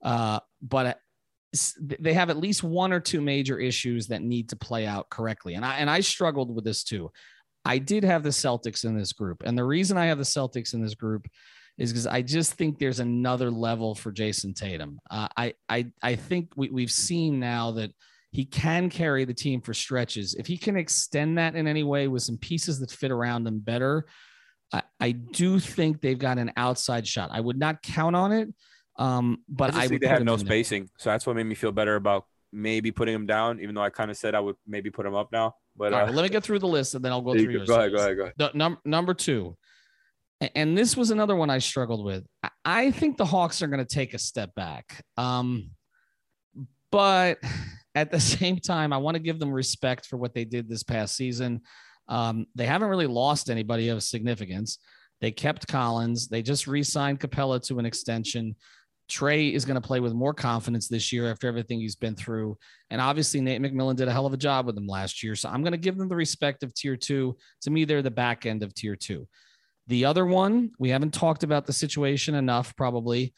uh, 0.03 0.39
but 0.61 0.85
uh, 0.85 0.93
they 1.79 2.13
have 2.13 2.29
at 2.29 2.37
least 2.37 2.63
one 2.63 2.91
or 2.91 2.99
two 2.99 3.21
major 3.21 3.57
issues 3.57 4.07
that 4.07 4.21
need 4.21 4.49
to 4.49 4.55
play 4.57 4.85
out 4.85 5.09
correctly. 5.09 5.55
And 5.55 5.65
I 5.65 5.77
and 5.77 5.89
I 5.89 6.01
struggled 6.01 6.53
with 6.53 6.65
this 6.65 6.83
too. 6.83 7.11
I 7.63 7.77
did 7.77 8.03
have 8.03 8.23
the 8.23 8.29
Celtics 8.29 8.83
in 8.83 8.97
this 8.97 9.13
group, 9.13 9.43
and 9.45 9.57
the 9.57 9.63
reason 9.63 9.97
I 9.97 10.07
have 10.07 10.17
the 10.17 10.23
Celtics 10.25 10.73
in 10.73 10.81
this 10.81 10.95
group 10.95 11.27
is 11.77 11.93
because 11.93 12.07
I 12.07 12.21
just 12.21 12.53
think 12.53 12.77
there's 12.77 12.99
another 12.99 13.49
level 13.49 13.95
for 13.95 14.11
Jayson 14.11 14.53
Tatum. 14.53 14.99
Uh, 15.09 15.29
I 15.37 15.53
I 15.69 15.87
I 16.03 16.15
think 16.15 16.51
we, 16.57 16.69
we've 16.69 16.91
seen 16.91 17.39
now 17.39 17.71
that 17.71 17.91
he 18.31 18.45
can 18.45 18.89
carry 18.89 19.25
the 19.25 19.33
team 19.33 19.61
for 19.61 19.73
stretches. 19.73 20.35
If 20.35 20.47
he 20.47 20.57
can 20.57 20.77
extend 20.77 21.37
that 21.37 21.55
in 21.55 21.67
any 21.67 21.83
way 21.83 22.07
with 22.07 22.23
some 22.23 22.37
pieces 22.37 22.79
that 22.79 22.91
fit 22.91 23.11
around 23.11 23.47
him 23.47 23.59
better, 23.59 24.05
I, 24.71 24.83
I 24.99 25.11
do 25.11 25.59
think 25.59 26.01
they've 26.01 26.17
got 26.17 26.37
an 26.37 26.51
outside 26.55 27.07
shot. 27.07 27.29
I 27.31 27.39
would 27.39 27.57
not 27.57 27.81
count 27.81 28.15
on 28.15 28.31
it, 28.31 28.53
um, 28.97 29.39
but 29.49 29.73
I 29.73 29.77
I, 29.77 29.81
think 29.81 29.93
would 29.93 30.01
they 30.01 30.07
have 30.07 30.23
no 30.23 30.33
in 30.33 30.39
there. 30.39 30.45
spacing, 30.45 30.89
so 30.97 31.09
that's 31.09 31.25
what 31.25 31.35
made 31.35 31.45
me 31.45 31.55
feel 31.55 31.71
better 31.71 31.95
about 31.95 32.25
maybe 32.51 32.91
putting 32.91 33.15
him 33.15 33.25
down. 33.25 33.59
Even 33.61 33.73
though 33.73 33.81
I 33.81 33.89
kind 33.89 34.11
of 34.11 34.17
said 34.17 34.35
I 34.35 34.39
would 34.39 34.55
maybe 34.67 34.91
put 34.91 35.05
him 35.05 35.15
up 35.15 35.31
now, 35.31 35.55
but 35.75 35.91
uh, 35.93 35.97
right, 35.97 36.05
well, 36.05 36.13
let 36.13 36.23
me 36.23 36.29
get 36.29 36.43
through 36.43 36.59
the 36.59 36.67
list 36.67 36.93
and 36.93 37.03
then 37.03 37.11
I'll 37.11 37.21
go 37.21 37.33
through 37.33 37.51
yours. 37.51 37.67
go 37.67 37.79
ahead, 37.79 37.91
go 37.91 37.97
ahead, 37.97 38.17
go 38.17 38.23
ahead. 38.23 38.33
The, 38.37 38.51
num- 38.53 38.77
number 38.85 39.15
two, 39.15 39.57
and 40.53 40.77
this 40.77 40.95
was 40.95 41.09
another 41.09 41.35
one 41.35 41.49
I 41.49 41.57
struggled 41.57 42.05
with. 42.05 42.25
I 42.63 42.91
think 42.91 43.17
the 43.17 43.25
Hawks 43.25 43.61
are 43.63 43.67
going 43.67 43.83
to 43.83 43.95
take 43.95 44.13
a 44.13 44.19
step 44.19 44.53
back. 44.53 45.03
Um, 45.17 45.71
but 46.91 47.39
at 47.95 48.12
the 48.12 48.19
same 48.19 48.58
time, 48.58 48.93
I 48.93 48.97
want 48.97 49.15
to 49.15 49.23
give 49.23 49.39
them 49.39 49.52
respect 49.52 50.06
for 50.06 50.17
what 50.17 50.34
they 50.34 50.45
did 50.45 50.67
this 50.67 50.84
past 50.84 51.15
season. 51.15 51.62
Um, 52.08 52.47
they 52.56 52.65
haven't 52.65 52.89
really 52.89 53.08
lost 53.08 53.49
anybody 53.49 53.89
of 53.89 54.02
significance. 54.04 54.80
They 55.21 55.32
kept 55.32 55.67
Collins. 55.67 56.28
They 56.28 56.41
just 56.41 56.65
re-signed 56.65 57.19
Capela 57.19 57.62
to 57.67 57.78
an 57.80 57.86
extension. 57.86 58.56
Trey 59.10 59.47
is 59.54 59.65
going 59.65 59.75
to 59.80 59.86
play 59.86 59.99
with 59.99 60.13
more 60.13 60.34
confidence 60.34 60.88
this 60.88 61.12
year 61.12 61.30
after 61.30 61.47
everything 61.47 61.80
he's 61.80 61.95
been 61.95 62.15
through. 62.15 62.58
And 62.89 63.02
obviously, 63.02 63.41
Nate 63.41 63.62
McMillan 63.62 63.95
did 63.95 64.08
a 64.08 64.12
hell 64.12 64.28
of 64.28 64.34
a 64.34 64.38
job 64.38 64.65
with 64.65 64.75
them 64.75 64.88
last 64.88 65.23
year. 65.23 65.36
So 65.36 65.49
I'm 65.49 65.62
going 65.62 65.73
to 65.73 65.78
give 65.78 65.97
them 65.97 66.08
the 66.08 66.15
respect 66.15 66.63
of 66.63 66.73
tier 66.73 66.95
two. 66.95 67.36
To 67.62 67.71
me, 67.71 67.86
they're 67.86 68.04
the 68.04 68.12
back 68.12 68.45
end 68.45 68.63
of 68.63 68.73
tier 68.73 68.95
two. 68.95 69.28
The 69.88 70.06
other 70.06 70.25
one, 70.25 70.71
we 70.78 70.89
haven't 70.89 71.13
talked 71.13 71.43
about 71.43 71.65
the 71.65 71.73
situation 71.73 72.36
enough, 72.36 72.75
probably 72.75 73.34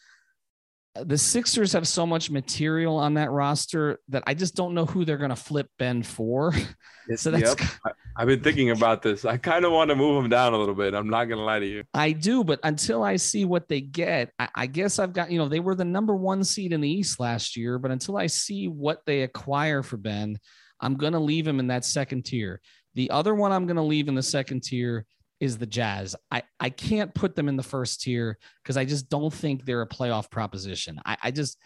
the 0.95 1.17
Sixers 1.17 1.71
have 1.73 1.87
so 1.87 2.05
much 2.05 2.29
material 2.29 2.97
on 2.97 3.13
that 3.13 3.31
roster 3.31 3.99
that 4.09 4.23
I 4.27 4.33
just 4.33 4.55
don't 4.55 4.73
know 4.73 4.85
who 4.85 5.05
they're 5.05 5.17
going 5.17 5.29
to 5.29 5.35
flip 5.35 5.69
Ben 5.79 6.03
for. 6.03 6.53
so 7.15 7.31
that's 7.31 7.61
yep. 7.61 7.69
I, 7.85 7.91
have 8.19 8.27
been 8.27 8.41
thinking 8.41 8.71
about 8.71 9.01
this. 9.01 9.23
I 9.23 9.37
kind 9.37 9.63
of 9.63 9.71
want 9.71 9.89
to 9.89 9.95
move 9.95 10.21
him 10.21 10.29
down 10.29 10.53
a 10.53 10.57
little 10.57 10.75
bit. 10.75 10.93
I'm 10.93 11.09
not 11.09 11.25
going 11.25 11.37
to 11.37 11.45
lie 11.45 11.59
to 11.59 11.65
you. 11.65 11.83
I 11.93 12.11
do, 12.11 12.43
but 12.43 12.59
until 12.63 13.03
I 13.03 13.15
see 13.15 13.45
what 13.45 13.69
they 13.69 13.79
get, 13.79 14.31
I, 14.37 14.49
I, 14.53 14.67
guess 14.67 14.99
I've 14.99 15.13
got, 15.13 15.31
you 15.31 15.37
know, 15.37 15.47
they 15.47 15.61
were 15.61 15.75
the 15.75 15.85
number 15.85 16.15
one 16.15 16.43
seed 16.43 16.73
in 16.73 16.81
the 16.81 16.89
East 16.89 17.19
last 17.19 17.55
year, 17.55 17.79
but 17.79 17.91
until 17.91 18.17
I 18.17 18.27
see 18.27 18.67
what 18.67 19.01
they 19.05 19.21
acquire 19.21 19.83
for 19.83 19.97
Ben, 19.97 20.37
I'm 20.81 20.95
going 20.95 21.13
to 21.13 21.19
leave 21.19 21.47
him 21.47 21.59
in 21.59 21.67
that 21.67 21.85
second 21.85 22.25
tier. 22.25 22.59
The 22.95 23.11
other 23.11 23.33
one 23.33 23.53
I'm 23.53 23.65
going 23.65 23.77
to 23.77 23.81
leave 23.81 24.09
in 24.09 24.15
the 24.15 24.23
second 24.23 24.63
tier 24.63 25.05
is 25.41 25.57
the 25.57 25.65
Jazz. 25.65 26.15
I, 26.29 26.43
I 26.59 26.69
can't 26.69 27.13
put 27.13 27.35
them 27.35 27.49
in 27.49 27.57
the 27.57 27.63
first 27.63 28.01
tier 28.01 28.37
because 28.63 28.77
I 28.77 28.85
just 28.85 29.09
don't 29.09 29.33
think 29.33 29.65
they're 29.65 29.81
a 29.81 29.89
playoff 29.89 30.29
proposition. 30.29 31.01
I, 31.03 31.17
I 31.23 31.31
just, 31.31 31.57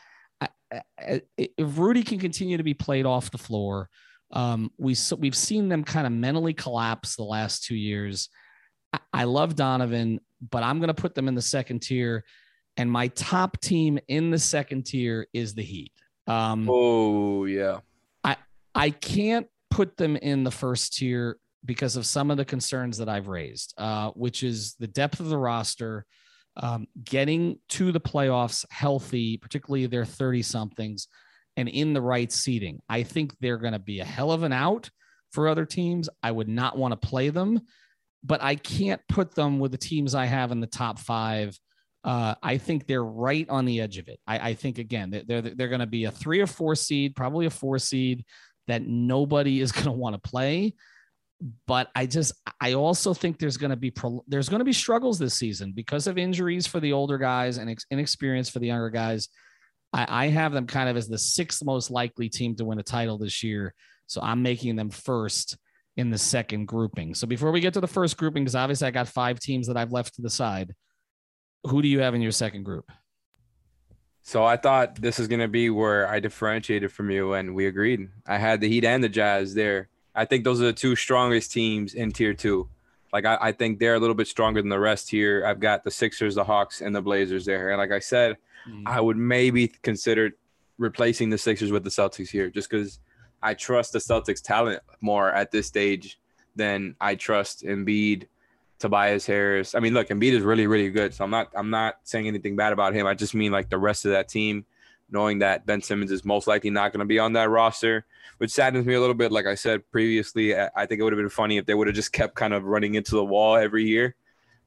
I, 0.42 0.48
I, 0.98 1.22
if 1.38 1.78
Rudy 1.78 2.02
can 2.02 2.18
continue 2.18 2.58
to 2.58 2.64
be 2.64 2.74
played 2.74 3.06
off 3.06 3.30
the 3.30 3.38
floor, 3.38 3.90
um, 4.32 4.72
we, 4.78 4.96
so 4.96 5.18
we've 5.18 5.36
seen 5.36 5.68
them 5.68 5.84
kind 5.84 6.08
of 6.08 6.14
mentally 6.14 6.54
collapse 6.54 7.16
the 7.16 7.24
last 7.24 7.66
two 7.66 7.76
years. 7.76 8.30
I, 8.94 9.00
I 9.14 9.24
love 9.26 9.56
Donovan, 9.56 10.22
but 10.50 10.64
I'm 10.64 10.80
going 10.80 10.88
to 10.88 10.94
put 10.94 11.14
them 11.14 11.28
in 11.28 11.36
the 11.36 11.42
second 11.42 11.82
tier. 11.82 12.24
And 12.78 12.90
my 12.90 13.10
top 13.10 13.60
team 13.60 14.00
in 14.08 14.32
the 14.32 14.40
second 14.40 14.86
tier 14.86 15.28
is 15.34 15.54
the 15.54 15.64
Heat. 15.64 15.92
Um, 16.28 16.68
oh, 16.70 17.46
yeah. 17.46 17.80
I, 18.24 18.38
I 18.74 18.90
can't 18.90 19.48
put 19.70 19.98
them 19.98 20.16
in 20.16 20.46
the 20.46 20.52
first 20.52 20.98
tier 20.98 21.38
because 21.66 21.96
of 21.96 22.06
some 22.06 22.32
of 22.32 22.38
the 22.38 22.46
concerns 22.46 22.98
that 22.98 23.10
I've 23.10 23.28
raised, 23.28 23.74
uh, 23.78 24.12
which 24.12 24.44
is 24.44 24.76
the 24.80 24.88
depth 24.88 25.20
of 25.20 25.30
the 25.30 25.38
roster, 25.38 26.06
um, 26.58 26.88
getting 27.04 27.60
to 27.70 27.92
the 27.92 28.00
playoffs 28.00 28.66
healthy, 28.70 29.38
particularly 29.38 29.86
their 29.88 30.06
30 30.06 30.42
somethings, 30.42 31.08
and 31.58 31.68
in 31.68 31.94
the 31.94 32.02
right 32.02 32.32
seating. 32.32 32.82
I 32.90 33.04
think 33.04 33.36
they're 33.40 33.58
going 33.58 33.74
to 33.74 33.80
be 33.80 34.00
a 34.00 34.06
hell 34.06 34.32
of 34.32 34.44
an 34.44 34.54
out 34.54 34.90
for 35.32 35.48
other 35.48 35.66
teams. 35.66 36.10
I 36.24 36.32
would 36.32 36.48
not 36.48 36.78
want 36.78 36.92
to 37.00 37.08
play 37.08 37.30
them, 37.30 37.62
but 38.24 38.42
I 38.42 38.56
can't 38.56 39.02
put 39.10 39.36
them 39.36 39.60
with 39.60 39.72
the 39.72 39.78
teams 39.78 40.16
I 40.16 40.26
have 40.26 40.52
in 40.52 40.60
the 40.60 40.68
top 40.68 41.00
five. 41.00 41.58
Uh, 42.04 42.36
I 42.42 42.58
think 42.58 42.86
they're 42.86 43.04
right 43.04 43.50
on 43.50 43.66
the 43.66 43.82
edge 43.82 43.98
of 43.98 44.08
it. 44.08 44.20
I, 44.28 44.50
I 44.50 44.54
think 44.54 44.78
again 44.78 45.24
they're 45.28 45.42
they're 45.42 45.70
going 45.70 45.80
to 45.80 45.88
be 45.88 46.04
a 46.04 46.12
three 46.12 46.40
or 46.40 46.48
four 46.48 46.76
seed, 46.76 47.16
probably 47.16 47.48
a 47.48 47.50
four 47.50 47.80
seed 47.80 48.26
that 48.68 48.86
nobody 48.86 49.60
is 49.60 49.72
going 49.72 49.86
to 49.86 49.92
want 49.92 50.22
to 50.22 50.30
play 50.30 50.76
but 51.68 51.90
I 51.96 52.06
just 52.06 52.34
I 52.60 52.74
also 52.74 53.14
think 53.14 53.38
there's 53.38 53.58
going 53.58 53.70
to 53.70 53.76
be 53.76 53.92
pro, 53.92 54.24
there's 54.28 54.50
going 54.50 54.60
to 54.60 54.66
be 54.66 54.74
struggles 54.74 55.20
this 55.20 55.36
season 55.36 55.74
because 55.74 56.08
of 56.08 56.18
injuries 56.18 56.66
for 56.66 56.80
the 56.80 56.94
older 56.94 57.18
guys 57.18 57.58
and 57.58 57.70
ex, 57.70 57.86
inexperience 57.92 58.50
for 58.50 58.60
the 58.60 58.68
younger 58.68 58.90
guys. 58.90 59.30
I, 59.94 60.26
I 60.26 60.28
have 60.28 60.54
them 60.54 60.68
kind 60.68 60.90
of 60.90 60.98
as 60.98 61.08
the 61.08 61.18
sixth 61.18 61.64
most 61.64 61.92
likely 61.92 62.30
team 62.30 62.56
to 62.56 62.66
win 62.66 62.80
a 62.80 62.84
title 62.84 63.18
this 63.18 63.44
year, 63.44 63.74
so 64.08 64.22
I'm 64.22 64.42
making 64.42 64.76
them 64.76 64.90
first 64.90 65.58
in 65.98 66.10
the 66.10 66.18
second 66.18 66.66
grouping. 66.66 67.14
So 67.14 67.28
before 67.28 67.52
we 67.52 67.62
get 67.62 67.74
to 67.76 67.82
the 67.82 67.88
first 67.88 68.18
grouping, 68.18 68.44
because 68.44 68.56
obviously 68.56 68.88
I 68.88 68.92
got 68.92 69.08
five 69.08 69.40
teams 69.40 69.68
that 69.68 69.78
I've 69.78 69.92
left 69.92 70.16
to 70.16 70.22
the 70.22 70.30
side, 70.30 70.74
who 71.64 71.82
do 71.82 71.88
you 71.88 72.00
have 72.00 72.16
in 72.16 72.22
your 72.22 72.32
second 72.32 72.64
group? 72.64 72.92
So 74.24 74.44
I 74.44 74.58
thought 74.58 74.96
this 74.96 75.20
is 75.20 75.28
going 75.28 75.40
to 75.42 75.48
be 75.48 75.70
where 75.70 76.08
I 76.08 76.20
differentiated 76.20 76.92
from 76.92 77.12
you, 77.12 77.34
and 77.34 77.54
we 77.54 77.68
agreed. 77.68 78.10
I 78.26 78.38
had 78.38 78.60
the 78.60 78.68
Heat 78.68 78.84
and 78.84 79.04
the 79.04 79.10
Jazz 79.10 79.54
there 79.54 79.90
I 80.16 80.26
think 80.26 80.44
those 80.44 80.62
are 80.62 80.66
the 80.66 80.74
two 80.74 80.96
strongest 80.96 81.52
teams 81.52 81.94
in 81.94 82.12
tier 82.12 82.34
two. 82.34 82.70
Like 83.12 83.26
I, 83.26 83.38
I 83.40 83.52
think 83.52 83.80
they're 83.80 83.96
a 83.96 84.00
little 84.00 84.16
bit 84.16 84.28
stronger 84.28 84.62
than 84.62 84.70
the 84.70 84.80
rest 84.80 85.10
here. 85.10 85.46
I've 85.46 85.60
got 85.60 85.84
the 85.84 85.92
Sixers, 85.92 86.36
the 86.36 86.44
Hawks, 86.44 86.82
and 86.82 86.96
the 86.96 87.02
Blazers 87.02 87.46
there. 87.46 87.70
And 87.70 87.78
like 87.78 87.92
I 87.92 88.00
said, 88.00 88.38
mm-hmm. 88.68 88.88
I 88.88 89.00
would 89.00 89.18
maybe 89.18 89.68
consider 89.68 90.32
replacing 90.78 91.30
the 91.30 91.38
Sixers 91.38 91.72
with 91.72 91.84
the 91.84 91.90
Celtics 91.90 92.30
here, 92.30 92.50
just 92.50 92.70
because 92.70 93.00
I 93.42 93.54
trust 93.54 93.94
the 93.94 94.00
Celtics 94.00 94.42
talent 94.42 94.82
more 95.02 95.32
at 95.32 95.52
this 95.52 95.68
stage 95.68 96.20
than 96.56 96.96
I 97.00 97.16
trust 97.16 97.64
Embiid, 97.64 98.28
Tobias 98.80 99.26
Harris. 99.26 99.76
I 99.76 99.80
mean, 99.80 99.94
look, 99.94 100.10
Embiid 100.10 100.34
is 100.34 100.42
really, 100.42 100.68
really 100.68 100.90
good. 100.90 101.14
So 101.14 101.24
I'm 101.24 101.32
not 101.32 101.50
I'm 101.56 101.70
not 101.70 102.00
saying 102.04 102.28
anything 102.28 102.56
bad 102.56 102.74
about 102.74 102.94
him. 102.94 103.06
I 103.08 103.14
just 103.14 103.36
mean 103.36 103.52
like 103.52 103.70
the 103.70 103.78
rest 103.78 104.06
of 104.06 104.12
that 104.12 104.30
team 104.30 104.66
knowing 105.16 105.40
that 105.40 105.66
Ben 105.66 105.82
Simmons 105.82 106.12
is 106.12 106.26
most 106.26 106.46
likely 106.46 106.70
not 106.70 106.92
going 106.92 107.00
to 107.00 107.06
be 107.06 107.20
on 107.20 107.34
that 107.34 107.50
roster, 107.50 108.06
which 108.38 108.52
saddens 108.52 108.86
me 108.86 108.96
a 108.96 109.00
little 109.00 109.16
bit. 109.16 109.32
Like 109.32 109.46
I 109.48 109.56
said 109.56 109.90
previously, 109.92 110.54
I 110.54 110.86
think 110.86 111.00
it 111.00 111.04
would 111.04 111.14
have 111.14 111.18
been 111.18 111.30
funny 111.30 111.58
if 111.58 111.66
they 111.66 111.74
would 111.74 111.88
have 111.88 111.96
just 111.96 112.12
kept 112.12 112.36
kind 112.36 112.54
of 112.54 112.66
running 112.66 112.96
into 112.96 113.16
the 113.16 113.24
wall 113.24 113.56
every 113.56 113.86
year. 113.86 114.16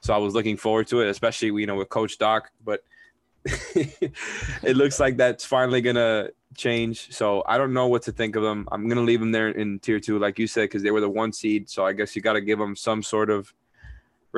So 0.01 0.15
I 0.15 0.17
was 0.17 0.33
looking 0.33 0.57
forward 0.57 0.87
to 0.89 1.03
it, 1.03 1.09
especially 1.09 1.49
you 1.61 1.67
know 1.67 1.77
with 1.77 1.91
Coach 1.91 2.17
Doc. 2.17 2.51
But 2.65 2.83
it 3.45 4.77
looks 4.77 4.99
like 4.99 5.19
that's 5.19 5.45
finally 5.45 5.83
gonna 5.83 6.31
change. 6.57 7.13
So 7.15 7.45
I 7.47 7.59
don't 7.59 7.75
know 7.75 7.89
what 7.89 8.03
to 8.03 8.13
think 8.13 8.35
of 8.35 8.43
them. 8.43 8.67
I'm 8.73 8.89
gonna 8.89 9.03
leave 9.03 9.21
them 9.21 9.33
there 9.33 9.51
in 9.51 9.79
tier 9.81 10.01
two, 10.01 10.19
like 10.19 10.39
you 10.39 10.47
said, 10.47 10.63
because 10.63 10.83
they 10.83 10.91
were 10.91 11.03
the 11.03 11.11
one 11.11 11.33
seed. 11.33 11.69
So 11.69 11.85
I 11.85 11.93
guess 11.93 12.17
you 12.17 12.23
got 12.23 12.35
to 12.35 12.41
give 12.41 12.59
them 12.59 12.75
some 12.75 13.03
sort 13.03 13.29
of 13.29 13.53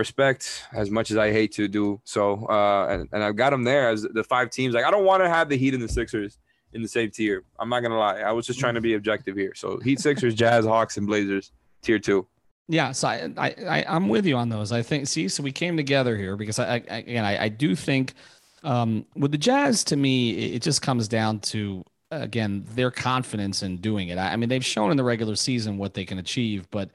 respect 0.01 0.65
as 0.73 0.91
much 0.91 1.11
as 1.11 1.17
I 1.17 1.31
hate 1.31 1.53
to 1.53 1.69
do 1.69 2.01
so. 2.05 2.47
Uh, 2.49 2.87
and, 2.91 3.09
and 3.13 3.23
I've 3.23 3.37
got 3.37 3.51
them 3.51 3.63
there 3.63 3.89
as 3.89 4.03
the 4.03 4.25
five 4.25 4.51
teams. 4.51 4.75
Like 4.75 4.85
I 4.85 4.91
don't 4.91 5.05
want 5.05 5.23
to 5.23 5.29
have 5.29 5.49
the 5.49 5.57
Heat 5.57 5.75
and 5.75 5.83
the 5.83 5.89
Sixers 5.89 6.39
in 6.73 6.83
the 6.83 6.89
same 6.89 7.11
tier. 7.11 7.45
I'm 7.59 7.69
not 7.69 7.81
gonna 7.81 7.99
lie. 7.99 8.21
I 8.21 8.33
was 8.33 8.47
just 8.47 8.59
trying 8.59 8.75
to 8.75 8.81
be 8.81 8.95
objective 8.95 9.37
here. 9.37 9.55
So 9.55 9.79
Heat, 9.79 10.01
Sixers, 10.01 10.35
Jazz, 10.35 10.65
Hawks, 10.65 10.97
and 10.97 11.07
Blazers, 11.07 11.53
tier 11.83 11.99
two. 11.99 12.27
Yeah, 12.69 12.93
so 12.93 13.09
I, 13.09 13.31
I, 13.37 13.55
I 13.69 13.97
am 13.97 14.09
with 14.09 14.27
you 14.27 14.37
on 14.37 14.49
those. 14.49 14.73
I 14.73 14.83
think. 14.83 15.07
See, 15.09 15.29
so 15.29 15.43
we 15.43 15.53
came 15.53 15.77
together 15.77 16.17
here 16.17 16.37
because 16.37 16.59
I, 16.59 16.83
I 16.91 16.97
again 16.99 17.25
I, 17.25 17.45
I 17.45 17.49
do 17.49 17.75
think 17.75 18.15
um, 18.63 19.05
with 19.15 19.33
the 19.33 19.39
Jazz 19.39 19.85
to 19.85 19.97
me 19.97 20.55
it 20.55 20.63
just 20.63 20.81
comes 20.81 21.09
down 21.09 21.41
to 21.41 21.85
again 22.11 22.65
their 22.75 22.91
confidence 22.91 23.63
in 23.63 23.77
doing 23.79 24.09
it. 24.09 24.19
I, 24.19 24.33
I 24.33 24.37
mean 24.37 24.49
they've 24.49 24.65
shown 24.65 24.91
in 24.91 24.97
the 24.97 25.05
regular 25.05 25.37
season 25.37 25.79
what 25.79 25.95
they 25.95 26.05
can 26.05 26.19
achieve, 26.19 26.71
but 26.71 26.91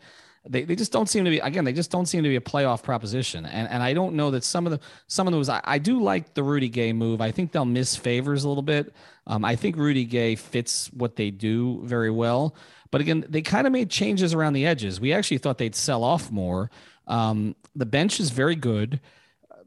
they, 0.48 0.64
they 0.64 0.76
just 0.76 0.92
don't 0.92 1.08
seem 1.08 1.26
to 1.26 1.32
be 1.32 1.40
again 1.40 1.66
they 1.66 1.74
just 1.74 1.92
don't 1.92 2.06
seem 2.06 2.24
to 2.24 2.30
be 2.30 2.36
a 2.36 2.42
playoff 2.42 2.84
proposition. 2.84 3.46
And 3.46 3.68
and 3.70 3.82
I 3.82 3.94
don't 3.94 4.16
know 4.16 4.32
that 4.32 4.44
some 4.44 4.66
of 4.66 4.72
the 4.72 4.80
some 5.08 5.28
of 5.28 5.34
those 5.34 5.50
I, 5.50 5.62
I 5.64 5.78
do 5.78 6.02
like 6.02 6.34
the 6.34 6.44
Rudy 6.44 6.70
Gay 6.70 6.94
move. 6.94 7.22
I 7.22 7.32
think 7.32 7.52
they'll 7.52 7.66
miss 7.66 7.96
Favors 7.96 8.44
a 8.44 8.48
little 8.48 8.64
bit. 8.64 8.94
Um, 9.28 9.44
I 9.44 9.56
think 9.56 9.76
Rudy 9.76 10.06
Gay 10.06 10.36
fits 10.36 10.92
what 10.94 11.16
they 11.16 11.32
do 11.32 11.82
very 11.84 12.12
well. 12.12 12.56
But 12.92 13.02
again 13.02 13.26
they 13.28 13.42
kind 13.42 13.68
of 13.68 13.74
made 13.74 13.90
changes 13.90 14.34
around 14.34 14.54
the 14.54 14.66
edges. 14.66 15.00
We 15.00 15.14
actually 15.14 15.40
thought 15.40 15.58
they'd 15.58 15.76
sell 15.76 16.04
off 16.04 16.32
more. 16.32 16.70
Um, 17.08 17.56
the 17.76 17.86
bench 17.86 18.20
is 18.20 18.30
very 18.30 18.56
good. 18.56 19.00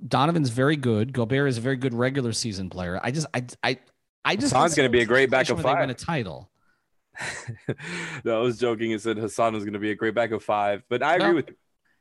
Donovan's 0.07 0.51
very 0.51 0.77
good. 0.77 1.13
Gobert 1.13 1.49
is 1.49 1.59
a 1.59 1.61
very 1.61 1.77
good 1.77 1.95
regular 1.95 2.33
season 2.33 2.71
player. 2.71 3.01
I 3.03 3.11
just 3.11 3.27
I 3.35 3.45
I 3.63 3.79
I 4.25 4.37
just 4.37 4.53
Hassan's 4.53 4.75
going 4.75 4.89
to 4.89 4.93
be 4.93 5.01
a 5.01 5.07
great 5.07 5.31
backup 5.31 5.61
five. 5.61 5.81
Win 5.81 5.91
a 5.91 5.95
title. 5.95 6.49
no, 8.25 8.39
I 8.39 8.43
was 8.43 8.59
joking 8.59 8.93
and 8.93 9.01
said 9.01 9.17
Hassan 9.17 9.55
was 9.55 9.65
going 9.65 9.75
to 9.75 9.79
be 9.79 9.91
a 9.91 9.95
great 9.95 10.15
back 10.15 10.31
of 10.31 10.43
five, 10.43 10.83
but 10.89 11.03
I 11.03 11.17
agree 11.17 11.29
no. 11.29 11.35
with 11.35 11.49
you. 11.49 11.57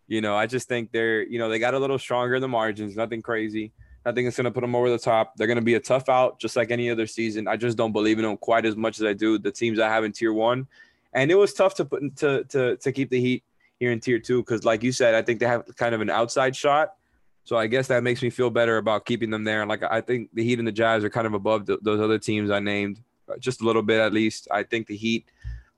You 0.07 0.21
know, 0.21 0.35
I 0.35 0.45
just 0.45 0.69
think 0.69 0.91
they're, 0.91 1.23
you 1.23 1.37
know, 1.37 1.49
they 1.49 1.59
got 1.59 1.73
a 1.73 1.79
little 1.79 1.99
stronger 1.99 2.35
in 2.35 2.41
the 2.41 2.47
margins, 2.47 2.95
nothing 2.95 3.21
crazy. 3.21 3.73
Nothing 4.05 4.23
that's 4.23 4.37
going 4.37 4.45
to 4.45 4.51
put 4.51 4.61
them 4.61 4.73
over 4.73 4.89
the 4.89 4.97
top. 4.97 5.35
They're 5.35 5.47
going 5.47 5.57
to 5.57 5.61
be 5.61 5.73
a 5.73 5.81
tough 5.81 6.07
out, 6.07 6.39
just 6.39 6.55
like 6.55 6.71
any 6.71 6.89
other 6.89 7.05
season. 7.05 7.45
I 7.45 7.57
just 7.57 7.77
don't 7.77 7.91
believe 7.91 8.17
in 8.17 8.23
them 8.23 8.37
quite 8.37 8.65
as 8.65 8.77
much 8.77 9.01
as 9.01 9.05
I 9.05 9.11
do 9.11 9.37
the 9.37 9.51
teams 9.51 9.79
I 9.79 9.89
have 9.89 10.05
in 10.05 10.13
tier 10.13 10.31
one. 10.31 10.65
And 11.11 11.29
it 11.29 11.35
was 11.35 11.53
tough 11.53 11.75
to 11.75 11.85
put 11.85 12.15
to 12.17 12.45
to 12.45 12.77
to 12.77 12.91
keep 12.93 13.09
the 13.09 13.19
Heat 13.19 13.43
here 13.79 13.91
in 13.91 13.99
tier 13.99 14.17
two 14.17 14.41
because, 14.41 14.63
like 14.63 14.81
you 14.81 14.93
said, 14.93 15.13
I 15.13 15.23
think 15.23 15.41
they 15.41 15.45
have 15.45 15.65
kind 15.75 15.93
of 15.93 15.99
an 15.99 16.09
outside 16.09 16.55
shot. 16.55 16.93
So 17.43 17.57
I 17.57 17.67
guess 17.67 17.87
that 17.87 18.01
makes 18.01 18.21
me 18.21 18.29
feel 18.29 18.49
better 18.49 18.77
about 18.77 19.05
keeping 19.05 19.29
them 19.29 19.43
there. 19.43 19.61
And 19.61 19.67
Like 19.67 19.83
I 19.83 19.99
think 19.99 20.29
the 20.33 20.43
Heat 20.43 20.59
and 20.59 20.67
the 20.67 20.71
Jazz 20.71 21.03
are 21.03 21.09
kind 21.09 21.27
of 21.27 21.33
above 21.33 21.65
the, 21.65 21.77
those 21.81 21.99
other 21.99 22.17
teams 22.17 22.49
I 22.49 22.59
named 22.59 23.01
just 23.39 23.61
a 23.61 23.65
little 23.65 23.81
bit 23.81 23.99
at 23.99 24.13
least. 24.13 24.47
I 24.51 24.63
think 24.63 24.87
the 24.87 24.95
Heat, 24.95 25.25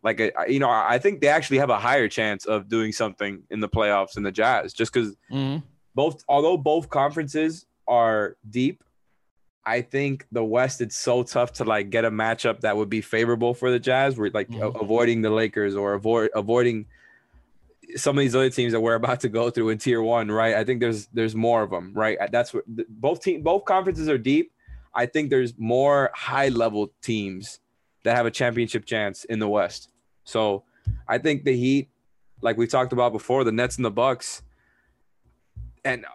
like 0.04 0.20
you 0.48 0.60
know, 0.60 0.70
I 0.70 0.98
think 0.98 1.22
they 1.22 1.28
actually 1.28 1.58
have 1.58 1.70
a 1.70 1.80
higher 1.80 2.08
chance 2.08 2.46
of 2.46 2.70
doing 2.70 2.92
something 2.92 3.44
in 3.50 3.60
the 3.60 3.70
playoffs 3.70 4.14
than 4.14 4.24
the 4.24 4.32
Jazz, 4.32 4.74
just 4.74 4.94
because 4.94 5.16
mm-hmm. 5.32 5.58
both, 5.96 6.24
although 6.28 6.58
both 6.58 6.90
conferences 6.90 7.66
are 7.88 8.38
deep. 8.50 8.84
I 9.66 9.82
think 9.82 10.26
the 10.32 10.44
West 10.44 10.82
it's 10.82 10.98
so 10.98 11.22
tough 11.22 11.54
to 11.54 11.64
like 11.64 11.90
get 11.90 12.06
a 12.06 12.10
matchup 12.10 12.62
that 12.62 12.76
would 12.76 12.90
be 12.90 13.02
favorable 13.02 13.54
for 13.54 13.70
the 13.70 13.80
Jazz. 13.80 14.18
We're 14.18 14.32
like 14.34 14.50
mm-hmm. 14.50 14.80
avoiding 14.80 15.22
the 15.22 15.30
Lakers 15.30 15.76
or 15.76 15.94
avoid 15.94 16.32
avoiding 16.34 16.86
some 17.96 18.18
of 18.18 18.22
these 18.22 18.36
other 18.36 18.50
teams 18.50 18.74
that 18.74 18.82
we're 18.82 18.96
about 18.96 19.20
to 19.22 19.30
go 19.30 19.50
through 19.50 19.70
in 19.70 19.78
tier 19.78 20.02
one, 20.02 20.30
right? 20.30 20.56
I 20.56 20.64
think 20.64 20.80
there's 20.80 21.08
there's 21.08 21.36
more 21.36 21.64
of 21.64 21.70
them, 21.70 21.92
right? 21.94 22.18
That's 22.32 22.54
what 22.54 22.64
both 22.90 23.22
team 23.22 23.42
both 23.42 23.66
conferences 23.66 24.10
are 24.10 24.18
deep. 24.18 24.52
I 24.94 25.06
think 25.06 25.30
there's 25.30 25.54
more 25.58 26.12
high 26.14 26.50
level 26.50 26.92
teams 27.02 27.60
that 28.04 28.16
have 28.16 28.26
a 28.26 28.32
championship 28.32 28.86
chance 28.86 29.24
in 29.26 29.40
the 29.40 29.48
West. 29.48 29.90
So 30.24 30.64
I 31.08 31.18
think 31.18 31.44
the 31.44 31.56
Heat, 31.56 31.90
like 32.42 32.58
we 32.58 32.68
talked 32.68 32.94
about 32.94 33.12
before, 33.12 33.44
the 33.44 33.52
Nets 33.52 33.78
and 33.78 33.86
the 33.86 33.92
Bucks, 33.92 34.42
and 35.84 36.06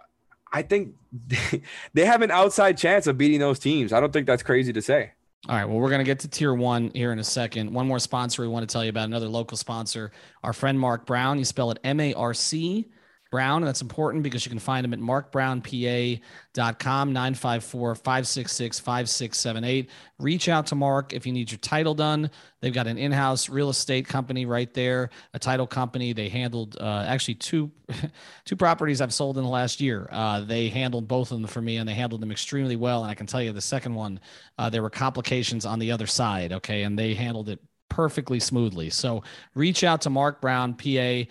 I 0.51 0.61
think 0.61 0.95
they 1.93 2.05
have 2.05 2.21
an 2.21 2.31
outside 2.31 2.77
chance 2.77 3.07
of 3.07 3.17
beating 3.17 3.39
those 3.39 3.59
teams. 3.59 3.93
I 3.93 3.99
don't 3.99 4.13
think 4.13 4.27
that's 4.27 4.43
crazy 4.43 4.73
to 4.73 4.81
say. 4.81 5.11
All 5.47 5.55
right. 5.55 5.65
Well, 5.65 5.77
we're 5.77 5.89
going 5.89 5.99
to 5.99 6.05
get 6.05 6.19
to 6.19 6.27
tier 6.27 6.55
one 6.55 6.91
here 6.95 7.11
in 7.11 7.19
a 7.19 7.23
second. 7.23 7.71
One 7.71 7.87
more 7.87 7.99
sponsor 7.99 8.41
we 8.41 8.47
want 8.47 8.67
to 8.67 8.71
tell 8.71 8.83
you 8.83 8.89
about 8.89 9.05
another 9.05 9.27
local 9.27 9.57
sponsor, 9.57 10.11
our 10.43 10.53
friend 10.53 10.79
Marc 10.79 11.05
Brown. 11.05 11.37
You 11.37 11.45
spell 11.45 11.69
it 11.69 11.79
M 11.83 11.99
A 11.99 12.13
R 12.15 12.33
C 12.33 12.87
Brown. 13.35 13.57
And 13.57 13.67
that's 13.67 13.81
important 13.81 14.23
because 14.23 14.45
you 14.45 14.49
can 14.49 14.59
find 14.59 14.85
him 14.85 14.93
at 14.93 14.99
marcbrownpa.com, 14.99 17.11
954 17.11 17.95
566 17.95 18.79
5678. 18.79 19.89
Reach 20.19 20.47
out 20.47 20.67
to 20.67 20.75
Marc 20.75 21.11
if 21.11 21.25
you 21.25 21.33
need 21.33 21.51
your 21.51 21.57
title 21.57 21.93
done. 21.93 22.31
They've 22.61 22.73
got 22.73 22.87
an 22.87 22.97
in 22.97 23.11
house 23.11 23.49
real 23.49 23.69
estate 23.69 24.07
company 24.07 24.45
right 24.45 24.73
there, 24.73 25.09
a 25.33 25.39
title 25.39 25.67
company. 25.67 26.13
They 26.13 26.29
handled 26.29 26.77
uh, 26.79 27.03
actually 27.05 27.35
two, 27.35 27.71
two 28.45 28.55
properties 28.55 29.01
I've 29.01 29.13
sold 29.13 29.37
in 29.37 29.43
the 29.43 29.49
last 29.49 29.81
year. 29.81 30.07
Uh, 30.13 30.39
they 30.39 30.69
handled 30.69 31.09
both 31.09 31.33
of 31.33 31.41
them 31.41 31.47
for 31.47 31.61
me 31.61 31.75
and 31.75 31.89
they 31.89 31.93
handled 31.93 32.21
them 32.21 32.31
extremely 32.31 32.77
well. 32.77 33.01
And 33.01 33.11
I 33.11 33.15
can 33.15 33.27
tell 33.27 33.41
you 33.41 33.51
the 33.51 33.59
second 33.59 33.95
one, 33.95 34.21
uh, 34.57 34.69
there 34.69 34.81
were 34.81 34.89
complications 34.89 35.65
on 35.65 35.79
the 35.79 35.91
other 35.91 36.07
side. 36.07 36.53
Okay. 36.53 36.83
And 36.83 36.97
they 36.97 37.15
handled 37.15 37.49
it 37.49 37.59
perfectly 37.89 38.39
smoothly. 38.39 38.89
So 38.89 39.23
reach 39.55 39.83
out 39.83 39.99
to 40.01 40.09
Marc 40.09 40.39
Brown, 40.39 40.73
PA 40.73 41.25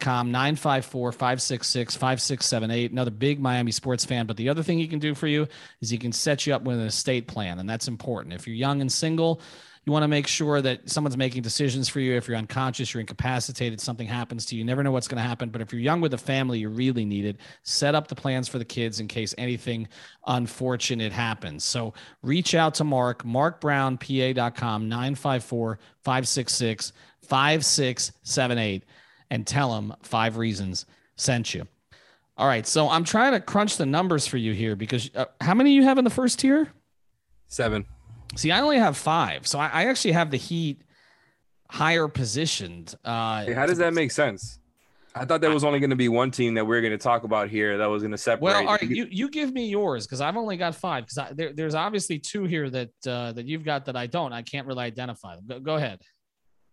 com 0.00 0.30
954 0.30 1.12
566 1.12 1.96
5678 1.96 2.92
another 2.92 3.10
big 3.10 3.40
miami 3.40 3.72
sports 3.72 4.04
fan. 4.04 4.26
But 4.26 4.36
the 4.36 4.48
other 4.48 4.62
thing 4.62 4.78
he 4.78 4.86
can 4.86 4.98
do 4.98 5.14
for 5.14 5.26
you 5.26 5.48
is 5.80 5.90
he 5.90 5.98
can 5.98 6.12
set 6.12 6.46
you 6.46 6.54
up 6.54 6.62
with 6.62 6.78
an 6.78 6.86
estate 6.86 7.26
plan 7.26 7.58
and 7.58 7.68
that's 7.68 7.88
important. 7.88 8.34
If 8.34 8.46
you're 8.46 8.56
young 8.56 8.80
and 8.80 8.92
single 8.92 9.40
you 9.86 9.92
want 9.94 10.02
to 10.02 10.08
make 10.08 10.26
sure 10.26 10.60
that 10.60 10.90
someone's 10.90 11.16
making 11.16 11.40
decisions 11.40 11.88
for 11.88 12.00
you. 12.00 12.14
If 12.14 12.28
you're 12.28 12.36
unconscious 12.36 12.92
you're 12.92 13.00
incapacitated 13.00 13.80
something 13.80 14.06
happens 14.06 14.44
to 14.46 14.54
you 14.54 14.58
you 14.58 14.64
never 14.66 14.82
know 14.82 14.92
what's 14.92 15.08
going 15.08 15.22
to 15.22 15.26
happen. 15.26 15.48
But 15.48 15.62
if 15.62 15.72
you're 15.72 15.80
young 15.80 16.02
with 16.02 16.12
a 16.12 16.18
family 16.18 16.58
you 16.58 16.68
really 16.68 17.06
need 17.06 17.24
it. 17.24 17.38
Set 17.62 17.94
up 17.94 18.08
the 18.08 18.14
plans 18.14 18.48
for 18.48 18.58
the 18.58 18.64
kids 18.66 19.00
in 19.00 19.08
case 19.08 19.34
anything 19.38 19.88
unfortunate 20.26 21.12
happens. 21.12 21.64
So 21.64 21.94
reach 22.22 22.54
out 22.54 22.74
to 22.74 22.84
Marc 22.84 23.24
marcbrownpa.com 23.24 24.88
954 24.88 25.78
566 26.02 26.92
5678 27.22 28.84
and 29.30 29.46
tell 29.46 29.74
them 29.74 29.94
five 30.02 30.36
reasons 30.36 30.86
sent 31.16 31.54
you. 31.54 31.66
All 32.36 32.46
right. 32.46 32.66
So 32.66 32.88
I'm 32.88 33.04
trying 33.04 33.32
to 33.32 33.40
crunch 33.40 33.76
the 33.76 33.86
numbers 33.86 34.26
for 34.26 34.38
you 34.38 34.52
here 34.52 34.76
because 34.76 35.10
uh, 35.14 35.26
how 35.40 35.54
many 35.54 35.72
you 35.72 35.82
have 35.82 35.98
in 35.98 36.04
the 36.04 36.10
first 36.10 36.38
tier? 36.38 36.68
Seven. 37.48 37.84
See, 38.36 38.50
I 38.50 38.60
only 38.60 38.78
have 38.78 38.96
five. 38.96 39.46
So 39.46 39.58
I, 39.58 39.68
I 39.68 39.84
actually 39.86 40.12
have 40.12 40.30
the 40.30 40.36
Heat 40.36 40.82
higher 41.68 42.08
positioned. 42.08 42.94
Uh, 43.04 43.44
hey, 43.44 43.52
how 43.52 43.66
does 43.66 43.78
that 43.78 43.92
make 43.92 44.10
sense? 44.10 44.58
I 45.14 45.24
thought 45.24 45.40
there 45.40 45.50
was 45.52 45.64
only 45.64 45.80
going 45.80 45.90
to 45.90 45.96
be 45.96 46.08
one 46.08 46.30
team 46.30 46.54
that 46.54 46.64
we 46.64 46.76
are 46.76 46.80
going 46.80 46.92
to 46.92 46.98
talk 46.98 47.24
about 47.24 47.48
here 47.48 47.76
that 47.78 47.86
was 47.86 48.02
going 48.02 48.12
to 48.12 48.18
separate. 48.18 48.42
Well, 48.42 48.68
all 48.68 48.74
right, 48.76 48.82
you, 48.82 49.08
you 49.10 49.28
give 49.28 49.52
me 49.52 49.68
yours 49.68 50.06
because 50.06 50.20
I've 50.20 50.36
only 50.36 50.56
got 50.56 50.76
five. 50.76 51.06
Because 51.06 51.34
there, 51.34 51.52
there's 51.52 51.74
obviously 51.74 52.18
two 52.20 52.44
here 52.44 52.70
that 52.70 52.90
uh, 53.06 53.32
that 53.32 53.46
you've 53.46 53.64
got 53.64 53.86
that 53.86 53.96
I 53.96 54.06
don't. 54.06 54.32
I 54.32 54.42
can't 54.42 54.68
really 54.68 54.84
identify 54.84 55.34
them. 55.34 55.46
Go, 55.48 55.58
go 55.58 55.74
ahead. 55.74 56.00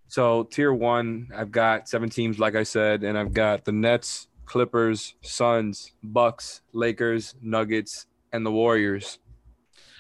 So 0.08 0.44
tier 0.44 0.74
one, 0.74 1.30
I've 1.36 1.52
got 1.52 1.90
seven 1.90 2.10
teams, 2.10 2.40
like 2.40 2.56
I 2.56 2.64
said, 2.64 3.04
and 3.04 3.18
I've 3.18 3.34
got 3.34 3.66
the 3.66 3.72
Nets, 3.72 4.28
Clippers, 4.46 5.16
Suns, 5.22 5.92
Bucks, 6.02 6.62
Lakers, 6.74 7.36
Nuggets, 7.42 8.08
and 8.32 8.46
the 8.46 8.52
Warriors. 8.52 9.20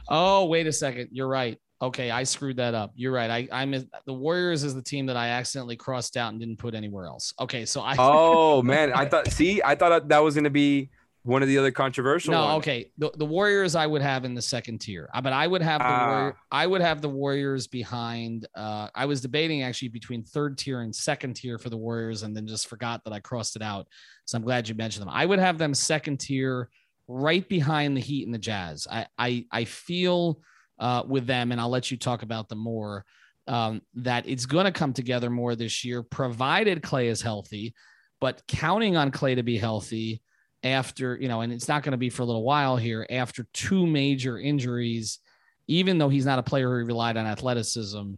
Oh, 0.07 0.45
wait 0.45 0.67
a 0.67 0.71
second. 0.71 1.09
You're 1.11 1.27
right. 1.27 1.59
Okay, 1.81 2.09
I 2.09 2.23
screwed 2.23 2.57
that 2.57 2.73
up. 2.73 2.93
You're 2.95 3.11
right. 3.11 3.29
I 3.29 3.61
I 3.61 3.65
missed 3.65 3.87
the 4.05 4.13
Warriors 4.13 4.63
is 4.63 4.73
the 4.73 4.81
team 4.81 5.05
that 5.07 5.17
I 5.17 5.29
accidentally 5.29 5.75
crossed 5.75 6.17
out 6.17 6.31
and 6.31 6.39
didn't 6.39 6.57
put 6.57 6.73
anywhere 6.73 7.05
else. 7.05 7.33
Okay, 7.39 7.65
so 7.65 7.81
I. 7.81 7.95
Oh 7.99 8.61
man, 8.63 8.93
I 8.93 9.05
thought. 9.05 9.27
See, 9.27 9.61
I 9.63 9.75
thought 9.75 10.07
that 10.07 10.23
was 10.23 10.33
going 10.33 10.45
to 10.45 10.49
be 10.49 10.89
one 11.27 11.41
of 11.41 11.49
the 11.49 11.57
other 11.57 11.71
controversial. 11.71 12.31
No, 12.31 12.45
ones. 12.45 12.57
okay. 12.59 12.89
The, 12.97 13.11
the 13.17 13.25
Warriors 13.25 13.75
I 13.75 13.85
would 13.85 14.01
have 14.01 14.23
in 14.23 14.33
the 14.33 14.41
second 14.41 14.79
tier, 14.79 15.09
uh, 15.13 15.19
but 15.19 15.33
I 15.33 15.45
would 15.45 15.61
have 15.61 15.79
the 15.79 15.85
uh, 15.85 16.07
Warrior, 16.07 16.37
I 16.51 16.65
would 16.65 16.79
have 16.79 17.01
the 17.01 17.09
Warriors 17.09 17.67
behind. 17.67 18.47
Uh, 18.55 18.87
I 18.95 19.05
was 19.05 19.19
debating 19.19 19.61
actually 19.61 19.89
between 19.89 20.23
third 20.23 20.57
tier 20.57 20.79
and 20.79 20.95
second 20.95 21.35
tier 21.35 21.57
for 21.59 21.69
the 21.69 21.75
Warriors, 21.75 22.23
and 22.23 22.35
then 22.35 22.47
just 22.47 22.67
forgot 22.67 23.03
that 23.03 23.11
I 23.11 23.19
crossed 23.19 23.57
it 23.57 23.61
out. 23.61 23.87
So 24.23 24.37
I'm 24.37 24.43
glad 24.45 24.69
you 24.69 24.75
mentioned 24.75 25.01
them. 25.05 25.13
I 25.13 25.25
would 25.25 25.39
have 25.39 25.57
them 25.57 25.73
second 25.73 26.21
tier, 26.21 26.69
right 27.09 27.47
behind 27.49 27.97
the 27.97 28.01
Heat 28.01 28.25
and 28.25 28.33
the 28.33 28.39
Jazz. 28.39 28.87
I 28.89 29.07
I, 29.17 29.45
I 29.51 29.65
feel 29.65 30.39
uh, 30.79 31.03
with 31.05 31.27
them, 31.27 31.51
and 31.51 31.59
I'll 31.59 31.69
let 31.69 31.91
you 31.91 31.97
talk 31.97 32.23
about 32.23 32.47
them 32.47 32.59
more. 32.59 33.03
Um, 33.47 33.81
that 33.95 34.27
it's 34.29 34.45
going 34.45 34.65
to 34.65 34.71
come 34.71 34.93
together 34.93 35.29
more 35.29 35.55
this 35.55 35.83
year, 35.83 36.03
provided 36.03 36.83
Clay 36.83 37.09
is 37.09 37.21
healthy. 37.21 37.73
But 38.21 38.41
counting 38.47 38.95
on 38.95 39.11
Clay 39.11 39.35
to 39.35 39.43
be 39.43 39.57
healthy 39.57 40.21
after, 40.63 41.17
you 41.19 41.27
know, 41.27 41.41
and 41.41 41.53
it's 41.53 41.67
not 41.67 41.83
going 41.83 41.91
to 41.91 41.97
be 41.97 42.09
for 42.09 42.23
a 42.23 42.25
little 42.25 42.43
while 42.43 42.77
here 42.77 43.05
after 43.09 43.47
two 43.53 43.85
major 43.85 44.39
injuries, 44.39 45.19
even 45.67 45.97
though 45.97 46.09
he's 46.09 46.25
not 46.25 46.39
a 46.39 46.43
player 46.43 46.69
who 46.69 46.85
relied 46.85 47.17
on 47.17 47.25
athleticism, 47.25 48.13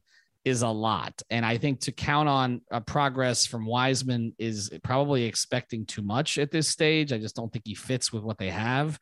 is 0.46 0.62
a 0.62 0.68
lot. 0.68 1.22
And 1.30 1.46
I 1.46 1.58
think 1.58 1.82
to 1.82 1.92
count 1.92 2.30
on 2.30 2.62
a 2.72 2.80
progress 2.80 3.46
from 3.46 3.66
Wiseman 3.66 4.34
is 4.40 4.72
probably 4.84 5.26
expecting 5.26 5.86
too 5.86 6.02
much 6.02 6.38
at 6.38 6.52
this 6.52 6.70
stage. 6.70 7.12
I 7.12 7.18
just 7.18 7.36
don't 7.36 7.52
think 7.52 7.66
he 7.66 7.76
fits 7.76 8.14
with 8.14 8.24
what 8.24 8.38
they 8.38 8.50
have. 8.50 8.98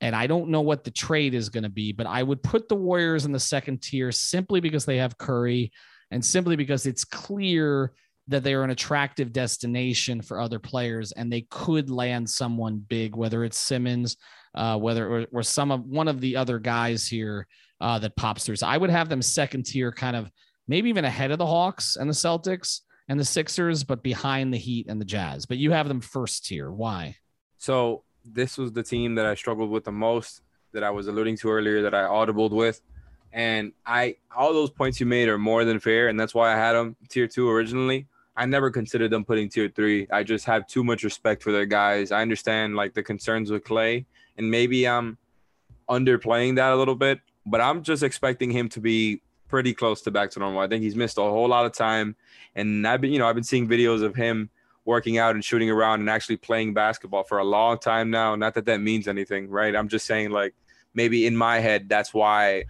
And 0.00 0.16
I 0.16 0.26
don't 0.26 0.48
know 0.48 0.62
what 0.62 0.82
the 0.82 0.90
trade 0.90 1.34
is 1.34 1.48
going 1.48 1.62
to 1.62 1.68
be, 1.68 1.92
but 1.92 2.06
I 2.06 2.22
would 2.22 2.42
put 2.42 2.68
the 2.68 2.74
Warriors 2.74 3.24
in 3.24 3.32
the 3.32 3.38
second 3.38 3.82
tier 3.82 4.10
simply 4.10 4.60
because 4.60 4.84
they 4.84 4.96
have 4.96 5.18
Curry 5.18 5.70
and 6.10 6.24
simply 6.24 6.56
because 6.56 6.86
it's 6.86 7.04
clear 7.04 7.92
that 8.28 8.44
they're 8.44 8.62
an 8.62 8.70
attractive 8.70 9.32
destination 9.32 10.22
for 10.22 10.40
other 10.40 10.58
players 10.58 11.12
and 11.12 11.32
they 11.32 11.42
could 11.50 11.90
land 11.90 12.28
someone 12.28 12.78
big, 12.78 13.16
whether 13.16 13.44
it's 13.44 13.58
Simmons, 13.58 14.16
uh, 14.54 14.78
whether 14.78 15.08
or, 15.08 15.26
or, 15.32 15.42
some 15.42 15.70
of 15.70 15.84
one 15.84 16.08
of 16.08 16.20
the 16.20 16.36
other 16.36 16.58
guys 16.58 17.06
here 17.06 17.46
uh, 17.80 17.98
that 17.98 18.16
pops 18.16 18.44
through. 18.44 18.56
So 18.56 18.66
I 18.66 18.76
would 18.76 18.90
have 18.90 19.08
them 19.08 19.22
second 19.22 19.64
tier, 19.64 19.90
kind 19.90 20.14
of 20.14 20.30
maybe 20.68 20.88
even 20.88 21.04
ahead 21.04 21.30
of 21.30 21.38
the 21.38 21.46
Hawks 21.46 21.96
and 21.96 22.08
the 22.08 22.14
Celtics 22.14 22.80
and 23.08 23.18
the 23.18 23.24
Sixers, 23.24 23.82
but 23.82 24.02
behind 24.02 24.52
the 24.52 24.58
Heat 24.58 24.86
and 24.88 25.00
the 25.00 25.04
Jazz. 25.04 25.46
But 25.46 25.58
you 25.58 25.72
have 25.72 25.88
them 25.88 26.00
first 26.00 26.46
tier. 26.46 26.70
Why? 26.70 27.16
So 27.58 28.04
this 28.24 28.56
was 28.58 28.72
the 28.72 28.82
team 28.82 29.16
that 29.16 29.26
I 29.26 29.34
struggled 29.34 29.70
with 29.70 29.84
the 29.84 29.92
most 29.92 30.42
that 30.72 30.84
I 30.84 30.90
was 30.90 31.08
alluding 31.08 31.36
to 31.38 31.50
earlier 31.50 31.82
that 31.82 31.94
I 31.94 32.02
audibled 32.02 32.50
with. 32.50 32.80
And 33.32 33.72
I 33.86 34.16
all 34.36 34.52
those 34.52 34.70
points 34.70 35.00
you 35.00 35.06
made 35.06 35.28
are 35.28 35.38
more 35.38 35.64
than 35.64 35.80
fair, 35.80 36.08
and 36.08 36.20
that's 36.20 36.34
why 36.34 36.52
I 36.52 36.56
had 36.56 36.72
them 36.74 36.96
tier 37.08 37.26
two 37.26 37.48
originally. 37.48 38.06
I 38.36 38.46
never 38.46 38.70
considered 38.70 39.10
them 39.10 39.24
putting 39.24 39.48
tier 39.48 39.68
three. 39.68 40.06
I 40.10 40.22
just 40.22 40.46
have 40.46 40.66
too 40.66 40.82
much 40.82 41.04
respect 41.04 41.42
for 41.42 41.52
their 41.52 41.66
guys. 41.66 42.12
I 42.12 42.22
understand 42.22 42.76
like 42.76 42.94
the 42.94 43.02
concerns 43.02 43.50
with 43.50 43.64
Clay, 43.64 44.06
and 44.38 44.50
maybe 44.50 44.88
I'm 44.88 45.18
underplaying 45.88 46.56
that 46.56 46.72
a 46.72 46.76
little 46.76 46.94
bit, 46.94 47.20
but 47.44 47.60
I'm 47.60 47.82
just 47.82 48.02
expecting 48.02 48.50
him 48.50 48.68
to 48.70 48.80
be 48.80 49.22
pretty 49.48 49.74
close 49.74 50.00
to 50.02 50.10
back 50.10 50.30
to 50.30 50.40
normal. 50.40 50.60
I 50.60 50.68
think 50.68 50.82
he's 50.82 50.96
missed 50.96 51.18
a 51.18 51.22
whole 51.22 51.48
lot 51.48 51.66
of 51.66 51.72
time, 51.72 52.16
and 52.54 52.86
I've 52.86 53.02
been, 53.02 53.12
you 53.12 53.18
know, 53.18 53.28
I've 53.28 53.34
been 53.34 53.44
seeing 53.44 53.68
videos 53.68 54.02
of 54.02 54.14
him 54.14 54.48
working 54.84 55.18
out 55.18 55.34
and 55.34 55.44
shooting 55.44 55.70
around 55.70 56.00
and 56.00 56.10
actually 56.10 56.36
playing 56.36 56.74
basketball 56.74 57.24
for 57.24 57.38
a 57.38 57.44
long 57.44 57.78
time 57.78 58.10
now. 58.10 58.34
Not 58.34 58.54
that 58.54 58.66
that 58.66 58.80
means 58.80 59.06
anything, 59.06 59.48
right? 59.48 59.76
I'm 59.76 59.88
just 59.88 60.06
saying 60.06 60.30
like 60.30 60.54
maybe 60.94 61.26
in 61.26 61.36
my 61.36 61.58
head 61.58 61.88
that's 61.88 62.12
why 62.12 62.64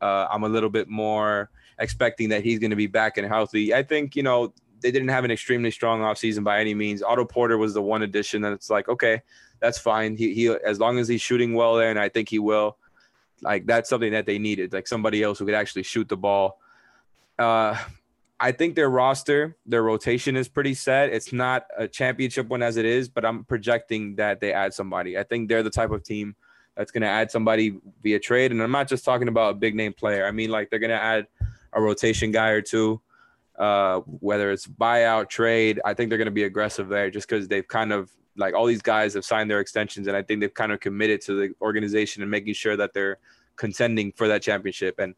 uh, 0.00 0.26
I'm 0.30 0.44
a 0.44 0.48
little 0.48 0.70
bit 0.70 0.88
more 0.88 1.50
expecting 1.78 2.28
that 2.28 2.44
he's 2.44 2.58
going 2.58 2.70
to 2.70 2.76
be 2.76 2.86
back 2.86 3.18
and 3.18 3.26
healthy. 3.26 3.74
I 3.74 3.82
think 3.82 4.14
you 4.14 4.22
know 4.22 4.52
they 4.80 4.90
didn't 4.90 5.08
have 5.08 5.24
an 5.24 5.30
extremely 5.30 5.70
strong 5.70 6.00
offseason 6.00 6.44
by 6.44 6.60
any 6.60 6.74
means. 6.74 7.02
Otto 7.02 7.24
Porter 7.24 7.58
was 7.58 7.74
the 7.74 7.82
one 7.82 8.02
addition 8.02 8.42
that 8.42 8.52
it's 8.52 8.70
like, 8.70 8.88
okay, 8.88 9.22
that's 9.60 9.78
fine. 9.78 10.16
He, 10.16 10.34
he 10.34 10.48
as 10.48 10.80
long 10.80 10.98
as 10.98 11.08
he's 11.08 11.20
shooting 11.20 11.54
well 11.54 11.74
there, 11.76 11.90
and 11.90 11.98
I 11.98 12.08
think 12.08 12.28
he 12.28 12.38
will. 12.38 12.76
Like 13.42 13.66
that's 13.66 13.88
something 13.88 14.12
that 14.12 14.26
they 14.26 14.38
needed, 14.38 14.72
like 14.72 14.86
somebody 14.86 15.22
else 15.22 15.38
who 15.38 15.46
could 15.46 15.54
actually 15.54 15.84
shoot 15.84 16.08
the 16.08 16.16
ball. 16.16 16.60
Uh, 17.38 17.76
I 18.38 18.52
think 18.52 18.74
their 18.74 18.88
roster, 18.88 19.56
their 19.66 19.82
rotation 19.82 20.36
is 20.36 20.48
pretty 20.48 20.74
set. 20.74 21.10
It's 21.10 21.32
not 21.32 21.66
a 21.76 21.86
championship 21.86 22.48
one 22.48 22.62
as 22.62 22.76
it 22.76 22.84
is, 22.86 23.08
but 23.08 23.24
I'm 23.24 23.44
projecting 23.44 24.16
that 24.16 24.40
they 24.40 24.52
add 24.52 24.74
somebody. 24.74 25.18
I 25.18 25.22
think 25.22 25.48
they're 25.48 25.62
the 25.62 25.70
type 25.70 25.90
of 25.90 26.02
team 26.02 26.36
that's 26.74 26.90
going 26.90 27.02
to 27.02 27.08
add 27.08 27.30
somebody 27.30 27.78
via 28.02 28.18
trade, 28.18 28.52
and 28.52 28.62
I'm 28.62 28.70
not 28.70 28.88
just 28.88 29.04
talking 29.04 29.28
about 29.28 29.50
a 29.50 29.54
big 29.54 29.74
name 29.74 29.92
player. 29.92 30.26
I 30.26 30.30
mean, 30.30 30.50
like 30.50 30.70
they're 30.70 30.78
going 30.78 30.90
to 30.90 31.02
add 31.02 31.26
a 31.72 31.80
rotation 31.80 32.30
guy 32.30 32.48
or 32.48 32.62
two 32.62 33.00
uh, 33.60 34.00
whether 34.06 34.50
it's 34.50 34.66
buyout, 34.66 35.28
trade. 35.28 35.80
I 35.84 35.92
think 35.92 36.08
they're 36.08 36.18
going 36.18 36.24
to 36.24 36.32
be 36.32 36.44
aggressive 36.44 36.88
there 36.88 37.10
just 37.10 37.28
because 37.28 37.46
they've 37.46 37.68
kind 37.68 37.92
of 37.92 38.10
like 38.36 38.54
all 38.54 38.64
these 38.64 38.80
guys 38.80 39.12
have 39.14 39.24
signed 39.24 39.50
their 39.50 39.60
extensions, 39.60 40.06
and 40.06 40.16
I 40.16 40.22
think 40.22 40.40
they've 40.40 40.52
kind 40.52 40.72
of 40.72 40.80
committed 40.80 41.20
to 41.22 41.34
the 41.34 41.54
organization 41.60 42.22
and 42.22 42.30
making 42.30 42.54
sure 42.54 42.76
that 42.78 42.94
they're 42.94 43.18
contending 43.56 44.12
for 44.12 44.28
that 44.28 44.40
championship. 44.40 44.98
And 44.98 45.14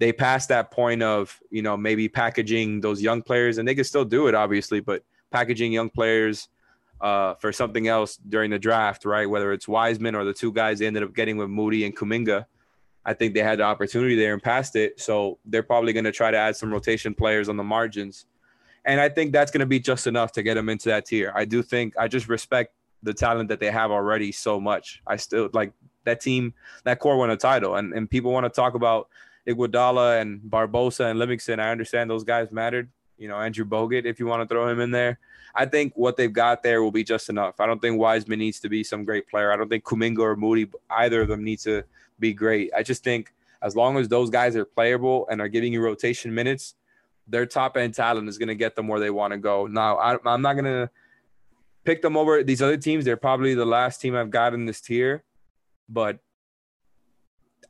they 0.00 0.12
passed 0.12 0.48
that 0.48 0.72
point 0.72 1.04
of 1.04 1.38
you 1.50 1.62
know 1.62 1.76
maybe 1.76 2.08
packaging 2.08 2.80
those 2.80 3.00
young 3.00 3.22
players, 3.22 3.58
and 3.58 3.68
they 3.68 3.76
can 3.76 3.84
still 3.84 4.04
do 4.04 4.26
it, 4.26 4.34
obviously, 4.34 4.80
but 4.80 5.04
packaging 5.30 5.72
young 5.72 5.88
players 5.88 6.48
uh, 7.00 7.34
for 7.34 7.52
something 7.52 7.86
else 7.86 8.16
during 8.16 8.50
the 8.50 8.58
draft, 8.58 9.04
right? 9.04 9.30
Whether 9.30 9.52
it's 9.52 9.68
Wiseman 9.68 10.16
or 10.16 10.24
the 10.24 10.34
two 10.34 10.52
guys 10.52 10.80
they 10.80 10.86
ended 10.88 11.04
up 11.04 11.14
getting 11.14 11.36
with 11.36 11.48
Moody 11.48 11.84
and 11.84 11.96
Kuminga. 11.96 12.46
I 13.06 13.12
think 13.14 13.34
they 13.34 13.42
had 13.42 13.58
the 13.58 13.64
opportunity 13.64 14.16
there 14.16 14.32
and 14.32 14.42
passed 14.42 14.76
it. 14.76 15.00
So 15.00 15.38
they're 15.44 15.62
probably 15.62 15.92
going 15.92 16.04
to 16.04 16.12
try 16.12 16.30
to 16.30 16.38
add 16.38 16.56
some 16.56 16.72
rotation 16.72 17.14
players 17.14 17.48
on 17.48 17.56
the 17.56 17.64
margins. 17.64 18.26
And 18.84 19.00
I 19.00 19.08
think 19.08 19.32
that's 19.32 19.50
going 19.50 19.60
to 19.60 19.66
be 19.66 19.80
just 19.80 20.06
enough 20.06 20.32
to 20.32 20.42
get 20.42 20.54
them 20.54 20.68
into 20.68 20.88
that 20.88 21.06
tier. 21.06 21.32
I 21.34 21.44
do 21.44 21.62
think 21.62 21.94
I 21.98 22.08
just 22.08 22.28
respect 22.28 22.74
the 23.02 23.14
talent 23.14 23.48
that 23.50 23.60
they 23.60 23.70
have 23.70 23.90
already 23.90 24.32
so 24.32 24.60
much. 24.60 25.02
I 25.06 25.16
still 25.16 25.50
like 25.52 25.72
that 26.04 26.20
team, 26.20 26.54
that 26.84 26.98
core 26.98 27.16
won 27.16 27.30
a 27.30 27.36
title. 27.36 27.76
And, 27.76 27.92
and 27.92 28.08
people 28.08 28.32
want 28.32 28.44
to 28.44 28.50
talk 28.50 28.74
about 28.74 29.08
Iguodala 29.46 30.20
and 30.20 30.40
Barbosa 30.40 31.10
and 31.10 31.18
Livingston. 31.18 31.60
I 31.60 31.70
understand 31.70 32.10
those 32.10 32.24
guys 32.24 32.50
mattered. 32.50 32.90
You 33.18 33.28
know, 33.28 33.36
Andrew 33.36 33.64
Bogut, 33.64 34.06
if 34.06 34.18
you 34.18 34.26
want 34.26 34.42
to 34.42 34.52
throw 34.52 34.68
him 34.68 34.80
in 34.80 34.90
there. 34.90 35.18
I 35.54 35.66
think 35.66 35.92
what 35.94 36.16
they've 36.16 36.32
got 36.32 36.62
there 36.62 36.82
will 36.82 36.90
be 36.90 37.04
just 37.04 37.28
enough. 37.28 37.60
I 37.60 37.66
don't 37.66 37.80
think 37.80 37.98
Wiseman 37.98 38.40
needs 38.40 38.58
to 38.60 38.68
be 38.68 38.82
some 38.82 39.04
great 39.04 39.28
player. 39.28 39.52
I 39.52 39.56
don't 39.56 39.68
think 39.68 39.84
Kuminga 39.84 40.18
or 40.18 40.36
Moody, 40.36 40.68
either 40.90 41.22
of 41.22 41.28
them 41.28 41.44
need 41.44 41.60
to 41.60 41.84
be 42.18 42.32
great. 42.32 42.70
I 42.76 42.82
just 42.82 43.04
think 43.04 43.32
as 43.62 43.74
long 43.74 43.96
as 43.96 44.08
those 44.08 44.30
guys 44.30 44.56
are 44.56 44.64
playable 44.64 45.26
and 45.30 45.40
are 45.40 45.48
giving 45.48 45.72
you 45.72 45.80
rotation 45.80 46.34
minutes, 46.34 46.74
their 47.26 47.46
top 47.46 47.76
end 47.76 47.94
talent 47.94 48.28
is 48.28 48.38
going 48.38 48.48
to 48.48 48.54
get 48.54 48.76
them 48.76 48.88
where 48.88 49.00
they 49.00 49.10
want 49.10 49.32
to 49.32 49.38
go. 49.38 49.66
Now, 49.66 49.96
I, 49.96 50.18
I'm 50.26 50.42
not 50.42 50.54
going 50.54 50.64
to 50.64 50.90
pick 51.84 52.02
them 52.02 52.16
over 52.16 52.42
these 52.42 52.60
other 52.60 52.76
teams. 52.76 53.04
They're 53.04 53.16
probably 53.16 53.54
the 53.54 53.64
last 53.64 54.00
team 54.00 54.14
I've 54.14 54.30
got 54.30 54.54
in 54.54 54.66
this 54.66 54.80
tier, 54.80 55.24
but 55.88 56.18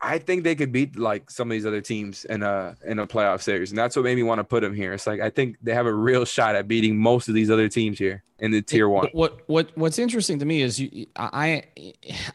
I 0.01 0.19
think 0.19 0.45
they 0.45 0.55
could 0.55 0.73
beat 0.73 0.99
like 0.99 1.31
some 1.31 1.51
of 1.51 1.53
these 1.53 1.67
other 1.67 1.81
teams 1.81 2.25
in 2.25 2.43
a 2.43 2.77
in 2.85 2.99
a 2.99 3.07
playoff 3.07 3.43
series, 3.43 3.71
and 3.71 3.79
that's 3.79 3.97
what 3.97 4.05
made 4.05 4.17
me 4.17 4.23
want 4.23 4.39
to 4.39 4.45
put 4.45 4.63
them 4.63 4.75
here. 4.75 4.93
It's 4.93 5.07
like 5.07 5.21
I 5.21 5.31
think 5.31 5.57
they 5.63 5.75
have 5.75 5.87
a 5.87 5.93
real 5.93 6.25
shot 6.25 6.55
at 6.55 6.69
beating 6.69 6.97
most 6.97 7.29
of 7.29 7.35
these 7.35 7.51
other 7.51 7.69
teams 7.69 7.99
here 7.99 8.23
in 8.39 8.51
the 8.51 8.63
tier 8.63 8.89
one. 8.89 9.09
What 9.13 9.41
what 9.49 9.71
what's 9.77 9.99
interesting 9.99 10.39
to 10.39 10.45
me 10.45 10.63
is 10.63 10.81
you 10.81 11.07
I 11.17 11.65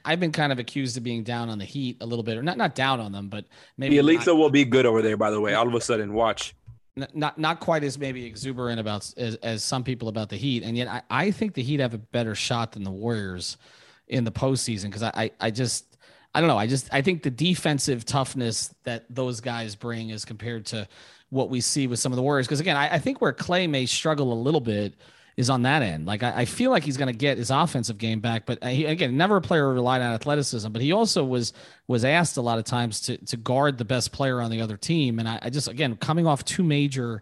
I've 0.06 0.20
been 0.20 0.32
kind 0.32 0.52
of 0.52 0.60
accused 0.60 0.98
of 0.98 1.04
being 1.04 1.24
down 1.24 1.50
on 1.50 1.58
the 1.58 1.66
Heat 1.66 1.98
a 2.02 2.06
little 2.06 2.24
bit, 2.24 2.38
or 2.38 2.44
not 2.44 2.58
not 2.58 2.76
down 2.76 3.00
on 3.00 3.12
them, 3.12 3.30
but 3.30 3.46
maybe 3.78 3.96
Bjelica 3.96 4.36
will 4.36 4.50
be 4.50 4.66
good 4.66 4.86
over 4.86 5.02
there. 5.02 5.18
By 5.18 5.32
the 5.32 5.40
way, 5.40 5.54
all 5.54 5.68
of 5.68 5.74
a 5.74 5.82
sudden, 5.82 6.14
watch. 6.14 6.56
Not 7.14 7.38
not 7.38 7.60
quite 7.60 7.84
as 7.84 7.98
maybe 7.98 8.26
exuberant 8.26 8.80
about 8.80 9.14
as, 9.16 9.36
as 9.36 9.64
some 9.64 9.84
people 9.84 10.10
about 10.10 10.30
the 10.30 10.36
Heat, 10.36 10.64
and 10.64 10.76
yet 10.76 10.88
I, 10.88 11.02
I 11.10 11.32
think 11.32 11.54
the 11.54 11.64
Heat 11.64 11.80
have 11.80 11.94
a 11.94 11.98
better 12.00 12.36
shot 12.36 12.74
than 12.74 12.84
the 12.84 12.92
Warriors 12.92 13.58
in 14.08 14.24
the 14.24 14.32
postseason 14.32 14.86
because 14.86 15.04
I, 15.04 15.12
I 15.16 15.32
I 15.40 15.52
just 15.52 15.89
I 16.40 16.42
don't 16.42 16.48
know. 16.48 16.58
I 16.58 16.68
just 16.68 16.88
I 16.94 17.02
think 17.02 17.24
the 17.24 17.30
defensive 17.30 18.06
toughness 18.06 18.74
that 18.86 19.04
those 19.10 19.42
guys 19.42 19.76
bring 19.76 20.10
is 20.10 20.24
compared 20.24 20.68
to 20.68 20.88
what 21.32 21.50
we 21.50 21.60
see 21.60 21.86
with 21.86 22.00
some 22.00 22.14
of 22.14 22.16
the 22.16 22.22
Warriors. 22.22 22.48
Because 22.48 22.62
again, 22.62 22.78
I, 22.78 22.94
I, 22.94 23.00
think 23.00 23.20
where 23.20 23.34
Clay 23.34 23.68
may 23.68 23.86
struggle 23.86 24.32
a 24.32 24.40
little 24.40 24.62
bit 24.62 24.94
is 25.36 25.50
on 25.50 25.64
that 25.64 25.82
end. 25.82 26.06
Like 26.06 26.24
I, 26.24 26.32
I 26.38 26.46
feel 26.46 26.72
like 26.72 26.86
he's 26.86 26.96
going 26.96 27.12
to 27.12 27.18
get 27.18 27.38
his 27.38 27.52
offensive 27.52 27.98
game 27.98 28.22
back, 28.22 28.46
but 28.46 28.64
he, 28.64 28.86
again, 28.86 29.18
never 29.18 29.36
a 29.36 29.42
player 29.42 29.68
relied 29.74 30.02
on 30.02 30.14
athleticism. 30.14 30.72
But 30.72 30.82
he 30.82 30.94
also 30.94 31.26
was 31.26 31.52
was 31.90 32.06
asked 32.06 32.38
a 32.38 32.42
lot 32.42 32.58
of 32.58 32.64
times 32.64 33.02
to 33.02 33.18
to 33.18 33.36
guard 33.36 33.78
the 33.78 33.84
best 33.84 34.14
player 34.14 34.40
on 34.40 34.50
the 34.50 34.62
other 34.62 34.78
team. 34.78 35.20
And 35.20 35.28
I, 35.28 35.40
I 35.42 35.50
just 35.50 35.68
again 35.68 35.98
coming 35.98 36.26
off 36.26 36.46
two 36.46 36.64
major 36.64 37.22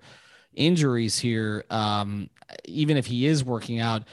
injuries 0.53 1.17
here, 1.17 1.65
um, 1.71 2.29
even 2.65 2.97
if 2.97 3.07
he 3.07 3.25
is 3.25 3.43
working 3.43 3.79
out 3.79 4.03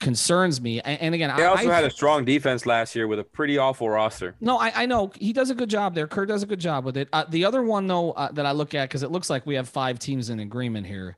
concerns 0.00 0.60
me. 0.60 0.80
And, 0.80 1.14
again, 1.14 1.34
they 1.36 1.44
also 1.44 1.70
I, 1.70 1.74
had 1.74 1.84
a 1.84 1.90
strong 1.90 2.24
defense 2.24 2.66
last 2.66 2.96
year 2.96 3.06
with 3.06 3.18
a 3.18 3.24
pretty 3.24 3.58
awful 3.58 3.88
roster. 3.88 4.34
No, 4.40 4.58
I, 4.58 4.72
I 4.74 4.86
know 4.86 5.12
he 5.14 5.32
does 5.32 5.50
a 5.50 5.54
good 5.54 5.70
job 5.70 5.94
there. 5.94 6.06
Kerr 6.06 6.26
does 6.26 6.42
a 6.42 6.46
good 6.46 6.58
job 6.58 6.84
with 6.84 6.96
it. 6.96 7.08
Uh, 7.12 7.24
the 7.28 7.44
other 7.44 7.62
one 7.62 7.86
though 7.86 8.12
uh, 8.12 8.32
that 8.32 8.46
I 8.46 8.52
look 8.52 8.74
at 8.74 8.88
because 8.88 9.02
it 9.02 9.10
looks 9.10 9.30
like 9.30 9.46
we 9.46 9.54
have 9.54 9.68
five 9.68 9.98
teams 9.98 10.30
in 10.30 10.40
agreement 10.40 10.86
here. 10.86 11.16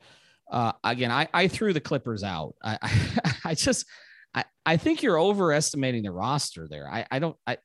Uh, 0.50 0.72
again, 0.84 1.10
I, 1.10 1.28
I 1.32 1.48
threw 1.48 1.72
the 1.72 1.80
Clippers 1.80 2.22
out. 2.22 2.54
I 2.62 2.78
I, 2.82 3.32
I 3.50 3.54
just 3.54 3.86
I, 4.34 4.44
I 4.66 4.76
think 4.76 5.02
you're 5.02 5.18
overestimating 5.18 6.02
the 6.02 6.12
roster 6.12 6.66
there. 6.68 6.88
I, 6.88 7.06
I 7.10 7.18
don't 7.20 7.36
I 7.46 7.58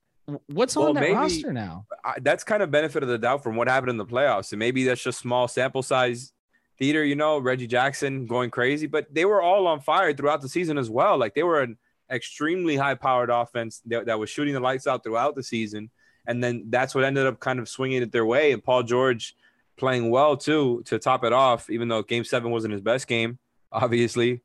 what's 0.48 0.76
well, 0.76 0.90
on 0.90 0.96
that 0.96 1.02
maybe, 1.02 1.14
roster 1.14 1.52
now? 1.52 1.86
I, 2.04 2.16
that's 2.22 2.44
kind 2.44 2.62
of 2.62 2.70
benefit 2.70 3.02
of 3.02 3.10
the 3.10 3.18
doubt 3.18 3.44
from 3.44 3.56
what 3.56 3.68
happened 3.68 3.90
in 3.90 3.98
the 3.98 4.06
playoffs. 4.06 4.52
And 4.52 4.60
maybe 4.60 4.84
that's 4.84 5.02
just 5.02 5.20
small 5.20 5.48
sample 5.48 5.84
size 5.84 6.32
theater, 6.78 7.04
you 7.04 7.16
know, 7.16 7.40
Reggie 7.40 7.68
Jackson 7.68 8.26
going 8.26 8.52
crazy, 8.52 8.88
but 8.88 9.14
they 9.14 9.26
were 9.26 9.42
all 9.42 9.68
on 9.68 9.80
fire 9.80 10.14
throughout 10.14 10.42
the 10.42 10.50
season 10.50 10.78
as 10.78 10.90
well. 10.90 11.18
Like 11.18 11.34
they 11.34 11.44
were 11.44 11.62
an 11.62 11.78
extremely 12.12 12.76
high 12.76 12.96
powered 12.96 13.30
offense 13.30 13.82
that, 13.86 14.06
that, 14.06 14.20
was 14.20 14.30
shooting 14.30 14.54
the 14.54 14.60
lights 14.60 14.88
out 14.88 15.04
throughout 15.04 15.36
the 15.36 15.44
season. 15.44 15.90
And 16.26 16.44
then 16.44 16.66
that's 16.70 16.94
what 16.94 17.04
ended 17.04 17.26
up 17.26 17.40
kind 17.40 17.60
of 17.60 17.70
swinging 17.70 18.02
it 18.02 18.12
their 18.12 18.26
way. 18.26 18.52
And 18.52 18.64
Paul 18.64 18.84
George 18.84 19.36
playing 19.78 20.10
well 20.10 20.38
too 20.38 20.84
to 20.86 21.00
top 21.00 21.24
it 21.24 21.34
off, 21.34 21.70
even 21.70 21.88
though 21.88 22.04
game 22.04 22.24
seven 22.24 22.52
wasn't 22.52 22.74
his 22.74 22.82
best 22.82 23.08
game, 23.08 23.40
obviously. 23.72 24.42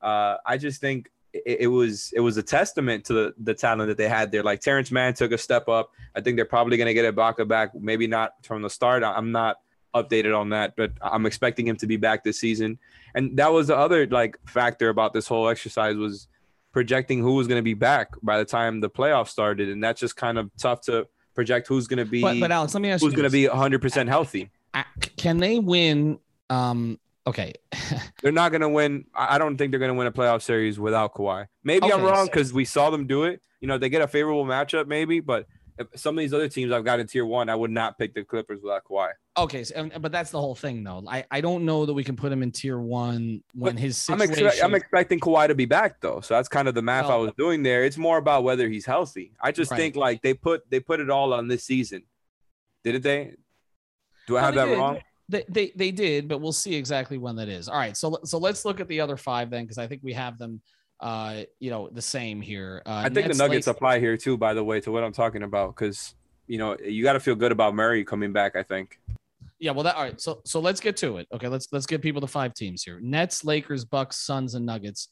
Uh, 0.00 0.36
I 0.44 0.56
just 0.58 0.80
think 0.80 1.10
it, 1.32 1.60
it, 1.60 1.66
was 1.66 2.12
it 2.14 2.20
was 2.20 2.36
a 2.36 2.42
testament 2.42 3.04
to 3.06 3.12
the, 3.12 3.34
the 3.38 3.54
talent 3.54 3.88
that 3.88 3.98
they 3.98 4.08
had 4.08 4.30
there. 4.30 4.42
Like 4.42 4.60
Terance 4.60 4.90
Mann 4.90 5.14
took 5.14 5.32
a 5.32 5.38
step 5.38 5.68
up. 5.68 5.90
I 6.14 6.20
think 6.20 6.36
they're 6.36 6.44
probably 6.44 6.76
going 6.76 6.86
to 6.86 6.94
get 6.94 7.14
Ibaka 7.14 7.46
back, 7.46 7.74
maybe 7.74 8.06
not 8.06 8.32
from 8.42 8.62
the 8.62 8.70
start. 8.70 9.02
I'm 9.02 9.32
not 9.32 9.56
updated 10.02 10.38
on 10.38 10.50
that, 10.50 10.74
but 10.76 10.92
I'm 11.00 11.26
expecting 11.26 11.66
him 11.66 11.76
to 11.76 11.86
be 11.86 11.96
back 11.96 12.24
this 12.24 12.38
season. 12.38 12.78
And 13.14 13.36
that 13.38 13.52
was 13.52 13.68
the 13.68 13.76
other 13.76 14.06
like 14.06 14.38
factor 14.46 14.88
about 14.88 15.12
this 15.12 15.26
whole 15.26 15.48
exercise 15.48 15.96
was 15.96 16.28
projecting 16.72 17.20
who 17.20 17.34
was 17.34 17.48
going 17.48 17.58
to 17.58 17.64
be 17.64 17.74
back 17.74 18.10
by 18.22 18.38
the 18.38 18.44
time 18.44 18.80
the 18.80 18.90
playoffs 18.90 19.28
started, 19.28 19.70
and 19.70 19.82
that's 19.82 20.00
just 20.00 20.16
kind 20.16 20.38
of 20.38 20.50
tough 20.58 20.82
to 20.82 21.06
project 21.34 21.68
who's 21.68 21.86
going 21.86 21.98
to 21.98 22.04
be. 22.04 22.20
But, 22.20 22.38
but 22.40 22.52
Alex, 22.52 22.74
let 22.74 22.80
me 22.80 22.90
ask 22.90 23.02
who's 23.02 23.14
going 23.14 23.24
to 23.24 23.30
be 23.30 23.48
100 23.48 23.80
percent 23.80 24.08
healthy. 24.08 24.50
Can 25.16 25.38
they 25.38 25.58
win? 25.58 26.18
Um, 26.50 26.98
okay, 27.26 27.54
they're 28.22 28.32
not 28.32 28.50
going 28.50 28.60
to 28.60 28.68
win. 28.68 29.06
I 29.14 29.38
don't 29.38 29.56
think 29.56 29.70
they're 29.70 29.80
going 29.80 29.92
to 29.92 29.98
win 29.98 30.06
a 30.06 30.12
playoff 30.12 30.42
series 30.42 30.78
without 30.78 31.14
Kawhi. 31.14 31.46
Maybe 31.64 31.86
okay, 31.86 31.94
I'm 31.94 32.02
wrong 32.02 32.26
because 32.26 32.50
so- 32.50 32.56
we 32.56 32.64
saw 32.64 32.90
them 32.90 33.06
do 33.06 33.24
it. 33.24 33.40
You 33.60 33.68
know, 33.68 33.78
they 33.78 33.88
get 33.88 34.02
a 34.02 34.06
favorable 34.06 34.44
matchup, 34.44 34.86
maybe, 34.86 35.20
but 35.20 35.46
some 35.94 36.16
of 36.16 36.22
these 36.22 36.32
other 36.32 36.48
teams 36.48 36.72
I've 36.72 36.84
got 36.84 37.00
in 37.00 37.06
tier 37.06 37.26
one, 37.26 37.48
I 37.48 37.54
would 37.54 37.70
not 37.70 37.98
pick 37.98 38.14
the 38.14 38.24
Clippers 38.24 38.60
without 38.62 38.84
Kawhi. 38.84 39.10
Okay, 39.36 39.64
so, 39.64 39.90
but 40.00 40.12
that's 40.12 40.30
the 40.30 40.40
whole 40.40 40.54
thing, 40.54 40.82
though. 40.82 41.04
I, 41.06 41.24
I 41.30 41.40
don't 41.40 41.64
know 41.64 41.84
that 41.84 41.92
we 41.92 42.02
can 42.04 42.16
put 42.16 42.32
him 42.32 42.42
in 42.42 42.50
tier 42.50 42.78
one 42.78 43.42
when 43.54 43.74
but 43.74 43.80
his 43.80 43.98
situation. 43.98 44.22
I'm, 44.22 44.30
expect, 44.30 44.64
I'm, 44.64 44.74
expecting 44.74 45.20
Kawhi 45.20 45.48
to 45.48 45.54
be 45.54 45.66
back 45.66 46.00
though, 46.00 46.20
so 46.20 46.34
that's 46.34 46.48
kind 46.48 46.68
of 46.68 46.74
the 46.74 46.82
math 46.82 47.06
oh. 47.06 47.10
I 47.10 47.16
was 47.16 47.32
doing 47.36 47.62
there. 47.62 47.84
It's 47.84 47.98
more 47.98 48.18
about 48.18 48.44
whether 48.44 48.68
he's 48.68 48.86
healthy. 48.86 49.32
I 49.40 49.52
just 49.52 49.70
right. 49.70 49.76
think 49.76 49.96
like 49.96 50.22
they 50.22 50.34
put 50.34 50.68
they 50.70 50.80
put 50.80 51.00
it 51.00 51.10
all 51.10 51.34
on 51.34 51.48
this 51.48 51.64
season, 51.64 52.04
didn't 52.84 53.02
they? 53.02 53.34
Do 54.26 54.36
I 54.36 54.40
no, 54.40 54.44
have 54.46 54.54
that 54.54 54.64
did. 54.66 54.78
wrong? 54.78 54.98
They, 55.28 55.44
they 55.48 55.72
they 55.76 55.90
did, 55.90 56.28
but 56.28 56.40
we'll 56.40 56.52
see 56.52 56.74
exactly 56.74 57.18
when 57.18 57.36
that 57.36 57.48
is. 57.48 57.68
All 57.68 57.78
right, 57.78 57.96
so 57.96 58.18
so 58.24 58.38
let's 58.38 58.64
look 58.64 58.80
at 58.80 58.88
the 58.88 59.00
other 59.00 59.16
five 59.16 59.50
then, 59.50 59.64
because 59.64 59.78
I 59.78 59.86
think 59.86 60.02
we 60.02 60.12
have 60.12 60.38
them 60.38 60.62
uh, 61.00 61.42
you 61.60 61.70
know, 61.70 61.88
the 61.90 62.02
same 62.02 62.40
here. 62.40 62.82
Uh, 62.86 63.02
I 63.04 63.08
think 63.08 63.28
the 63.28 63.34
Nuggets 63.34 63.66
apply 63.66 64.00
here 64.00 64.16
too, 64.16 64.36
by 64.36 64.54
the 64.54 64.64
way, 64.64 64.80
to 64.80 64.90
what 64.90 65.04
I'm 65.04 65.12
talking 65.12 65.42
about, 65.42 65.74
because 65.74 66.14
you 66.46 66.58
know 66.58 66.76
you 66.82 67.02
got 67.02 67.14
to 67.14 67.20
feel 67.20 67.34
good 67.34 67.52
about 67.52 67.74
Murray 67.74 68.04
coming 68.04 68.32
back. 68.32 68.56
I 68.56 68.62
think. 68.62 68.98
Yeah, 69.58 69.70
well, 69.72 69.84
that 69.84 69.96
all 69.96 70.04
right. 70.04 70.20
So 70.20 70.40
so 70.44 70.60
let's 70.60 70.80
get 70.80 70.96
to 70.98 71.18
it. 71.18 71.28
Okay, 71.32 71.48
let's 71.48 71.68
let's 71.72 71.86
give 71.86 72.00
people 72.00 72.20
the 72.20 72.28
five 72.28 72.54
teams 72.54 72.82
here: 72.82 72.98
Nets, 73.00 73.44
Lakers, 73.44 73.84
Bucks, 73.84 74.18
Suns, 74.18 74.54
and 74.54 74.64
Nuggets. 74.64 75.08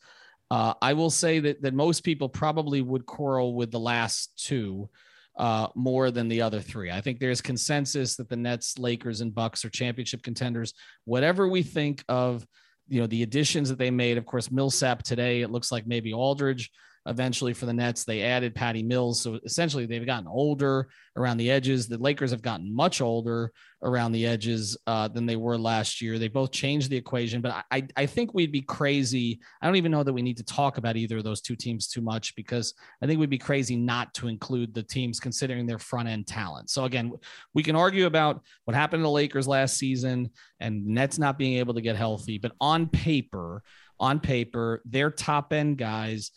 Uh, 0.50 0.74
I 0.80 0.92
will 0.92 1.10
say 1.10 1.40
that 1.40 1.62
that 1.62 1.74
most 1.74 2.04
people 2.04 2.28
probably 2.28 2.80
would 2.82 3.06
quarrel 3.06 3.54
with 3.54 3.70
the 3.70 3.80
last 3.80 4.32
two 4.42 4.88
uh, 5.36 5.68
more 5.74 6.10
than 6.10 6.28
the 6.28 6.42
other 6.42 6.60
three. 6.60 6.90
I 6.90 7.00
think 7.00 7.18
there's 7.18 7.40
consensus 7.40 8.16
that 8.16 8.28
the 8.28 8.36
Nets, 8.36 8.78
Lakers, 8.78 9.20
and 9.20 9.34
Bucks 9.34 9.64
are 9.64 9.70
championship 9.70 10.22
contenders. 10.22 10.74
Whatever 11.04 11.48
we 11.48 11.62
think 11.62 12.04
of 12.08 12.46
you 12.88 13.00
know 13.00 13.06
the 13.06 13.22
additions 13.22 13.68
that 13.68 13.78
they 13.78 13.90
made. 13.90 14.18
Of 14.18 14.26
course, 14.26 14.50
Millsap 14.50 15.02
today. 15.02 15.42
It 15.42 15.50
looks 15.50 15.72
like 15.72 15.86
maybe 15.86 16.12
Aldridge 16.12 16.70
eventually 17.06 17.52
for 17.52 17.66
the 17.66 17.72
Nets. 17.72 18.04
They 18.04 18.22
added 18.22 18.54
Patty 18.54 18.82
Mills. 18.82 19.20
So 19.20 19.38
essentially, 19.44 19.86
they've 19.86 20.06
gotten 20.06 20.26
older 20.26 20.88
around 21.16 21.36
the 21.36 21.50
edges. 21.50 21.86
The 21.86 21.98
Lakers 21.98 22.30
have 22.30 22.42
gotten 22.42 22.74
much 22.74 23.00
older 23.00 23.52
around 23.82 24.12
the 24.12 24.26
edges 24.26 24.76
uh, 24.86 25.08
than 25.08 25.26
they 25.26 25.36
were 25.36 25.58
last 25.58 26.00
year. 26.00 26.18
They 26.18 26.28
both 26.28 26.50
changed 26.50 26.90
the 26.90 26.96
equation, 26.96 27.42
but 27.42 27.64
I, 27.70 27.86
I 27.96 28.06
think 28.06 28.32
we'd 28.32 28.50
be 28.50 28.62
crazy. 28.62 29.40
I 29.60 29.66
don't 29.66 29.76
even 29.76 29.92
know 29.92 30.02
that 30.02 30.12
we 30.12 30.22
need 30.22 30.38
to 30.38 30.44
talk 30.44 30.78
about 30.78 30.96
either 30.96 31.18
of 31.18 31.24
those 31.24 31.42
two 31.42 31.56
teams 31.56 31.86
too 31.86 32.00
much 32.00 32.34
because 32.34 32.74
I 33.02 33.06
think 33.06 33.20
we'd 33.20 33.30
be 33.30 33.38
crazy 33.38 33.76
not 33.76 34.14
to 34.14 34.28
include 34.28 34.74
the 34.74 34.82
teams 34.82 35.20
considering 35.20 35.66
their 35.66 35.78
front 35.78 36.08
end 36.08 36.26
talent. 36.26 36.70
So 36.70 36.84
again, 36.84 37.12
we 37.52 37.62
can 37.62 37.76
argue 37.76 38.06
about 38.06 38.42
what 38.64 38.74
happened 38.74 39.00
to 39.00 39.04
the 39.04 39.10
Lakers 39.10 39.46
last 39.46 39.76
season 39.76 40.30
and 40.60 40.86
Nets 40.86 41.18
not 41.18 41.38
being 41.38 41.58
able 41.58 41.74
to 41.74 41.82
get 41.82 41.96
healthy, 41.96 42.38
but 42.38 42.52
on 42.60 42.88
paper, 42.88 43.62
on 44.00 44.18
paper, 44.18 44.80
their 44.86 45.10
top 45.10 45.52
end 45.52 45.76
guys 45.76 46.30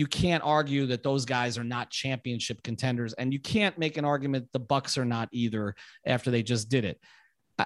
you 0.00 0.06
can't 0.06 0.42
argue 0.42 0.86
that 0.86 1.02
those 1.02 1.26
guys 1.26 1.58
are 1.58 1.64
not 1.76 1.90
championship 1.90 2.62
contenders 2.62 3.12
and 3.12 3.34
you 3.34 3.38
can't 3.38 3.76
make 3.76 3.98
an 3.98 4.04
argument 4.06 4.48
the 4.54 4.58
bucks 4.58 4.96
are 4.96 5.04
not 5.04 5.28
either 5.30 5.74
after 6.06 6.30
they 6.30 6.42
just 6.42 6.70
did 6.70 6.86
it. 6.86 6.98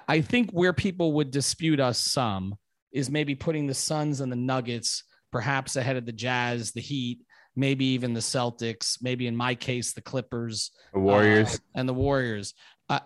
I 0.09 0.19
think 0.19 0.51
where 0.51 0.73
people 0.73 1.13
would 1.13 1.31
dispute 1.31 1.79
us 1.79 1.97
some 1.97 2.55
is 2.91 3.09
maybe 3.09 3.35
putting 3.35 3.67
the 3.67 3.73
suns 3.73 4.19
and 4.19 4.29
the 4.29 4.35
nuggets 4.35 5.05
perhaps 5.31 5.77
ahead 5.77 5.95
of 5.95 6.05
the 6.05 6.11
jazz 6.11 6.73
the 6.73 6.81
heat 6.81 7.19
maybe 7.55 7.85
even 7.85 8.13
the 8.13 8.19
celtics 8.19 8.97
maybe 9.01 9.27
in 9.27 9.35
my 9.35 9.55
case 9.55 9.93
the 9.93 10.01
clippers 10.01 10.71
the 10.93 10.99
warriors. 10.99 11.55
uh, 11.55 11.57
and 11.75 11.87
the 11.87 11.93
warriors. 11.93 12.53
Uh, 12.89 12.99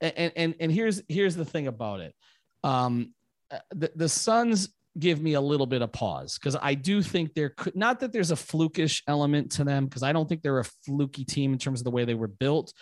and, 0.00 0.32
and 0.36 0.54
and 0.58 0.72
here's 0.72 1.02
here's 1.06 1.36
the 1.36 1.44
thing 1.44 1.66
about 1.66 2.00
it. 2.00 2.14
Um 2.64 3.12
the, 3.72 3.92
the 3.94 4.08
suns 4.08 4.70
give 4.98 5.20
me 5.20 5.34
a 5.34 5.40
little 5.40 5.66
bit 5.66 5.82
of 5.82 5.92
pause 5.92 6.38
because 6.38 6.56
I 6.60 6.74
do 6.74 7.02
think 7.02 7.34
there 7.34 7.50
could 7.50 7.76
not 7.76 8.00
that 8.00 8.12
there's 8.12 8.32
a 8.32 8.36
flukish 8.36 9.02
element 9.06 9.52
to 9.52 9.64
them 9.64 9.86
because 9.86 10.02
I 10.02 10.12
don't 10.12 10.28
think 10.28 10.42
they're 10.42 10.58
a 10.58 10.64
fluky 10.64 11.24
team 11.24 11.52
in 11.52 11.58
terms 11.58 11.80
of 11.80 11.84
the 11.84 11.90
way 11.90 12.04
they 12.04 12.14
were 12.14 12.28
built, 12.28 12.72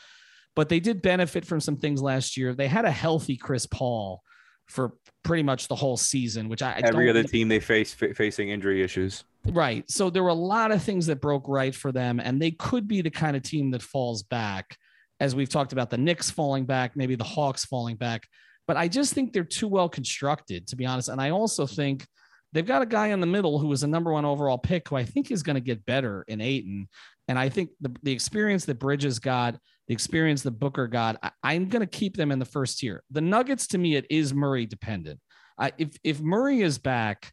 but 0.57 0.69
they 0.69 0.81
did 0.81 1.03
benefit 1.03 1.45
from 1.45 1.61
some 1.61 1.77
things 1.77 2.01
last 2.01 2.37
year. 2.37 2.55
They 2.55 2.69
had 2.69 2.85
a 2.85 2.91
healthy 2.91 3.37
Chris 3.37 3.67
Paul 3.67 4.23
for 4.67 4.93
pretty 5.25 5.43
much 5.43 5.69
the 5.69 5.75
whole 5.75 5.97
season, 5.97 6.49
which 6.49 6.63
I 6.63 6.81
every 6.85 7.11
other 7.11 7.23
team 7.23 7.49
they 7.49 7.61
face 7.61 7.97
f- 8.01 8.17
facing 8.17 8.51
injury 8.51 8.83
issues. 8.83 9.25
Right. 9.47 9.89
So 9.91 10.11
there 10.11 10.23
were 10.23 10.29
a 10.29 10.35
lot 10.35 10.73
of 10.73 10.83
things 10.83 11.07
that 11.07 11.21
broke 11.21 11.49
right 11.49 11.75
for 11.75 11.91
them, 11.91 12.21
and 12.21 12.41
they 12.41 12.51
could 12.51 12.87
be 12.87 13.01
the 13.01 13.11
kind 13.11 13.37
of 13.37 13.43
team 13.43 13.71
that 13.73 13.83
falls 13.83 14.23
back, 14.23 14.77
as 15.21 15.35
we've 15.35 15.49
talked 15.49 15.73
about 15.73 15.91
the 15.91 15.99
Knicks 15.99 16.31
falling 16.31 16.67
back, 16.67 16.97
maybe 16.97 17.15
the 17.15 17.25
Hawks 17.25 17.65
falling 17.65 17.97
back. 17.97 18.27
But 18.69 18.77
I 18.77 18.87
just 18.87 19.15
think 19.15 19.33
they're 19.33 19.43
too 19.43 19.67
well 19.67 19.89
constructed, 19.89 20.69
to 20.69 20.77
be 20.77 20.87
honest. 20.87 21.09
And 21.09 21.21
I 21.21 21.31
also 21.31 21.67
think 21.67 22.07
they've 22.53 22.65
got 22.67 22.83
a 22.83 22.87
guy 22.87 23.09
in 23.09 23.21
the 23.21 23.27
middle 23.27 23.59
who 23.59 23.67
was 23.67 23.83
a 23.83 23.87
number 23.89 24.13
one 24.13 24.25
overall 24.25 24.59
pick 24.59 24.89
who 24.89 24.97
I 24.97 25.05
think 25.05 25.31
is 25.33 25.43
going 25.43 25.57
to 25.57 25.61
get 25.61 25.85
better 25.87 26.25
in 26.29 26.41
Ayton. 26.41 26.89
And 27.27 27.39
I 27.39 27.49
think 27.49 27.71
the, 27.81 27.91
the 28.03 28.13
experience 28.13 28.65
that 28.67 28.79
Bridges 28.79 29.19
got, 29.19 29.59
the 29.89 29.95
experience 29.95 30.43
that 30.43 30.53
Booker 30.53 30.87
got, 30.87 31.17
I, 31.23 31.31
I'm 31.43 31.69
going 31.69 31.81
to 31.81 31.87
keep 31.99 32.17
them 32.17 32.31
in 32.31 32.39
the 32.39 32.45
first 32.45 32.79
tier. 32.79 33.03
The 33.11 33.21
Nuggets, 33.23 33.67
to 33.69 33.79
me, 33.79 33.97
it 33.97 34.07
is 34.11 34.33
Murray 34.35 34.67
dependent. 34.67 35.19
I, 35.59 35.73
if 35.79 35.89
if 36.05 36.21
Murray 36.21 36.61
is 36.61 36.79
back, 36.79 37.33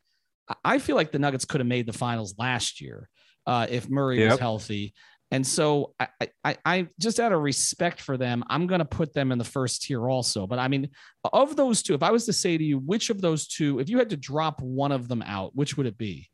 I- 0.49 0.55
I 0.75 0.79
feel 0.79 0.95
like 0.95 1.11
the 1.11 1.19
Nuggets 1.19 1.45
could 1.45 1.59
have 1.61 1.67
made 1.67 1.85
the 1.85 1.93
finals 1.93 2.33
last 2.37 2.79
year 2.81 3.09
uh, 3.45 3.67
if 3.69 3.89
Murray 3.89 4.19
was 4.31 4.39
healthy. 4.39 4.93
And 5.35 5.45
so 5.45 5.93
I, 5.99 6.07
I, 6.45 6.57
I 6.63 6.87
just 6.97 7.19
out 7.19 7.33
of 7.33 7.41
respect 7.41 7.99
for 7.99 8.15
them, 8.15 8.41
I'm 8.47 8.67
going 8.67 8.79
to 8.79 8.85
put 8.85 9.13
them 9.13 9.33
in 9.33 9.37
the 9.37 9.43
first 9.43 9.81
tier 9.81 10.09
also. 10.09 10.47
But 10.47 10.59
I 10.59 10.69
mean, 10.69 10.89
of 11.25 11.57
those 11.57 11.83
two, 11.83 11.93
if 11.93 12.01
I 12.01 12.11
was 12.11 12.25
to 12.27 12.31
say 12.31 12.57
to 12.57 12.63
you, 12.63 12.77
which 12.79 13.09
of 13.09 13.19
those 13.19 13.45
two, 13.45 13.79
if 13.79 13.89
you 13.89 13.97
had 13.97 14.09
to 14.11 14.15
drop 14.15 14.61
one 14.61 14.93
of 14.93 15.09
them 15.09 15.21
out, 15.23 15.53
which 15.53 15.75
would 15.75 15.87
it 15.87 15.97
be? 15.97 16.29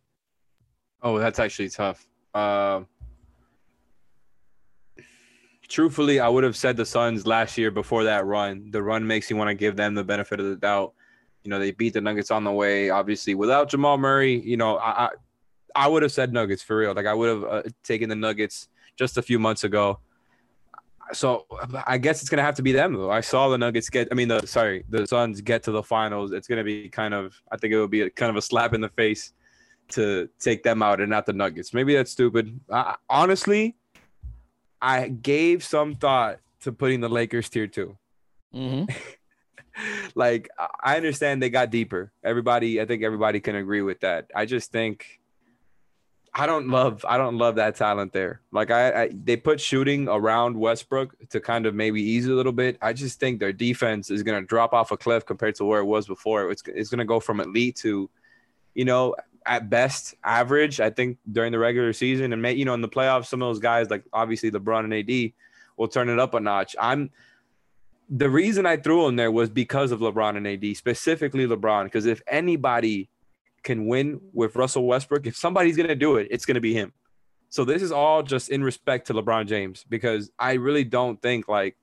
Oh, 1.01 1.17
that's 1.17 1.39
actually 1.39 1.69
tough. 1.69 2.07
Uh, 2.35 2.81
truthfully, 5.67 6.19
I 6.19 6.29
would 6.29 6.43
have 6.43 6.55
said 6.55 6.77
the 6.77 6.85
Suns 6.85 7.25
last 7.25 7.57
year 7.57 7.71
before 7.71 8.03
that 8.03 8.27
run. 8.27 8.69
The 8.69 8.83
run 8.83 9.07
makes 9.07 9.31
you 9.31 9.35
want 9.35 9.47
to 9.47 9.55
give 9.55 9.75
them 9.75 9.95
the 9.95 10.03
benefit 10.03 10.39
of 10.39 10.45
the 10.45 10.57
doubt. 10.57 10.93
You 11.43 11.49
know, 11.49 11.57
they 11.57 11.71
beat 11.71 11.93
the 11.93 12.01
Nuggets 12.01 12.29
on 12.29 12.43
the 12.43 12.51
way. 12.51 12.91
Obviously, 12.91 13.33
without 13.33 13.67
Jamal 13.67 13.97
Murray, 13.97 14.39
you 14.39 14.57
know, 14.57 14.77
I 14.77 15.05
I, 15.05 15.09
I 15.75 15.87
would 15.87 16.03
have 16.03 16.11
said 16.11 16.31
Nuggets 16.33 16.61
for 16.61 16.77
real. 16.77 16.93
Like 16.93 17.07
I 17.07 17.15
would 17.15 17.29
have 17.29 17.43
uh, 17.43 17.63
taken 17.83 18.07
the 18.07 18.15
Nuggets 18.15 18.67
just 18.97 19.17
a 19.17 19.21
few 19.21 19.39
months 19.39 19.63
ago. 19.63 19.99
So 21.13 21.45
I 21.85 21.97
guess 21.97 22.21
it's 22.21 22.29
gonna 22.29 22.43
have 22.43 22.55
to 22.55 22.61
be 22.61 22.71
them 22.71 22.93
though. 22.93 23.11
I 23.11 23.21
saw 23.21 23.49
the 23.49 23.57
Nuggets 23.57 23.89
get. 23.89 24.07
I 24.11 24.15
mean, 24.15 24.27
the 24.27 24.45
sorry, 24.45 24.85
the 24.89 25.05
Suns 25.05 25.41
get 25.41 25.63
to 25.63 25.71
the 25.71 25.83
finals. 25.83 26.31
It's 26.31 26.47
gonna 26.47 26.63
be 26.63 26.87
kind 26.89 27.13
of. 27.13 27.35
I 27.51 27.57
think 27.57 27.73
it 27.73 27.79
would 27.79 27.91
be 27.91 28.01
a, 28.01 28.09
kind 28.09 28.29
of 28.29 28.37
a 28.37 28.41
slap 28.41 28.73
in 28.73 28.81
the 28.81 28.89
face 28.89 29.33
to 29.89 30.29
take 30.39 30.63
them 30.63 30.81
out 30.81 31.01
and 31.01 31.09
not 31.09 31.25
the 31.25 31.33
Nuggets. 31.33 31.73
Maybe 31.73 31.95
that's 31.95 32.11
stupid. 32.11 32.59
I, 32.71 32.95
honestly, 33.09 33.75
I 34.81 35.09
gave 35.09 35.63
some 35.63 35.95
thought 35.95 36.39
to 36.61 36.71
putting 36.71 37.01
the 37.01 37.09
Lakers 37.09 37.49
tier 37.49 37.67
two. 37.67 37.97
Mm-hmm. 38.55 38.85
like 40.15 40.49
I 40.83 40.97
understand 40.97 41.41
they 41.41 41.49
got 41.49 41.69
deeper. 41.69 42.11
Everybody, 42.23 42.81
I 42.81 42.85
think 42.85 43.03
everybody 43.03 43.39
can 43.39 43.55
agree 43.55 43.81
with 43.81 43.99
that. 44.01 44.31
I 44.35 44.45
just 44.45 44.71
think 44.71 45.20
I 46.33 46.45
don't 46.45 46.69
love 46.69 47.03
I 47.07 47.17
don't 47.17 47.37
love 47.37 47.55
that 47.55 47.75
talent 47.75 48.13
there. 48.13 48.41
Like 48.51 48.71
I, 48.71 49.03
I 49.03 49.09
they 49.13 49.35
put 49.35 49.59
shooting 49.59 50.07
around 50.07 50.57
Westbrook 50.57 51.29
to 51.29 51.41
kind 51.41 51.65
of 51.65 51.75
maybe 51.75 52.01
ease 52.01 52.25
a 52.25 52.31
little 52.31 52.53
bit. 52.53 52.77
I 52.81 52.93
just 52.93 53.19
think 53.19 53.39
their 53.39 53.51
defense 53.51 54.09
is 54.09 54.23
going 54.23 54.41
to 54.41 54.47
drop 54.47 54.73
off 54.73 54.91
a 54.91 54.97
cliff 54.97 55.25
compared 55.25 55.55
to 55.55 55.65
where 55.65 55.81
it 55.81 55.85
was 55.85 56.07
before. 56.07 56.49
It's 56.49 56.63
it's 56.67 56.89
going 56.89 56.99
to 56.99 57.05
go 57.05 57.19
from 57.19 57.41
elite 57.41 57.75
to 57.77 58.09
you 58.75 58.85
know 58.85 59.15
at 59.45 59.69
best 59.69 60.15
average. 60.23 60.79
I 60.79 60.89
think 60.89 61.17
during 61.29 61.51
the 61.51 61.59
regular 61.59 61.91
season 61.91 62.31
and 62.31 62.41
may, 62.41 62.53
you 62.53 62.63
know 62.63 62.75
in 62.75 62.81
the 62.81 62.89
playoffs 62.89 63.25
some 63.25 63.41
of 63.41 63.49
those 63.49 63.59
guys 63.59 63.89
like 63.89 64.05
obviously 64.13 64.51
LeBron 64.51 64.85
and 64.85 64.93
AD 64.93 65.33
will 65.75 65.89
turn 65.89 66.07
it 66.07 66.17
up 66.17 66.33
a 66.33 66.39
notch. 66.39 66.77
I'm 66.79 67.09
the 68.09 68.29
reason 68.29 68.65
I 68.65 68.77
threw 68.77 69.05
him 69.05 69.17
there 69.17 69.31
was 69.31 69.49
because 69.49 69.91
of 69.91 69.99
LeBron 69.99 70.37
and 70.37 70.47
AD, 70.47 70.77
specifically 70.77 71.45
LeBron. 71.45 71.85
Because 71.85 72.05
if 72.05 72.21
anybody 72.27 73.09
can 73.63 73.85
win 73.85 74.19
with 74.33 74.55
Russell 74.55 74.85
Westbrook, 74.85 75.27
if 75.27 75.35
somebody's 75.35 75.77
gonna 75.77 75.95
do 75.95 76.17
it, 76.17 76.27
it's 76.31 76.45
gonna 76.45 76.61
be 76.61 76.73
him. 76.73 76.93
So 77.49 77.65
this 77.65 77.81
is 77.81 77.91
all 77.91 78.23
just 78.23 78.49
in 78.49 78.63
respect 78.63 79.07
to 79.07 79.13
LeBron 79.13 79.47
James 79.47 79.85
because 79.89 80.31
I 80.39 80.53
really 80.53 80.83
don't 80.83 81.21
think 81.21 81.47
like 81.47 81.75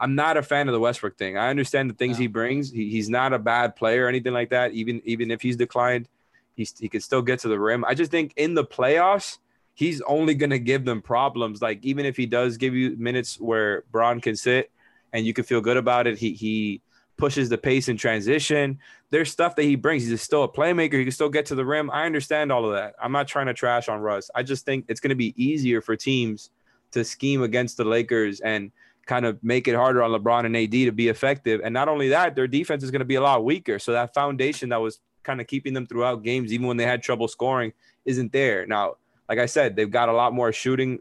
I'm 0.00 0.16
not 0.16 0.36
a 0.36 0.42
fan 0.42 0.68
of 0.68 0.72
the 0.72 0.80
Westbrook 0.80 1.16
thing. 1.16 1.38
I 1.38 1.48
understand 1.48 1.88
the 1.88 1.94
things 1.94 2.18
No. 2.18 2.22
he 2.22 2.26
brings. 2.26 2.72
He, 2.72 2.90
he's 2.90 3.08
not 3.08 3.32
a 3.32 3.38
bad 3.38 3.76
player 3.76 4.06
or 4.06 4.08
anything 4.08 4.32
like 4.32 4.50
that. 4.50 4.72
Even 4.72 5.00
even 5.04 5.30
if 5.30 5.40
he's 5.42 5.56
declined, 5.56 6.08
he's 6.56 6.76
he 6.78 6.88
can 6.88 7.00
still 7.00 7.22
get 7.22 7.38
to 7.40 7.48
the 7.48 7.58
rim. 7.58 7.84
I 7.84 7.94
just 7.94 8.10
think 8.10 8.32
in 8.36 8.54
the 8.54 8.64
playoffs, 8.64 9.38
he's 9.74 10.00
only 10.02 10.34
gonna 10.34 10.58
give 10.58 10.84
them 10.84 11.00
problems. 11.02 11.62
Like 11.62 11.84
even 11.84 12.04
if 12.04 12.16
he 12.16 12.26
does 12.26 12.56
give 12.56 12.74
you 12.74 12.96
minutes 12.98 13.38
where 13.40 13.84
Bron 13.92 14.20
can 14.20 14.34
sit 14.34 14.70
and 15.12 15.24
you 15.24 15.32
can 15.32 15.44
feel 15.44 15.60
good 15.60 15.76
about 15.76 16.08
it, 16.08 16.18
he 16.18 16.32
he 16.32 16.82
pushes 17.22 17.48
the 17.48 17.56
pace 17.56 17.88
in 17.88 17.96
transition. 17.96 18.80
There's 19.10 19.30
stuff 19.30 19.54
that 19.54 19.62
he 19.62 19.76
brings. 19.76 20.04
He's 20.04 20.20
still 20.20 20.42
a 20.42 20.48
playmaker. 20.48 20.94
He 20.94 21.04
can 21.04 21.12
still 21.12 21.28
get 21.28 21.46
to 21.46 21.54
the 21.54 21.64
rim. 21.64 21.88
I 21.88 22.04
understand 22.04 22.50
all 22.50 22.66
of 22.66 22.72
that. 22.72 22.96
I'm 23.00 23.12
not 23.12 23.28
trying 23.28 23.46
to 23.46 23.54
trash 23.54 23.88
on 23.88 24.00
Russ. 24.00 24.28
I 24.34 24.42
just 24.42 24.64
think 24.64 24.86
it's 24.88 24.98
going 24.98 25.10
to 25.10 25.14
be 25.14 25.32
easier 25.40 25.80
for 25.80 25.94
teams 25.94 26.50
to 26.90 27.04
scheme 27.04 27.44
against 27.44 27.76
the 27.76 27.84
Lakers 27.84 28.40
and 28.40 28.72
kind 29.06 29.24
of 29.24 29.38
make 29.44 29.68
it 29.68 29.76
harder 29.76 30.02
on 30.02 30.10
LeBron 30.10 30.46
and 30.46 30.56
AD 30.56 30.72
to 30.72 30.90
be 30.90 31.06
effective. 31.06 31.60
And 31.62 31.72
not 31.72 31.86
only 31.88 32.08
that, 32.08 32.34
their 32.34 32.48
defense 32.48 32.82
is 32.82 32.90
going 32.90 32.98
to 32.98 33.04
be 33.04 33.14
a 33.14 33.20
lot 33.22 33.44
weaker. 33.44 33.78
So 33.78 33.92
that 33.92 34.14
foundation 34.14 34.70
that 34.70 34.80
was 34.80 34.98
kind 35.22 35.40
of 35.40 35.46
keeping 35.46 35.74
them 35.74 35.86
throughout 35.86 36.24
games, 36.24 36.52
even 36.52 36.66
when 36.66 36.76
they 36.76 36.86
had 36.86 37.04
trouble 37.04 37.28
scoring, 37.28 37.72
isn't 38.04 38.32
there. 38.32 38.66
Now, 38.66 38.96
like 39.28 39.38
I 39.38 39.46
said, 39.46 39.76
they've 39.76 39.88
got 39.88 40.08
a 40.08 40.12
lot 40.12 40.34
more 40.34 40.52
shooting 40.52 40.98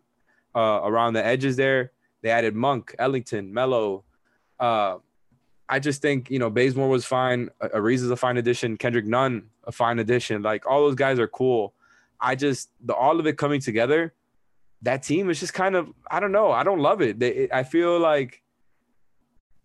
uh, 0.53 0.82
around 0.84 1.13
the 1.13 1.26
edges 1.26 1.55
there. 1.55 1.93
They 2.22 2.30
added 2.30 2.53
Monk, 2.53 2.93
Ellington, 2.99 3.51
Melo. 3.51 4.03
Uh, 4.59 4.97
I 5.72 5.80
just 5.80 6.01
think 6.01 6.30
you 6.30 6.38
know 6.38 6.49
Bazemore 6.49 6.89
was 6.89 7.05
fine. 7.05 7.49
Ariza's 7.61 8.11
a 8.11 8.17
fine 8.17 8.36
addition. 8.36 8.76
Kendrick 8.76 9.05
Nunn 9.05 9.43
a 9.63 9.72
fine 9.72 9.99
addition. 9.99 10.41
Like 10.41 10.67
all 10.69 10.82
those 10.82 10.95
guys 10.95 11.17
are 11.17 11.30
cool. 11.30 11.74
I 12.19 12.36
just 12.36 12.69
the 12.86 12.93
all 12.93 13.19
of 13.22 13.26
it 13.26 13.38
coming 13.38 13.61
together. 13.61 14.13
That 14.82 15.01
team 15.01 15.30
is 15.30 15.39
just 15.39 15.53
kind 15.53 15.78
of 15.78 15.89
I 16.09 16.19
don't 16.19 16.34
know. 16.34 16.51
I 16.51 16.63
don't 16.63 16.80
love 16.80 17.01
it. 17.01 17.19
They, 17.19 17.47
I 17.51 17.63
feel 17.63 17.97
like 17.99 18.41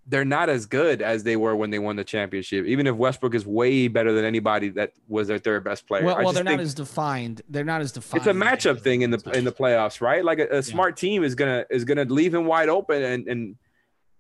they're 0.07 0.25
not 0.25 0.49
as 0.49 0.67
good 0.67 1.03
as 1.03 1.25
they 1.25 1.35
were 1.35 1.57
when 1.57 1.71
they 1.71 1.81
won 1.81 1.97
the 1.97 2.05
championship. 2.05 2.67
Even 2.67 2.87
if 2.87 2.95
Westbrook 2.95 3.35
is 3.35 3.45
way 3.45 3.89
better 3.89 4.13
than 4.13 4.25
anybody 4.25 4.69
that 4.69 4.93
was 5.09 5.27
their 5.27 5.41
third 5.41 5.65
best 5.65 5.89
player. 5.89 6.05
Well, 6.05 6.19
well 6.23 6.33
they're 6.33 6.45
not 6.45 6.61
as 6.61 6.75
defined. 6.75 7.43
They're 7.49 7.65
not 7.65 7.81
as 7.81 7.91
defined. 7.91 8.21
it's 8.21 8.29
a 8.29 8.33
matchup 8.33 8.81
thing 8.81 9.03
in 9.03 9.11
the 9.11 9.31
in 9.35 9.45
the 9.45 9.53
playoffs, 9.53 10.01
right? 10.01 10.25
Like 10.25 10.39
a, 10.39 10.59
a 10.59 10.63
smart 10.63 10.97
team 10.97 11.25
is 11.25 11.35
gonna 11.35 11.67
is 11.69 11.85
gonna 11.85 12.05
leave 12.05 12.33
him 12.33 12.45
wide 12.45 12.69
open, 12.69 13.03
and 13.03 13.27
and 13.27 13.57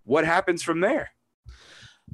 what 0.02 0.24
happens 0.24 0.64
from 0.64 0.80
there? 0.80 1.10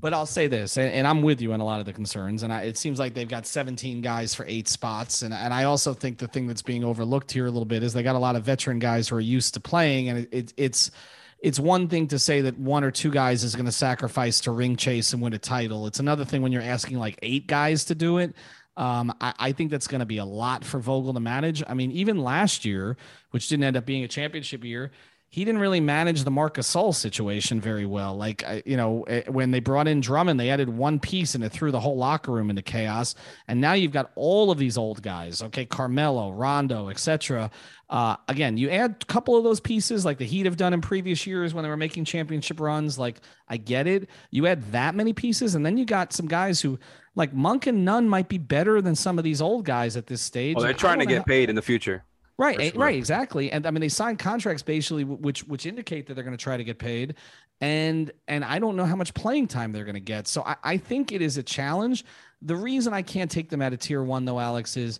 But 0.02 0.12
I'll 0.12 0.26
say 0.26 0.48
this, 0.48 0.76
and, 0.78 0.92
and 0.92 1.06
I'm 1.06 1.22
with 1.22 1.40
you 1.40 1.52
on 1.52 1.60
a 1.60 1.64
lot 1.64 1.78
of 1.78 1.86
the 1.86 1.92
concerns. 1.92 2.42
And 2.42 2.52
I, 2.52 2.62
it 2.62 2.76
seems 2.76 2.98
like 2.98 3.14
they've 3.14 3.28
got 3.28 3.46
17 3.46 4.02
guys 4.02 4.34
for 4.34 4.44
eight 4.48 4.66
spots. 4.66 5.22
And, 5.22 5.32
and 5.32 5.54
I 5.54 5.62
also 5.62 5.94
think 5.94 6.18
the 6.18 6.26
thing 6.26 6.48
that's 6.48 6.60
being 6.60 6.82
overlooked 6.82 7.30
here 7.30 7.46
a 7.46 7.50
little 7.50 7.64
bit 7.64 7.84
is 7.84 7.92
they 7.92 8.02
got 8.02 8.16
a 8.16 8.18
lot 8.18 8.34
of 8.34 8.42
veteran 8.42 8.80
guys 8.80 9.08
who 9.08 9.16
are 9.16 9.20
used 9.20 9.54
to 9.54 9.60
playing. 9.60 10.08
And 10.08 10.18
it, 10.18 10.28
it, 10.32 10.54
it's 10.56 10.90
it's 11.38 11.60
one 11.60 11.86
thing 11.86 12.08
to 12.08 12.18
say 12.18 12.40
that 12.40 12.58
one 12.58 12.82
or 12.82 12.90
two 12.90 13.12
guys 13.12 13.44
is 13.44 13.54
going 13.54 13.66
to 13.66 13.72
sacrifice 13.72 14.40
to 14.40 14.50
ring 14.50 14.76
chase 14.76 15.12
and 15.12 15.22
win 15.22 15.34
a 15.34 15.38
title. 15.38 15.86
It's 15.86 16.00
another 16.00 16.24
thing 16.24 16.42
when 16.42 16.50
you're 16.50 16.62
asking 16.62 16.98
like 16.98 17.18
eight 17.22 17.46
guys 17.46 17.84
to 17.86 17.94
do 17.94 18.18
it. 18.18 18.34
Um, 18.76 19.14
I, 19.20 19.34
I 19.38 19.52
think 19.52 19.70
that's 19.70 19.86
going 19.86 20.00
to 20.00 20.06
be 20.06 20.18
a 20.18 20.24
lot 20.24 20.64
for 20.64 20.80
Vogel 20.80 21.14
to 21.14 21.20
manage. 21.20 21.62
I 21.66 21.74
mean, 21.74 21.92
even 21.92 22.18
last 22.18 22.64
year, 22.64 22.96
which 23.30 23.48
didn't 23.48 23.64
end 23.64 23.76
up 23.76 23.86
being 23.86 24.02
a 24.02 24.08
championship 24.08 24.64
year, 24.64 24.90
he 25.32 25.46
didn't 25.46 25.62
really 25.62 25.80
manage 25.80 26.24
the 26.24 26.30
Marcus 26.30 26.68
Gasol 26.68 26.94
situation 26.94 27.58
very 27.58 27.86
well. 27.86 28.14
Like, 28.14 28.44
you 28.66 28.76
know, 28.76 29.04
eh, 29.04 29.22
when 29.28 29.50
they 29.50 29.60
brought 29.60 29.88
in 29.88 30.02
Drummond, 30.02 30.38
they 30.38 30.50
added 30.50 30.68
one 30.68 31.00
piece 31.00 31.34
and 31.34 31.42
it 31.42 31.48
threw 31.48 31.70
the 31.70 31.80
whole 31.80 31.96
locker 31.96 32.30
room 32.30 32.50
into 32.50 32.60
chaos. 32.60 33.14
And 33.48 33.58
now 33.58 33.72
you've 33.72 33.92
got 33.92 34.12
all 34.14 34.50
of 34.50 34.58
these 34.58 34.76
old 34.76 35.02
guys, 35.02 35.42
okay, 35.42 35.64
Carmelo, 35.64 36.32
Rondo, 36.32 36.90
etc. 36.90 37.50
Uh, 37.88 38.16
again, 38.28 38.58
you 38.58 38.68
add 38.68 38.96
a 39.00 39.04
couple 39.06 39.34
of 39.34 39.42
those 39.42 39.58
pieces 39.58 40.04
like 40.04 40.18
the 40.18 40.26
Heat 40.26 40.44
have 40.44 40.58
done 40.58 40.74
in 40.74 40.82
previous 40.82 41.26
years 41.26 41.54
when 41.54 41.62
they 41.62 41.70
were 41.70 41.78
making 41.78 42.04
championship 42.04 42.60
runs. 42.60 42.98
Like, 42.98 43.16
I 43.48 43.56
get 43.56 43.86
it. 43.86 44.10
You 44.30 44.46
add 44.46 44.70
that 44.72 44.94
many 44.94 45.14
pieces, 45.14 45.54
and 45.54 45.64
then 45.64 45.78
you 45.78 45.86
got 45.86 46.12
some 46.12 46.28
guys 46.28 46.60
who, 46.60 46.78
like 47.14 47.32
Monk 47.32 47.66
and 47.66 47.86
Nunn, 47.86 48.06
might 48.06 48.28
be 48.28 48.36
better 48.36 48.82
than 48.82 48.94
some 48.94 49.16
of 49.16 49.24
these 49.24 49.40
old 49.40 49.64
guys 49.64 49.96
at 49.96 50.08
this 50.08 50.20
stage. 50.20 50.56
Well, 50.56 50.66
they're 50.66 50.74
trying 50.74 50.98
to 50.98 51.06
get 51.06 51.24
paid 51.24 51.48
in 51.48 51.56
the 51.56 51.62
future. 51.62 52.04
Right, 52.38 52.58
eh, 52.58 52.70
sure. 52.70 52.80
right, 52.80 52.96
exactly. 52.96 53.52
And 53.52 53.66
I 53.66 53.70
mean, 53.70 53.80
they 53.80 53.88
signed 53.88 54.18
contracts 54.18 54.62
basically, 54.62 55.04
which 55.04 55.44
which 55.44 55.66
indicate 55.66 56.06
that 56.06 56.14
they're 56.14 56.24
going 56.24 56.36
to 56.36 56.42
try 56.42 56.56
to 56.56 56.64
get 56.64 56.78
paid, 56.78 57.14
and 57.60 58.10
and 58.26 58.44
I 58.44 58.58
don't 58.58 58.76
know 58.76 58.84
how 58.84 58.96
much 58.96 59.14
playing 59.14 59.48
time 59.48 59.72
they're 59.72 59.84
going 59.84 59.94
to 59.94 60.00
get. 60.00 60.26
So 60.26 60.42
I, 60.42 60.56
I 60.64 60.76
think 60.76 61.12
it 61.12 61.22
is 61.22 61.36
a 61.36 61.42
challenge. 61.42 62.04
The 62.40 62.56
reason 62.56 62.92
I 62.92 63.02
can't 63.02 63.30
take 63.30 63.50
them 63.50 63.62
out 63.62 63.72
of 63.72 63.78
tier 63.78 64.02
one 64.02 64.24
though, 64.24 64.40
Alex, 64.40 64.76
is 64.76 64.98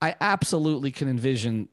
I 0.00 0.16
absolutely 0.20 0.90
can 0.90 1.08
envision 1.08 1.68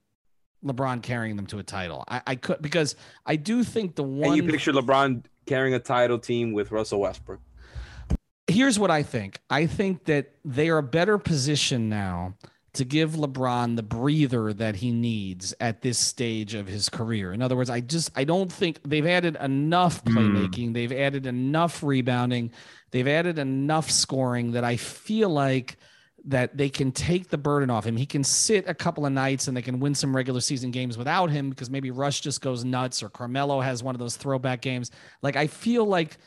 LeBron 0.63 1.01
carrying 1.01 1.35
them 1.35 1.47
to 1.47 1.59
a 1.59 1.63
title. 1.63 2.03
I, 2.07 2.21
I 2.27 2.35
could 2.35 2.61
because 2.61 2.95
I 3.25 3.35
do 3.37 3.63
think 3.63 3.95
the 3.95 4.03
And 4.03 4.17
one 4.19 4.35
you 4.35 4.43
picture 4.43 4.73
LeBron 4.73 5.23
carrying 5.45 5.73
a 5.73 5.79
title 5.79 6.19
team 6.19 6.51
with 6.51 6.71
Russell 6.71 6.99
Westbrook. 6.99 7.39
here's 8.47 8.77
what 8.77 8.91
I 8.91 9.03
think. 9.03 9.39
I 9.49 9.65
think 9.65 10.05
that 10.05 10.33
they 10.43 10.69
are 10.69 10.79
a 10.79 10.83
better 10.83 11.17
position 11.17 11.89
now 11.89 12.35
to 12.77 12.85
give 12.85 13.11
LeBron 13.13 13.75
the 13.75 13.81
breather 13.81 14.53
that 14.53 14.75
he 14.75 14.91
needs 14.91 15.51
at 15.59 15.81
this 15.81 15.97
stage 15.97 16.53
of 16.53 16.67
his 16.67 16.89
career. 16.89 17.33
In 17.33 17.41
other 17.41 17.55
words, 17.55 17.71
I 17.71 17.79
just 17.81 18.11
I 18.15 18.23
don't 18.23 18.51
think 18.51 18.79
they've 18.85 19.05
added 19.05 19.35
enough 19.41 20.03
playmaking, 20.05 20.69
mm. 20.69 20.73
they've 20.73 20.91
added 20.91 21.25
enough 21.25 21.81
rebounding, 21.81 22.51
they've 22.91 23.07
added 23.07 23.39
enough 23.39 23.89
scoring 23.89 24.51
that 24.51 24.63
I 24.63 24.77
feel 24.77 25.29
like 25.29 25.77
that 26.25 26.55
they 26.55 26.69
can 26.69 26.91
take 26.91 27.29
the 27.29 27.37
burden 27.37 27.71
off 27.71 27.85
him. 27.85 27.97
He 27.97 28.05
can 28.05 28.23
sit 28.23 28.67
a 28.67 28.75
couple 28.75 29.07
of 29.07 29.11
nights 29.11 29.47
and 29.47 29.57
they 29.57 29.61
can 29.63 29.79
win 29.79 29.95
some 29.95 30.15
regular 30.15 30.41
season 30.41 30.69
games 30.69 30.99
without 30.99 31.31
him 31.31 31.49
because 31.49 31.71
maybe 31.71 31.89
Russ 31.89 32.19
just 32.19 32.41
goes 32.41 32.63
nuts 32.63 33.01
or 33.01 33.09
Carmelo 33.09 33.59
has 33.59 33.81
one 33.81 33.95
of 33.95 33.99
those 33.99 34.17
throwback 34.17 34.61
games. 34.61 34.91
Like 35.23 35.35
I 35.35 35.47
feel 35.47 35.85
like 35.85 36.17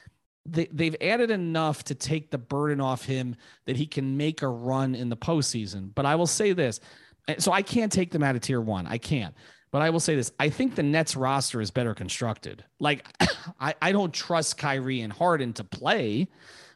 they, 0.47 0.67
they've 0.73 0.97
added 1.01 1.31
enough 1.31 1.85
to 1.85 1.95
take 1.95 2.31
the 2.31 2.39
burden 2.39 2.81
off 2.81 3.05
him 3.05 3.37
that 3.67 3.77
he 3.77 3.87
can 3.87 4.17
make 4.17 4.43
a 4.43 4.49
run 4.49 4.95
in 4.95 5.09
the 5.09 5.17
postseason. 5.17 5.91
But 5.95 6.07
I 6.07 6.15
will 6.15 6.27
say 6.27 6.53
this. 6.53 6.81
Eh, 7.29 7.37
so 7.39 7.53
I 7.53 7.63
can't 7.63 7.93
take 7.93 8.11
them 8.11 8.23
out 8.23 8.35
of 8.35 8.43
tier 8.43 8.61
one. 8.61 8.87
I 8.87 8.99
can't. 8.99 9.35
But 9.71 9.83
I 9.83 9.91
will 9.91 10.01
say 10.01 10.17
this. 10.17 10.33
I 10.41 10.49
think 10.49 10.75
the 10.75 10.83
Nets 10.83 11.15
roster 11.15 11.61
is 11.61 11.71
better 11.71 11.95
constructed. 11.95 12.65
Like 12.79 13.07
I, 13.61 13.75
I 13.81 13.93
don't 13.93 14.13
trust 14.13 14.59
Kyrie 14.59 15.01
and 15.01 15.13
Harden 15.13 15.53
to 15.55 15.65
play. 15.65 16.29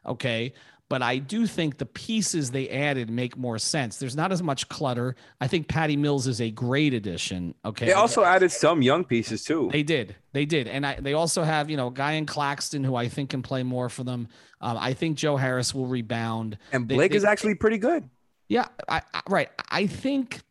Okay 0.06 0.52
but 0.90 1.02
I 1.02 1.18
do 1.18 1.46
think 1.46 1.78
the 1.78 1.86
pieces 1.86 2.50
they 2.50 2.68
added 2.68 3.08
make 3.08 3.36
more 3.36 3.58
sense. 3.58 3.96
There's 3.96 4.14
not 4.14 4.32
as 4.32 4.42
much 4.42 4.68
clutter. 4.68 5.16
I 5.40 5.46
think 5.48 5.66
Patty 5.66 5.96
Mills 5.96 6.26
is 6.26 6.40
a 6.40 6.50
great 6.50 6.92
addition. 6.92 7.54
Okay. 7.64 7.86
They 7.86 7.92
also 7.92 8.22
added 8.22 8.52
some 8.52 8.82
young 8.82 9.04
pieces 9.04 9.44
too. 9.44 9.70
They 9.72 9.82
did. 9.82 10.14
They 10.32 10.44
did. 10.44 10.68
And 10.68 10.86
I, 10.86 11.00
they 11.00 11.14
also 11.14 11.42
have, 11.42 11.70
you 11.70 11.76
know, 11.76 11.90
guy 11.90 12.12
in 12.12 12.26
Claxton 12.26 12.84
who 12.84 12.94
I 12.96 13.08
think 13.08 13.30
can 13.30 13.42
play 13.42 13.62
more 13.62 13.88
for 13.88 14.04
them. 14.04 14.28
Um, 14.60 14.76
I 14.78 14.92
think 14.92 15.16
Joe 15.16 15.36
Harris 15.36 15.74
will 15.74 15.86
rebound. 15.86 16.58
And 16.70 16.86
Blake 16.86 16.98
they, 16.98 17.08
they, 17.08 17.16
is 17.16 17.24
actually 17.24 17.54
pretty 17.54 17.78
good. 17.78 18.08
Yeah. 18.48 18.66
I, 18.88 19.00
I, 19.12 19.22
right. 19.28 19.48
I 19.70 19.86
think, 19.86 20.42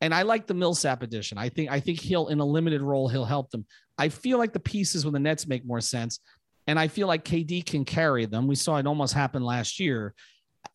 and 0.00 0.14
I 0.14 0.22
like 0.22 0.46
the 0.46 0.54
Millsap 0.54 1.02
addition. 1.02 1.36
I 1.38 1.50
think, 1.50 1.70
I 1.70 1.80
think 1.80 2.00
he'll, 2.00 2.28
in 2.28 2.40
a 2.40 2.46
limited 2.46 2.80
role, 2.80 3.08
he'll 3.08 3.26
help 3.26 3.50
them. 3.50 3.66
I 3.98 4.08
feel 4.08 4.38
like 4.38 4.54
the 4.54 4.58
pieces 4.58 5.04
with 5.04 5.12
the 5.12 5.20
Nets 5.20 5.46
make 5.46 5.66
more 5.66 5.82
sense. 5.82 6.18
And 6.66 6.78
I 6.78 6.88
feel 6.88 7.08
like 7.08 7.24
KD 7.24 7.64
can 7.64 7.84
carry 7.84 8.26
them. 8.26 8.46
We 8.46 8.54
saw 8.54 8.76
it 8.76 8.86
almost 8.86 9.14
happen 9.14 9.42
last 9.42 9.80
year. 9.80 10.14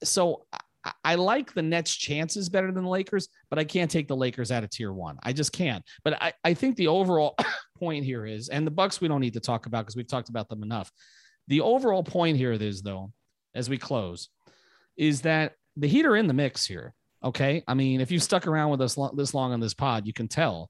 So 0.04 0.46
I, 0.84 0.92
I 1.04 1.16
like 1.16 1.54
the 1.54 1.62
Nets' 1.62 1.96
chances 1.96 2.50
better 2.50 2.72
than 2.72 2.84
the 2.84 2.90
Lakers, 2.90 3.30
but 3.50 3.60
I 3.60 3.64
can't 3.64 3.90
take 3.90 4.08
the 4.08 4.16
Lakers 4.16 4.52
out 4.52 4.64
of 4.64 4.70
tier 4.70 4.92
one. 4.92 5.18
I 5.24 5.34
just 5.34 5.52
can't. 5.52 5.84
But 6.04 6.22
I, 6.22 6.34
I 6.44 6.54
think 6.54 6.76
the 6.76 6.88
overall 6.88 7.36
point 7.80 8.06
here 8.06 8.26
is, 8.26 8.50
and 8.50 8.66
the 8.66 8.72
Bucks 8.72 9.00
we 9.00 9.08
don't 9.08 9.22
need 9.22 9.34
to 9.34 9.40
talk 9.40 9.66
about 9.66 9.86
because 9.86 9.96
we've 9.96 10.08
talked 10.08 10.30
about 10.30 10.50
them 10.50 10.64
enough. 10.64 10.92
The 11.48 11.62
overall 11.62 12.04
point 12.04 12.38
here 12.38 12.52
is, 12.52 12.82
though, 12.82 13.12
as 13.56 13.70
we 13.70 13.78
close, 13.78 14.30
is 14.98 15.22
that 15.22 15.54
the 15.78 15.88
Heat 15.88 16.06
are 16.06 16.16
in 16.16 16.28
the 16.28 16.34
mix 16.34 16.66
here. 16.66 16.94
Okay. 17.24 17.64
I 17.68 17.74
mean, 17.74 18.02
if 18.02 18.12
you 18.12 18.20
stuck 18.20 18.48
around 18.48 18.72
with 18.72 18.82
us 18.82 18.98
this 19.16 19.34
long 19.34 19.54
on 19.54 19.60
this 19.60 19.74
pod, 19.74 20.06
you 20.06 20.14
can 20.14 20.28
tell 20.28 20.70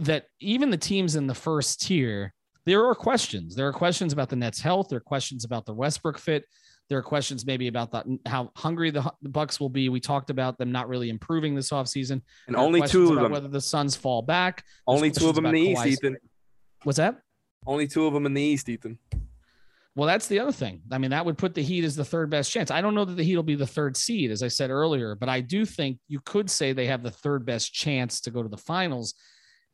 that 0.00 0.26
even 0.40 0.70
the 0.70 0.76
teams 0.76 1.16
in 1.16 1.26
the 1.26 1.34
first 1.34 1.80
tier 1.82 2.32
there 2.66 2.84
are 2.84 2.94
questions. 2.94 3.54
There 3.54 3.68
are 3.68 3.72
questions 3.72 4.12
about 4.12 4.28
the 4.28 4.36
Nets' 4.36 4.60
health. 4.60 4.88
There 4.88 4.98
are 4.98 5.00
questions 5.00 5.44
about 5.44 5.64
the 5.64 5.72
Westbrook 5.72 6.18
fit. 6.18 6.44
There 6.88 6.98
are 6.98 7.02
questions 7.02 7.46
maybe 7.46 7.68
about 7.68 7.90
the, 7.90 8.18
how 8.26 8.50
hungry 8.56 8.90
the, 8.90 9.10
the 9.22 9.28
Bucks 9.28 9.58
will 9.58 9.68
be. 9.68 9.88
We 9.88 10.00
talked 10.00 10.30
about 10.30 10.58
them 10.58 10.70
not 10.70 10.88
really 10.88 11.08
improving 11.08 11.54
this 11.54 11.70
offseason. 11.70 12.22
And 12.46 12.56
only 12.56 12.82
two 12.82 13.08
of 13.08 13.22
them. 13.22 13.32
Whether 13.32 13.48
the 13.48 13.60
Suns 13.60 13.96
fall 13.96 14.22
back. 14.22 14.64
There's 14.86 14.96
only 14.96 15.10
two 15.10 15.28
of 15.28 15.34
them 15.34 15.46
in 15.46 15.54
the 15.54 15.60
East, 15.60 15.86
Ethan. 15.86 16.16
What's 16.82 16.98
that? 16.98 17.16
Only 17.66 17.88
two 17.88 18.06
of 18.06 18.14
them 18.14 18.26
in 18.26 18.34
the 18.34 18.42
East, 18.42 18.68
Ethan. 18.68 18.98
Well, 19.96 20.06
that's 20.06 20.28
the 20.28 20.40
other 20.40 20.52
thing. 20.52 20.82
I 20.92 20.98
mean, 20.98 21.10
that 21.10 21.24
would 21.24 21.38
put 21.38 21.54
the 21.54 21.62
Heat 21.62 21.82
as 21.82 21.96
the 21.96 22.04
third 22.04 22.30
best 22.30 22.52
chance. 22.52 22.70
I 22.70 22.82
don't 22.82 22.94
know 22.94 23.06
that 23.06 23.16
the 23.16 23.22
Heat 23.22 23.36
will 23.36 23.42
be 23.42 23.54
the 23.54 23.66
third 23.66 23.96
seed, 23.96 24.30
as 24.30 24.42
I 24.42 24.48
said 24.48 24.70
earlier, 24.70 25.14
but 25.14 25.28
I 25.28 25.40
do 25.40 25.64
think 25.64 25.98
you 26.06 26.20
could 26.20 26.50
say 26.50 26.72
they 26.72 26.86
have 26.86 27.02
the 27.02 27.10
third 27.10 27.46
best 27.46 27.72
chance 27.72 28.20
to 28.22 28.30
go 28.30 28.42
to 28.42 28.48
the 28.48 28.58
finals 28.58 29.14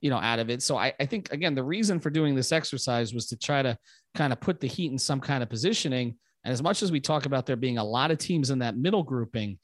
you 0.03 0.11
know, 0.11 0.19
out 0.19 0.41
of 0.41 0.51
it. 0.51 0.63
So 0.63 0.77
I, 0.77 0.93
I 1.01 1.07
think 1.07 1.33
again, 1.33 1.55
the 1.55 1.65
reason 1.65 1.99
for 2.01 2.11
doing 2.11 2.35
this 2.35 2.53
exercise 2.53 3.15
was 3.15 3.29
to 3.29 3.37
try 3.37 3.63
to 3.63 3.79
kind 4.15 4.33
of 4.33 4.41
put 4.41 4.61
the 4.61 4.67
Heat 4.67 4.93
in 4.93 4.99
some 4.99 5.21
kind 5.21 5.43
of 5.43 5.49
positioning. 5.49 6.17
And 6.45 6.53
as 6.53 6.63
much 6.63 6.83
as 6.83 6.93
we 6.93 7.01
talk 7.01 7.25
about 7.25 7.47
there 7.47 7.57
being 7.57 7.79
a 7.79 7.85
lot 7.85 8.11
of 8.11 8.19
teams 8.19 8.51
in 8.51 8.59
that 8.59 8.77
middle 8.77 9.05
grouping, 9.05 9.59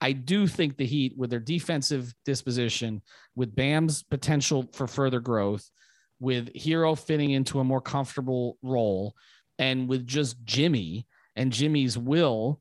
I 0.00 0.12
do 0.12 0.48
think 0.48 0.76
the 0.76 0.86
Heat, 0.86 1.12
with 1.16 1.30
their 1.30 1.38
defensive 1.38 2.12
disposition, 2.24 3.02
with 3.36 3.54
Bam's 3.54 4.02
potential 4.02 4.68
for 4.72 4.88
further 4.88 5.20
growth, 5.20 5.70
with 6.18 6.52
Herro 6.54 6.98
fitting 6.98 7.32
into 7.32 7.60
a 7.60 7.64
more 7.64 7.82
comfortable 7.82 8.56
role, 8.62 9.14
and 9.58 9.88
with 9.88 10.06
just 10.06 10.42
Jimmy 10.44 11.06
and 11.36 11.52
Jimmy's 11.52 11.98
will, 11.98 12.60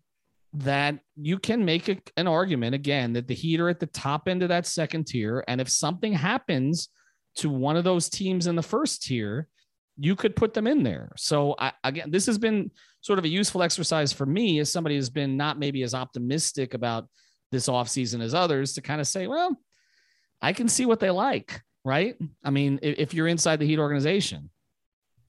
that 0.54 1.00
you 1.16 1.40
can 1.40 1.64
make 1.64 1.88
a, 1.88 1.98
an 2.18 2.28
argument 2.28 2.76
again 2.76 3.14
that 3.14 3.28
the 3.28 3.34
Heat 3.34 3.62
are 3.62 3.70
at 3.70 3.80
the 3.80 3.88
top 3.88 4.28
end 4.28 4.44
of 4.44 4.50
that 4.50 4.68
second 4.68 5.08
tier. 5.08 5.46
And 5.48 5.62
if 5.62 5.70
something 5.70 6.12
happens 6.12 6.90
to 7.36 7.50
one 7.50 7.78
of 7.78 7.84
those 7.84 8.10
teams 8.10 8.48
in 8.48 8.56
the 8.56 8.64
first 8.64 9.04
tier, 9.04 9.48
you 9.98 10.16
could 10.16 10.36
put 10.36 10.54
them 10.54 10.68
in 10.68 10.84
there. 10.84 11.12
So 11.18 11.56
I, 11.60 11.74
again, 11.84 12.12
this 12.12 12.26
has 12.26 12.38
been 12.38 12.72
sort 13.02 13.20
of 13.20 13.26
a 13.26 13.30
useful 13.30 13.64
exercise 13.64 14.12
for 14.14 14.26
me 14.26 14.60
as 14.60 14.72
somebody 14.72 14.96
who's 14.96 15.10
been 15.10 15.38
not 15.38 15.60
maybe 15.60 15.84
as 15.84 15.94
optimistic 15.94 16.74
about 16.74 17.08
this 17.52 17.68
offseason 17.68 18.22
as 18.22 18.34
others 18.34 18.74
to 18.74 18.82
kind 18.82 19.02
of 19.02 19.08
say, 19.08 19.28
well, 19.28 19.60
I 20.42 20.54
can 20.54 20.68
see 20.68 20.86
what 20.86 21.00
they 21.00 21.12
like, 21.12 21.62
right? 21.84 22.16
I 22.44 22.50
mean, 22.50 22.80
if, 22.82 22.98
if 22.98 23.14
you're 23.14 23.28
inside 23.28 23.60
the 23.60 23.68
Heat 23.68 23.80
organization. 23.80 24.50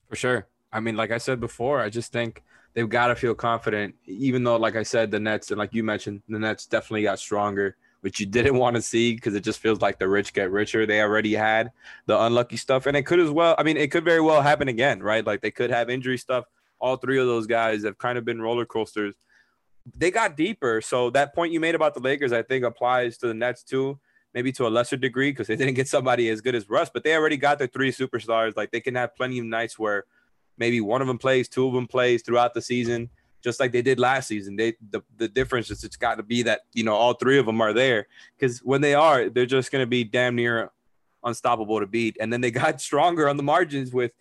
For 0.09 0.15
sure. 0.15 0.47
I 0.71 0.79
mean, 0.79 0.95
like 0.95 1.11
I 1.11 1.17
said 1.17 1.39
before, 1.39 1.79
I 1.79 1.89
just 1.89 2.11
think 2.11 2.41
they've 2.73 2.89
got 2.89 3.07
to 3.07 3.15
feel 3.15 3.35
confident, 3.35 3.95
even 4.05 4.43
though, 4.43 4.55
like 4.57 4.75
I 4.75 4.83
said, 4.83 5.11
the 5.11 5.19
Nets 5.19 5.51
and 5.51 5.59
like 5.59 5.73
you 5.73 5.83
mentioned, 5.83 6.21
the 6.27 6.39
Nets 6.39 6.65
definitely 6.65 7.03
got 7.03 7.19
stronger 7.19 7.75
which 8.03 8.19
you 8.19 8.25
didn't 8.25 8.57
want 8.57 8.75
to 8.75 8.81
see 8.81 9.15
because 9.15 9.33
it 9.33 9.45
just 9.45 9.61
feels 9.61 9.79
like 9.79 9.97
the 9.97 10.09
rich 10.09 10.33
get 10.33 10.51
richer. 10.51 10.85
They 10.85 11.01
already 11.01 11.33
had 11.33 11.71
the 12.05 12.21
unlucky 12.21 12.57
stuff, 12.57 12.85
and 12.85 12.97
it 12.97 13.03
could 13.03 13.21
as 13.21 13.29
well. 13.29 13.55
I 13.57 13.63
mean, 13.63 13.77
it 13.77 13.91
could 13.91 14.03
very 14.03 14.19
well 14.19 14.41
happen 14.41 14.67
again, 14.67 15.01
right? 15.01 15.25
Like 15.25 15.39
they 15.39 15.51
could 15.51 15.69
have 15.69 15.89
injury 15.89 16.17
stuff. 16.17 16.43
All 16.79 16.97
three 16.97 17.17
of 17.17 17.27
those 17.27 17.47
guys 17.47 17.85
have 17.85 17.97
kind 17.97 18.17
of 18.17 18.25
been 18.25 18.41
roller 18.41 18.65
coasters. 18.65 19.15
They 19.95 20.11
got 20.11 20.35
deeper, 20.35 20.81
so 20.81 21.11
that 21.11 21.33
point 21.33 21.53
you 21.53 21.61
made 21.61 21.75
about 21.75 21.93
the 21.93 22.01
Lakers, 22.01 22.33
I 22.33 22.41
think, 22.43 22.65
applies 22.65 23.17
to 23.19 23.27
the 23.27 23.33
Nets 23.33 23.63
too. 23.63 23.97
Maybe 24.33 24.51
to 24.53 24.67
a 24.67 24.69
lesser 24.69 24.97
degree 24.97 25.31
because 25.31 25.47
they 25.47 25.55
didn't 25.55 25.75
get 25.75 25.87
somebody 25.87 26.27
as 26.27 26.41
good 26.41 26.55
as 26.55 26.69
Russ, 26.69 26.89
but 26.93 27.05
they 27.05 27.15
already 27.15 27.37
got 27.37 27.57
their 27.57 27.67
three 27.67 27.93
superstars. 27.93 28.57
Like 28.57 28.71
they 28.71 28.81
can 28.81 28.95
have 28.95 29.15
plenty 29.15 29.39
of 29.39 29.45
nights 29.45 29.79
where 29.79 30.03
maybe 30.57 30.81
one 30.81 30.99
of 30.99 31.07
them 31.07 31.19
plays, 31.19 31.47
two 31.47 31.67
of 31.67 31.73
them 31.73 31.87
plays 31.87 32.21
throughout 32.21 32.53
the 32.53 32.61
season 32.61 33.09
just 33.43 33.59
like 33.59 33.71
they 33.71 33.81
did 33.81 33.99
last 33.99 34.27
season. 34.27 34.55
They 34.55 34.73
the, 34.89 35.01
the 35.17 35.27
difference 35.27 35.69
is 35.69 35.83
it's 35.83 35.97
got 35.97 36.15
to 36.15 36.23
be 36.23 36.43
that 36.43 36.61
you 36.73 36.83
know 36.83 36.95
all 36.95 37.13
three 37.13 37.37
of 37.37 37.45
them 37.45 37.61
are 37.61 37.73
there 37.73 38.07
because 38.37 38.59
when 38.59 38.81
they 38.81 38.95
are, 38.95 39.29
they're 39.29 39.45
just 39.45 39.71
going 39.71 39.83
to 39.83 39.87
be 39.87 40.03
damn 40.03 40.35
near 40.35 40.71
unstoppable 41.23 41.79
to 41.79 41.87
beat. 41.87 42.17
And 42.19 42.31
then 42.31 42.41
they 42.41 42.51
got 42.63 42.81
stronger 42.81 43.27
on 43.29 43.37
the 43.37 43.43
margins 43.43 43.93
with 43.93 44.11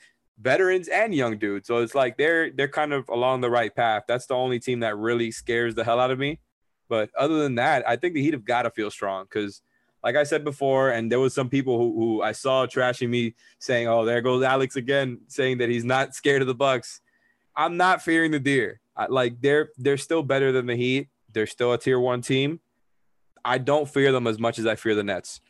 veterans 0.40 0.88
and 0.88 1.14
young 1.14 1.38
dudes. 1.38 1.66
So 1.68 1.78
it's 1.78 1.94
like 1.94 2.16
they're 2.16 2.50
they're 2.50 2.68
kind 2.68 2.92
of 2.92 3.08
along 3.08 3.40
the 3.40 3.50
right 3.50 3.74
path. 3.74 4.04
That's 4.08 4.26
the 4.26 4.34
only 4.34 4.58
team 4.58 4.80
that 4.80 4.96
really 4.96 5.30
scares 5.30 5.74
the 5.74 5.84
hell 5.84 6.00
out 6.00 6.10
of 6.10 6.18
me. 6.18 6.40
But 6.88 7.10
other 7.16 7.42
than 7.42 7.54
that, 7.54 7.88
I 7.88 7.96
think 7.96 8.14
the 8.14 8.22
Heat 8.22 8.34
have 8.34 8.44
got 8.44 8.62
to 8.62 8.70
feel 8.70 8.90
strong 8.90 9.24
because, 9.24 9.62
like 10.04 10.14
I 10.14 10.24
said 10.24 10.44
before, 10.44 10.90
and 10.90 11.10
there 11.10 11.20
was 11.20 11.32
some 11.32 11.48
people 11.48 11.78
who, 11.78 11.94
who 11.94 12.22
I 12.22 12.32
saw 12.32 12.66
trashing 12.66 13.08
me 13.08 13.34
saying, 13.60 13.88
"Oh, 13.88 14.04
there 14.04 14.20
goes 14.20 14.42
Alex 14.42 14.76
again," 14.76 15.20
saying 15.28 15.58
that 15.58 15.70
he's 15.70 15.84
not 15.84 16.14
scared 16.14 16.42
of 16.42 16.48
the 16.48 16.54
Bucks. 16.54 17.00
I'm 17.56 17.78
not 17.78 18.02
fearing 18.02 18.30
the 18.30 18.40
deer 18.40 18.81
like 19.08 19.40
they're 19.40 19.70
they're 19.78 19.96
still 19.96 20.22
better 20.22 20.52
than 20.52 20.66
the 20.66 20.76
Heat. 20.76 21.08
They're 21.32 21.46
still 21.46 21.72
a 21.72 21.78
tier 21.78 21.98
one 21.98 22.20
team. 22.20 22.60
I 23.44 23.58
don't 23.58 23.88
fear 23.88 24.12
them 24.12 24.26
as 24.26 24.38
much 24.38 24.58
as 24.58 24.66
I 24.66 24.76
fear 24.76 24.94
the 24.94 25.02
Nets. 25.02 25.40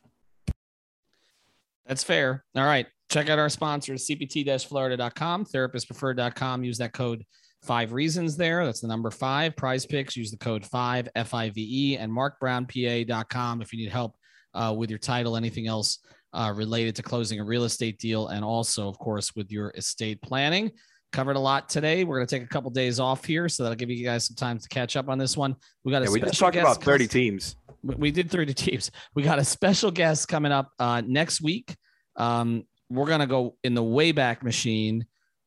That's 1.86 2.05
fair. 2.05 2.45
All 2.57 2.64
right. 2.64 2.86
Check 3.11 3.28
out 3.28 3.38
our 3.38 3.51
sponsors, 3.51 4.07
cpt-florida.com, 4.07 5.45
therapistpreferred.com. 5.45 6.64
Use 6.64 6.78
that 6.78 6.95
code 6.95 7.26
five 7.62 7.93
reasons 7.93 8.36
there. 8.36 8.64
That's 8.64 8.80
the 8.80 8.88
number 8.88 9.11
five. 9.11 9.55
Prize 9.55 9.84
picks, 9.84 10.16
use 10.16 10.30
the 10.30 10.38
code 10.38 10.64
five, 10.64 11.09
F 11.14 11.34
I 11.34 11.51
V 11.51 11.93
E, 11.93 11.97
and 11.99 12.11
marcbrownpa.com 12.11 13.61
if 13.61 13.72
you 13.72 13.80
need 13.80 13.93
help 13.93 14.16
uh, 14.55 14.74
with 14.76 14.88
your 14.88 14.99
title, 14.99 15.36
anything 15.36 15.66
else 15.66 15.99
uh, 16.32 16.53
related 16.57 16.97
to 16.97 17.03
closing 17.03 17.40
a 17.40 17.45
real 17.45 17.64
estate 17.64 17.99
deal, 17.99 18.28
and 18.28 18.45
also, 18.45 18.88
of 18.88 18.99
course, 18.99 19.36
with 19.36 19.53
your 19.53 19.70
estate 19.76 20.22
planning 20.22 20.70
covered 21.12 21.36
a 21.36 21.40
lot 21.40 21.68
today. 21.68 22.04
We're 22.04 22.16
going 22.16 22.26
to 22.26 22.38
take 22.38 22.44
a 22.44 22.48
couple 22.48 22.70
days 22.70 22.98
off 22.98 23.24
here, 23.24 23.48
so 23.48 23.62
that'll 23.62 23.76
give 23.76 23.90
you 23.90 24.04
guys 24.04 24.26
some 24.26 24.36
time 24.36 24.58
to 24.58 24.68
catch 24.68 24.96
up 24.96 25.08
on 25.08 25.18
this 25.18 25.36
one. 25.36 25.54
We 25.84 25.92
got 25.92 26.02
a 26.02 26.06
yeah, 26.06 26.10
we 26.10 26.20
just 26.20 26.38
talked 26.38 26.56
about 26.56 26.82
30 26.82 27.06
teams. 27.06 27.56
We 27.82 28.10
did 28.10 28.30
30 28.30 28.54
teams. 28.54 28.90
We 29.14 29.22
got 29.22 29.38
a 29.38 29.44
special 29.44 29.90
guest 29.90 30.28
coming 30.28 30.52
up 30.52 30.70
uh, 30.78 31.02
next 31.06 31.40
week. 31.40 31.76
Um, 32.16 32.64
we're 32.90 33.06
going 33.06 33.20
to 33.20 33.26
go 33.26 33.56
in 33.64 33.74
the 33.74 33.82
Wayback 33.82 34.42
Machine 34.42 35.06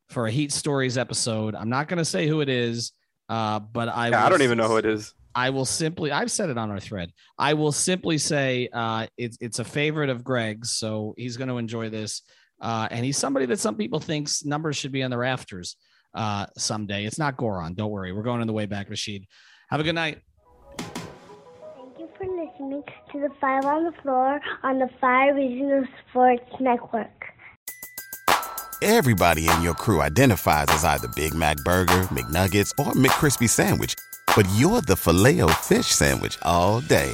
for 0.10 0.28
a 0.28 0.32
Heat 0.32 0.52
Stories 0.52 0.98
episode. 0.98 1.56
I'm 1.56 1.70
not 1.70 1.88
going 1.88 1.98
to 1.98 2.06
say 2.06 2.28
who 2.28 2.42
it 2.42 2.50
is, 2.50 2.92
uh, 3.30 3.60
but 3.60 3.90
I 3.90 4.10
yeah, 4.10 4.26
I 4.26 4.30
don't 4.30 4.42
even 4.42 4.58
know 4.58 4.68
who 4.68 4.78
it 4.78 4.86
is. 4.86 5.14
I 5.36 5.50
will 5.50 5.66
simply 5.66 6.12
I've 6.12 6.32
said 6.32 6.50
it 6.50 6.58
on 6.58 6.72
our 6.72 6.80
thread. 6.80 7.12
I 7.38 7.54
will 7.56 7.74
simply 7.74 8.18
say 8.18 8.70
uh, 8.72 9.08
it's 9.18 9.38
it's 9.42 9.60
a 9.60 9.66
favorite 9.66 10.10
of 10.10 10.24
Greg's, 10.24 10.72
so 10.72 11.14
he's 11.18 11.36
going 11.38 11.50
to 11.50 11.58
enjoy 11.58 11.90
this. 11.90 12.22
Uh, 12.62 12.88
and 12.92 13.06
he's 13.06 13.18
somebody 13.18 13.46
that 13.48 13.60
some 13.60 13.76
people 13.76 14.00
thinks 14.00 14.46
numbers 14.46 14.78
should 14.78 14.92
be 14.92 15.04
on 15.04 15.12
the 15.12 15.18
rafters. 15.18 15.76
uh, 16.16 16.46
someday. 16.58 17.06
It's 17.06 17.20
not 17.20 17.38
Goran. 17.38 17.76
Don't 17.76 17.92
worry. 17.92 18.12
We're 18.14 18.24
going 18.24 18.42
in 18.42 18.48
the 18.48 18.54
way 18.54 18.66
back, 18.66 18.90
Machine. 18.90 19.28
Have 19.70 19.80
a 19.80 19.84
good 19.84 19.96
night. 19.96 20.22
Thank 20.78 22.00
you 22.00 22.10
for 22.18 22.26
listening 22.26 22.84
to 23.12 23.20
the 23.20 23.30
Five 23.40 23.66
on 23.66 23.84
the 23.84 23.92
Floor 24.02 24.40
on 24.64 24.80
the 24.80 24.90
Five 25.02 25.36
Regional 25.36 25.84
Sports 26.10 26.50
Network. 26.60 27.10
Everybody 28.82 29.50
in 29.50 29.62
your 29.62 29.74
crew 29.74 30.02
identifies 30.02 30.68
as 30.70 30.84
either 30.84 31.08
Big 31.16 31.34
Mac 31.34 31.58
Burger, 31.64 32.04
McNuggets, 32.12 32.72
or 32.78 32.94
McCrispy 32.94 33.50
Sandwich. 33.50 33.96
But 34.36 34.46
you're 34.56 34.82
the 34.82 34.96
filet 34.96 35.42
fish 35.64 35.88
Sandwich 35.88 36.38
all 36.44 36.82
day. 36.82 37.14